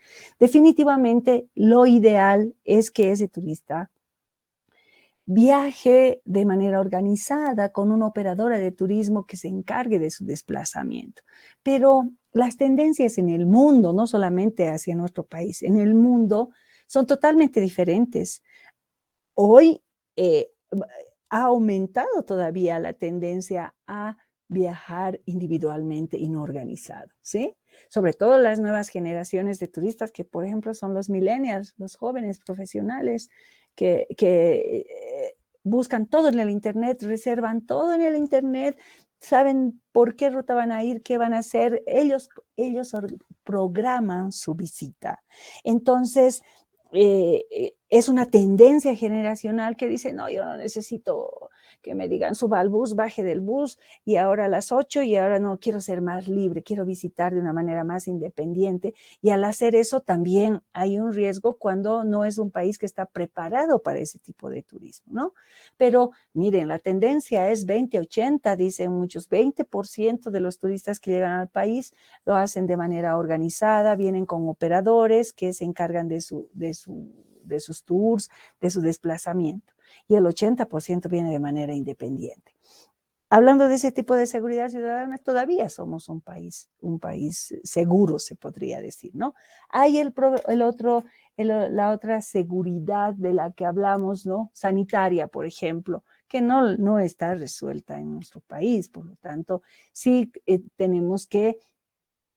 Definitivamente, 0.41 1.49
lo 1.55 1.87
ideal 1.87 2.55
es 2.65 2.91
que 2.91 3.13
ese 3.13 3.29
turista 3.29 3.91
viaje 5.27 6.21
de 6.25 6.45
manera 6.45 6.81
organizada 6.81 7.71
con 7.71 7.91
una 7.91 8.07
operadora 8.07 8.59
de 8.59 8.73
turismo 8.73 9.27
que 9.27 9.37
se 9.39 9.49
encargue 9.49 9.99
de 9.99 10.11
su 10.11 10.25
desplazamiento. 10.25 11.23
Pero 11.63 12.11
las 12.35 12.57
tendencias 12.57 13.17
en 13.17 13.31
el 13.31 13.47
mundo, 13.47 13.93
no 13.93 14.07
solamente 14.07 14.69
hacia 14.69 14.95
nuestro 14.95 15.25
país, 15.25 15.63
en 15.63 15.79
el 15.79 15.95
mundo, 15.95 16.51
son 16.87 17.07
totalmente 17.07 17.61
diferentes 17.61 18.43
hoy 19.35 19.83
eh, 20.17 20.51
ha 21.29 21.43
aumentado 21.43 22.23
todavía 22.25 22.79
la 22.79 22.93
tendencia 22.93 23.75
a 23.87 24.17
viajar 24.49 25.21
individualmente 25.25 26.17
y 26.17 26.29
no 26.29 26.43
organizado, 26.43 27.09
¿sí? 27.23 27.57
Sobre 27.89 28.13
todo 28.13 28.39
las 28.39 28.61
nuevas 28.61 28.89
generaciones 28.89 29.59
de 29.59 29.69
turistas 29.69 30.13
que, 30.13 30.25
por 30.25 30.45
ejemplo, 30.45 30.75
son 30.75 30.95
los 30.95 31.09
millennials, 31.09 31.75
los 31.77 31.97
jóvenes 31.97 32.41
profesionales 32.41 33.31
que, 33.75 34.07
que 34.17 34.87
eh, 34.89 35.37
buscan 35.65 36.07
todo 36.07 36.29
en 36.29 36.39
el 36.39 36.51
Internet, 36.51 37.03
reservan 37.03 37.67
todo 37.67 37.95
en 37.95 38.03
el 38.03 38.17
Internet, 38.17 38.79
saben 39.25 39.81
por 39.93 40.17
qué 40.17 40.31
ruta 40.31 40.55
van 40.55 40.73
a 40.73 40.85
ir, 40.85 41.03
qué 41.03 41.19
van 41.19 41.35
a 41.35 41.39
hacer, 41.39 41.83
ellos, 41.87 42.29
ellos 42.57 42.93
programan 43.43 44.33
su 44.33 44.55
visita. 44.55 45.23
Entonces, 45.65 46.43
eh, 46.93 47.45
eh, 47.51 47.75
es 47.99 48.09
una 48.09 48.27
tendencia 48.27 48.97
generacional 48.97 49.77
que 49.77 49.87
dice, 49.87 50.13
no, 50.13 50.29
yo 50.29 50.45
no 50.45 50.57
necesito 50.57 51.51
que 51.81 51.95
me 51.95 52.09
digan, 52.09 52.35
suba 52.35 52.59
al 52.59 52.69
bus, 52.69 52.97
baje 52.97 53.23
del 53.23 53.41
bus 53.41 53.79
y 54.05 54.17
ahora 54.17 54.47
a 54.47 54.49
las 54.49 54.73
8 54.73 55.03
y 55.03 55.15
ahora 55.15 55.39
no 55.39 55.61
quiero 55.61 55.81
ser 55.81 56.01
más 56.01 56.27
libre, 56.27 56.65
quiero 56.65 56.85
visitar 56.85 57.33
de 57.33 57.41
una 57.41 57.53
manera 57.53 57.85
más 57.85 58.09
independiente. 58.09 58.95
Y 59.23 59.31
al 59.31 59.45
hacer 59.45 59.77
eso 59.77 60.01
también 60.01 60.61
hay 60.73 60.99
un 60.99 61.13
riesgo 61.13 61.57
cuando 61.57 62.03
no 62.03 62.25
es 62.25 62.39
un 62.39 62.51
país 62.51 62.79
que 62.79 62.87
está 62.87 63.07
preparado 63.07 63.81
para 63.81 64.01
ese 64.01 64.19
tipo 64.19 64.51
de 64.51 64.65
turismo, 64.65 65.13
¿no? 65.13 65.35
Pero 65.77 66.11
miren, 66.33 66.67
la 66.67 66.81
tendencia 66.81 67.49
es 67.53 67.65
20-80, 67.65 68.57
dicen 68.57 68.91
muchos, 68.91 69.29
20% 69.29 70.31
de 70.31 70.41
los 70.41 70.59
turistas 70.59 70.99
que 70.99 71.13
llegan 71.13 71.39
al 71.39 71.49
país 71.49 71.95
lo 72.25 72.35
hacen 72.35 72.67
de 72.67 72.77
manera 72.77 73.17
organizada, 73.17 73.95
vienen 73.95 74.27
con 74.27 74.49
operadores 74.49 75.33
que 75.33 75.53
se 75.53 75.65
encargan 75.65 76.09
de, 76.09 76.21
su, 76.21 76.49
de, 76.55 76.75
su, 76.75 77.13
de 77.45 77.61
sus 77.61 77.85
tours, 77.85 78.31
de 78.61 78.71
su 78.71 78.81
desplazamiento 78.81 79.75
y 80.09 80.15
el 80.17 80.25
80% 80.25 81.09
viene 81.09 81.31
de 81.31 81.41
manera 81.41 81.75
independiente. 81.75 82.55
Hablando 83.31 83.69
de 83.69 83.75
ese 83.77 83.91
tipo 83.91 84.15
de 84.15 84.27
seguridad 84.27 84.69
ciudadana, 84.69 85.19
todavía 85.19 85.69
somos 85.69 86.09
un 86.09 86.21
país, 86.21 86.69
un 86.81 87.01
país 87.01 87.55
seguro, 87.65 88.19
se 88.19 88.37
podría 88.37 88.81
decir, 88.81 89.11
¿no? 89.15 89.35
Hay 89.71 89.99
el, 89.99 90.13
otro, 90.63 91.05
la 91.37 91.91
otra 91.91 92.21
seguridad 92.21 93.15
de 93.15 93.33
la 93.33 93.51
que 93.53 93.65
hablamos, 93.65 94.25
¿no? 94.25 94.51
Sanitaria, 94.53 95.27
por 95.27 95.47
ejemplo, 95.47 96.05
que 96.29 96.43
no, 96.43 96.77
no 96.77 97.01
está 97.01 97.35
resuelta 97.35 97.99
en 97.99 98.15
nuestro 98.15 98.41
país. 98.41 98.89
Por 98.89 99.07
lo 99.07 99.17
tanto, 99.17 99.63
sí 99.93 100.31
eh, 100.47 100.61
tenemos 100.77 101.27
que 101.27 101.59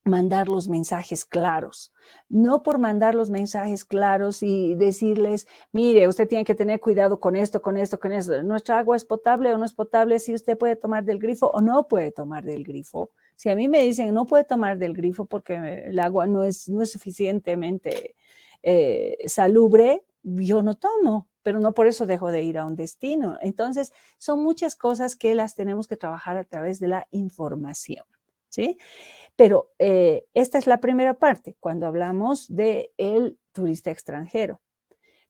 mandar 0.08 0.47
los 0.47 0.68
mensajes 0.68 1.26
claros. 1.26 1.93
No 2.30 2.64
por 2.64 2.80
mandar 2.80 3.16
los 3.16 3.30
mensajes 3.30 3.86
claros 3.86 4.43
y 4.43 4.76
decirles, 4.76 5.47
mire, 5.72 6.08
usted 6.08 6.28
tiene 6.28 6.45
que 6.45 6.55
tener 6.55 6.80
cuidado 6.80 7.20
con 7.20 7.36
esto, 7.36 7.62
con 7.62 7.78
esto, 7.78 7.99
con 7.99 8.12
esto. 8.12 8.41
Nuestra 8.43 8.80
agua 8.80 8.95
es 8.95 9.05
potable 9.05 9.53
o 9.53 9.58
no 9.58 9.66
es 9.66 9.74
potable, 9.74 10.20
si 10.20 10.34
usted 10.34 10.58
puede 10.58 10.76
tomar 10.76 11.03
del 11.03 11.20
grifo 11.20 11.47
o 11.47 11.62
no 11.62 11.88
puede 11.88 12.12
tomar 12.12 12.43
del 12.43 12.64
grifo. 12.64 13.12
Si 13.36 13.49
a 13.49 13.55
mí 13.55 13.68
me 13.68 13.82
dicen, 13.84 14.14
no 14.14 14.26
puede 14.26 14.43
tomar 14.45 14.78
del 14.78 14.93
grifo 14.93 15.26
porque 15.26 15.84
el 15.86 15.99
agua 15.99 16.26
no 16.26 16.43
es, 16.43 16.68
no 16.70 16.82
es 16.82 16.91
suficientemente 16.91 18.16
eh, 18.64 19.18
salubre, 19.28 20.03
yo 20.24 20.62
no 20.62 20.76
tomo, 20.76 21.30
pero 21.43 21.60
no 21.60 21.74
por 21.74 21.88
eso 21.88 22.05
dejo 22.05 22.32
de 22.32 22.43
ir 22.43 22.58
a 22.58 22.66
un 22.66 22.76
destino. 22.76 23.38
Entonces, 23.41 23.93
son 24.18 24.43
muchas 24.43 24.76
cosas 24.76 25.16
que 25.16 25.36
las 25.36 25.55
tenemos 25.55 25.88
que 25.88 25.95
trabajar 25.95 26.38
a 26.38 26.43
través 26.43 26.80
de 26.80 26.89
la 26.89 27.08
información. 27.12 28.05
¿Sí? 28.49 28.78
Pero 29.38 29.70
eh, 29.78 30.26
esta 30.34 30.58
es 30.58 30.68
la 30.68 30.80
primera 30.80 31.14
parte, 31.14 31.56
cuando 31.60 31.86
hablamos 31.86 32.54
del 32.54 32.90
el 32.98 33.40
turista 33.54 33.92
extranjero. 33.92 34.60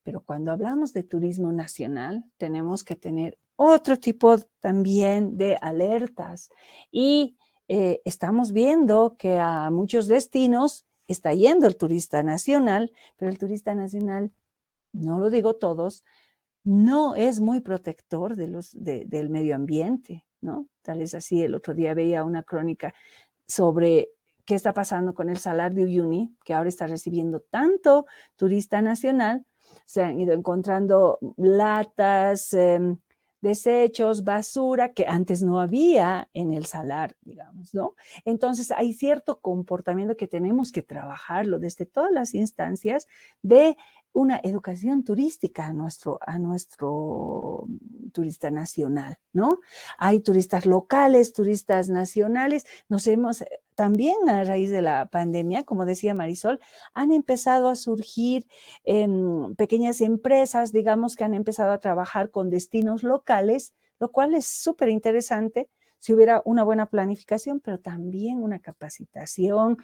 Pero 0.03 0.21
cuando 0.21 0.53
hablamos 0.53 0.93
de 0.93 1.03
turismo 1.03 1.51
nacional, 1.51 2.23
tenemos 2.37 2.85
que 2.85 2.95
tener 2.95 3.37
otro 3.57 3.99
tipo 3.99 4.37
también 4.61 5.37
de 5.37 5.57
alertas. 5.61 6.49
Y 6.89 7.37
eh, 7.67 8.01
estamos 8.05 8.53
viendo 8.53 9.17
que 9.17 9.39
a 9.39 9.69
muchos 9.71 10.07
destinos 10.07 10.85
está 11.07 11.33
yendo 11.33 11.67
el 11.67 11.75
turista 11.75 12.23
nacional, 12.23 12.93
pero 13.17 13.29
el 13.29 13.37
turista 13.37 13.75
nacional, 13.75 14.31
no 14.93 15.19
lo 15.19 15.29
digo 15.29 15.55
todos, 15.55 16.05
no 16.63 17.15
es 17.15 17.41
muy 17.41 17.59
protector 17.59 18.37
de 18.37 18.47
los, 18.47 18.71
del 18.73 19.29
medio 19.29 19.55
ambiente, 19.55 20.25
¿no? 20.39 20.67
Tal 20.81 20.99
vez 20.99 21.13
así, 21.13 21.43
el 21.43 21.55
otro 21.55 21.73
día 21.73 21.93
veía 21.93 22.23
una 22.23 22.43
crónica 22.43 22.93
sobre 23.47 24.09
qué 24.45 24.55
está 24.55 24.73
pasando 24.73 25.13
con 25.13 25.29
el 25.29 25.37
Salar 25.37 25.73
de 25.73 25.83
Uyuni, 25.83 26.35
que 26.43 26.53
ahora 26.53 26.69
está 26.69 26.87
recibiendo 26.87 27.41
tanto 27.41 28.05
turista 28.35 28.81
nacional. 28.81 29.45
Se 29.85 30.03
han 30.03 30.19
ido 30.19 30.33
encontrando 30.33 31.19
latas, 31.35 32.53
em, 32.53 32.97
desechos, 33.41 34.23
basura 34.23 34.93
que 34.93 35.05
antes 35.07 35.43
no 35.43 35.59
había 35.59 36.29
en 36.33 36.53
el 36.53 36.65
salar, 36.65 37.15
digamos, 37.21 37.73
¿no? 37.73 37.95
Entonces 38.25 38.71
hay 38.71 38.93
cierto 38.93 39.39
comportamiento 39.39 40.17
que 40.17 40.27
tenemos 40.27 40.71
que 40.71 40.81
trabajarlo 40.81 41.59
desde 41.59 41.85
todas 41.85 42.11
las 42.11 42.33
instancias 42.33 43.07
de 43.41 43.77
una 44.13 44.39
educación 44.43 45.03
turística 45.03 45.67
a 45.67 45.73
nuestro, 45.73 46.19
a 46.25 46.39
nuestro 46.39 47.67
turista 48.13 48.49
nacional, 48.49 49.17
¿no? 49.31 49.59
Hay 49.97 50.19
turistas 50.21 50.65
locales, 50.65 51.33
turistas 51.33 51.87
nacionales. 51.89 52.65
Nos 52.89 53.05
hemos, 53.07 53.41
eh, 53.41 53.61
también 53.75 54.15
a 54.27 54.43
raíz 54.43 54.71
de 54.71 54.81
la 54.81 55.05
pandemia, 55.05 55.63
como 55.63 55.85
decía 55.85 56.15
Marisol, 56.15 56.59
han 56.93 57.11
empezado 57.11 57.69
a 57.69 57.75
surgir 57.75 58.47
pequeñas 59.55 60.01
empresas, 60.01 60.71
digamos, 60.71 61.15
que 61.15 61.23
han 61.23 61.35
empezado 61.35 61.71
a 61.71 61.79
trabajar 61.79 62.31
con 62.31 62.49
destinos 62.49 63.03
locales, 63.03 63.73
lo 63.99 64.11
cual 64.11 64.33
es 64.33 64.47
súper 64.47 64.89
interesante 64.89 65.69
si 65.99 66.13
hubiera 66.13 66.41
una 66.45 66.63
buena 66.63 66.85
planificación, 66.85 67.59
pero 67.59 67.79
también 67.79 68.41
una 68.41 68.59
capacitación 68.59 69.77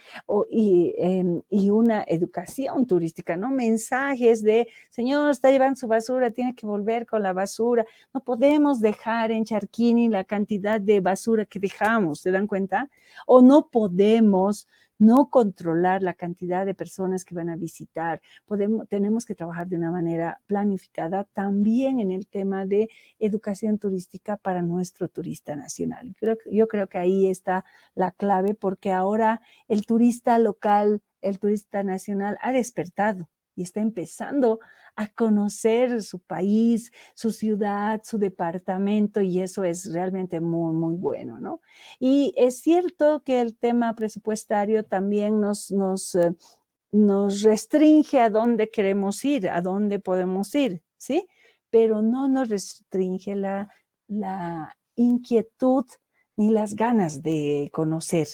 em, 0.52 1.42
y, 1.50 1.70
una 1.70 2.04
educación 2.08 2.86
turística, 2.86 3.36
¿no? 3.36 3.50
Mensajes 3.50 4.44
de, 4.44 4.68
señor, 4.90 5.32
está 5.32 5.52
llevando 5.52 5.76
su 5.80 5.88
basura, 5.88 6.32
tiene 6.32 6.56
que 6.56 6.66
volver 6.66 7.06
con 7.06 7.24
la 7.24 7.34
basura. 7.34 7.86
No 8.14 8.22
podemos 8.22 8.80
dejar 8.80 9.32
en 9.32 9.46
Charquini 9.46 10.10
la 10.10 10.24
cantidad 10.24 10.80
de 10.80 11.00
basura 11.00 11.46
que 11.46 11.60
dejamos, 11.60 12.20
¿se 12.22 12.32
dan 12.32 12.48
cuenta? 12.48 12.90
O 13.26 13.42
no 13.42 13.70
podemos 13.70 14.68
no 15.06 15.30
controlar 15.30 16.02
la 16.02 16.14
cantidad 16.14 16.66
de 16.66 16.74
personas 16.74 17.26
que 17.26 17.36
van 17.36 17.50
a 17.50 17.56
visitar. 17.56 18.22
Podemos, 18.46 18.88
tenemos 18.88 19.26
que 19.26 19.36
trabajar 19.36 19.68
de 19.68 19.78
una 19.78 19.92
manera 19.92 20.40
planificada 20.48 21.26
también 21.34 22.00
en 22.00 22.12
el 22.12 22.28
tema 22.28 22.66
de 22.66 22.90
educación 23.20 23.78
turística 23.78 24.38
para 24.38 24.62
nuestro 24.62 25.08
turista 25.10 25.56
nacional. 25.56 26.16
yo 26.50 26.68
creo 26.68 26.88
que 26.88 26.98
ahí 26.98 27.28
está 27.28 27.66
la 27.96 28.12
clave 28.12 28.56
porque 28.56 28.92
ahora 28.92 29.42
el 29.68 29.86
turista 29.86 30.40
local, 30.40 31.02
el 31.22 31.40
turista 31.40 31.84
nacional 31.84 32.38
ha 32.42 32.52
despertado 32.52 33.30
y 33.56 33.64
está 33.64 33.82
empezando 33.82 34.60
a 34.96 35.08
conocer 35.08 36.04
su 36.04 36.20
país, 36.20 36.92
su 37.16 37.32
ciudad, 37.32 38.02
su 38.04 38.18
departamento 38.18 39.22
y 39.22 39.42
eso 39.42 39.64
es 39.64 39.92
realmente 39.92 40.40
muy, 40.40 40.74
muy 40.74 40.96
bueno, 40.96 41.40
¿no? 41.40 41.62
Y 42.00 42.34
es 42.38 42.60
cierto 42.60 43.24
que 43.24 43.42
el 43.42 43.58
tema 43.58 43.96
presupuestario 43.96 44.84
también 44.84 45.42
nos, 45.42 45.72
nos, 45.72 46.14
eh, 46.16 46.36
nos 46.92 47.42
restringe 47.42 48.20
a 48.20 48.30
dónde 48.30 48.70
queremos 48.70 49.24
ir, 49.26 49.50
a 49.50 49.62
dónde 49.62 50.00
podemos 50.00 50.54
ir, 50.54 50.84
¿sí? 50.98 51.28
Pero 51.72 52.02
no 52.02 52.28
nos 52.28 52.50
restringe 52.50 53.36
la, 53.36 53.70
la 54.08 54.78
inquietud 54.96 55.86
ni 56.36 56.52
las 56.52 56.76
ganas 56.76 57.24
de 57.24 57.70
conocer 57.74 58.28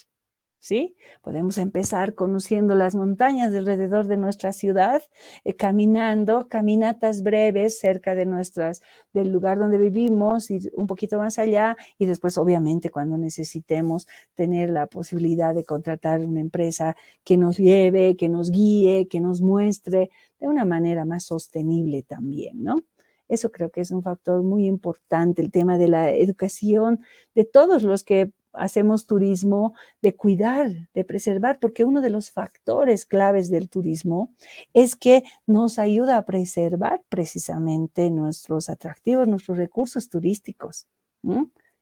¿sí? 0.59 0.95
Podemos 1.21 1.57
empezar 1.57 2.15
conociendo 2.15 2.75
las 2.75 2.95
montañas 2.95 3.53
alrededor 3.53 4.07
de 4.07 4.17
nuestra 4.17 4.53
ciudad, 4.53 5.03
eh, 5.43 5.55
caminando, 5.55 6.47
caminatas 6.47 7.23
breves 7.23 7.79
cerca 7.79 8.15
de 8.15 8.25
nuestras, 8.25 8.81
del 9.13 9.31
lugar 9.31 9.57
donde 9.57 9.77
vivimos 9.77 10.51
y 10.51 10.69
un 10.73 10.87
poquito 10.87 11.17
más 11.17 11.39
allá, 11.39 11.77
y 11.97 12.05
después 12.05 12.37
obviamente 12.37 12.89
cuando 12.89 13.17
necesitemos 13.17 14.07
tener 14.35 14.69
la 14.69 14.87
posibilidad 14.87 15.55
de 15.55 15.63
contratar 15.63 16.21
una 16.21 16.41
empresa 16.41 16.95
que 17.23 17.37
nos 17.37 17.57
lleve, 17.57 18.15
que 18.17 18.29
nos 18.29 18.51
guíe, 18.51 19.07
que 19.07 19.19
nos 19.19 19.41
muestre 19.41 20.09
de 20.39 20.47
una 20.47 20.65
manera 20.65 21.05
más 21.05 21.25
sostenible 21.25 22.03
también, 22.03 22.63
¿no? 22.63 22.83
Eso 23.27 23.51
creo 23.51 23.69
que 23.69 23.81
es 23.81 23.91
un 23.91 24.01
factor 24.01 24.41
muy 24.41 24.65
importante, 24.65 25.41
el 25.43 25.51
tema 25.51 25.77
de 25.77 25.87
la 25.87 26.11
educación 26.11 27.01
de 27.35 27.45
todos 27.45 27.83
los 27.83 28.03
que 28.03 28.31
hacemos 28.59 29.05
turismo, 29.05 29.73
de 30.01 30.15
cuidar, 30.15 30.89
de 30.93 31.03
preservar, 31.03 31.59
porque 31.59 31.83
uno 31.83 32.01
de 32.01 32.09
los 32.09 32.31
factores 32.31 33.05
claves 33.05 33.49
del 33.49 33.69
turismo 33.69 34.33
es 34.73 34.95
que 34.95 35.23
nos 35.47 35.79
ayuda 35.79 36.17
a 36.17 36.25
preservar 36.25 37.01
precisamente 37.09 38.09
nuestros 38.09 38.69
atractivos, 38.69 39.27
nuestros 39.27 39.57
recursos 39.57 40.09
turísticos, 40.09 40.87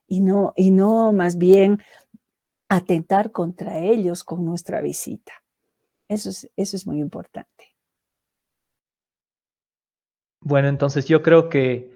y, 0.08 0.22
no, 0.22 0.54
y 0.56 0.72
no 0.72 1.12
más 1.12 1.38
bien 1.38 1.80
atentar 2.70 3.32
contra 3.32 3.80
ellos 3.80 4.24
con 4.24 4.46
nuestra 4.46 4.82
visita. 4.82 5.34
Eso 6.08 6.30
es, 6.30 6.50
eso 6.56 6.76
es 6.76 6.88
muy 6.88 7.00
importante. 7.00 7.76
Bueno, 10.40 10.70
entonces 10.70 11.06
yo 11.06 11.22
creo 11.22 11.50
que 11.50 11.92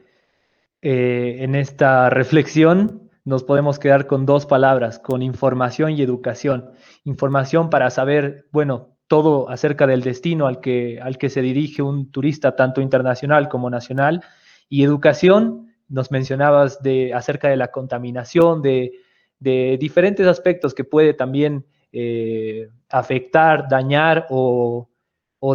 eh, 0.81 1.37
en 1.43 1.55
esta 1.55 2.09
reflexión 2.09 3.10
nos 3.23 3.43
podemos 3.43 3.79
quedar 3.79 4.07
con 4.07 4.25
dos 4.25 4.45
palabras, 4.45 4.99
con 4.99 5.21
información 5.21 5.91
y 5.91 6.01
educación. 6.01 6.71
Información 7.03 7.69
para 7.69 7.89
saber, 7.89 8.47
bueno, 8.51 8.97
todo 9.07 9.49
acerca 9.49 9.87
del 9.87 10.01
destino 10.01 10.47
al 10.47 10.61
que, 10.61 10.99
al 11.01 11.17
que 11.17 11.29
se 11.29 11.41
dirige 11.41 11.81
un 11.81 12.11
turista, 12.11 12.55
tanto 12.55 12.81
internacional 12.81 13.49
como 13.49 13.69
nacional, 13.69 14.23
y 14.69 14.83
educación, 14.83 15.67
nos 15.89 16.11
mencionabas 16.11 16.81
de, 16.81 17.13
acerca 17.13 17.49
de 17.49 17.57
la 17.57 17.71
contaminación, 17.71 18.61
de, 18.61 18.93
diferentes 19.37 20.25
aspectos 20.27 20.73
que 20.73 20.83
puede 20.83 21.13
también 21.13 21.65
eh, 21.91 22.69
afectar, 22.89 23.67
dañar 23.67 24.27
o, 24.29 24.87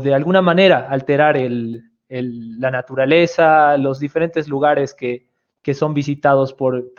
de 0.03 0.13
alguna 0.13 0.43
manera 0.43 0.89
alterar 0.91 1.37
la 2.09 2.71
naturaleza, 2.71 3.79
los 3.79 4.01
diferentes 4.01 4.49
lugares 4.49 4.93
que, 4.93 5.29
son 5.73 5.95
visitados 5.95 6.53
por, 6.53 6.93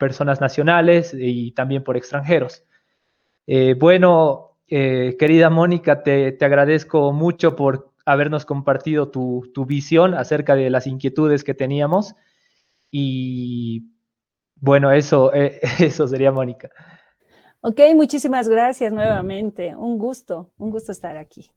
personas 0.00 0.40
nacionales 0.40 1.14
y 1.16 1.52
también 1.52 1.84
por 1.84 1.96
extranjeros. 1.96 2.64
Eh, 3.46 3.74
bueno, 3.78 4.56
eh, 4.66 5.16
querida 5.18 5.50
Mónica, 5.50 6.02
te, 6.02 6.36
agradezco 6.40 7.12
mucho 7.12 7.54
por 7.54 7.92
habernos 8.04 8.44
compartido 8.44 9.10
tu, 9.10 9.44
visión 9.66 10.14
acerca 10.14 10.56
de 10.56 10.70
las 10.70 10.88
inquietudes 10.88 11.44
que 11.44 11.54
teníamos. 11.54 12.16
Y 12.90 13.84
bueno, 14.56 14.90
eso, 14.90 15.32
eh, 15.34 15.60
eso 15.78 16.08
sería 16.08 16.32
Mónica. 16.32 16.70
Ok, 17.60 17.80
muchísimas 17.94 18.48
gracias 18.48 18.90
nuevamente. 18.92 19.76
Un 19.76 19.98
gusto, 19.98 20.50
un 20.56 20.70
gusto 20.70 20.92
estar 20.92 21.16
aquí. 21.18 21.50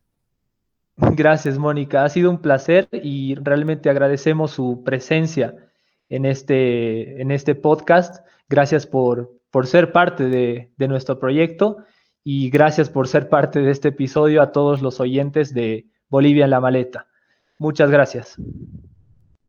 Gracias, 0.97 1.57
Mónica. 1.57 2.03
Ha 2.03 2.09
sido 2.09 2.29
un 2.29 2.39
placer 2.39 2.89
y 2.91 3.35
realmente 3.35 3.89
agradecemos 3.89 4.51
su 4.51 4.83
presencia 4.83 5.55
en 6.09 6.25
este, 6.25 7.21
en 7.21 7.31
este 7.31 7.55
podcast. 7.55 8.23
Gracias 8.49 8.85
por, 8.85 9.31
por 9.51 9.67
ser 9.67 9.91
parte 9.91 10.25
de, 10.25 10.71
de 10.77 10.87
nuestro 10.87 11.19
proyecto 11.19 11.77
y 12.23 12.49
gracias 12.49 12.89
por 12.89 13.07
ser 13.07 13.29
parte 13.29 13.61
de 13.61 13.71
este 13.71 13.89
episodio 13.89 14.41
a 14.41 14.51
todos 14.51 14.81
los 14.81 14.99
oyentes 14.99 15.53
de 15.53 15.87
Bolivia 16.09 16.45
en 16.45 16.51
la 16.51 16.61
maleta. 16.61 17.07
Muchas 17.57 17.89
gracias. 17.89 18.37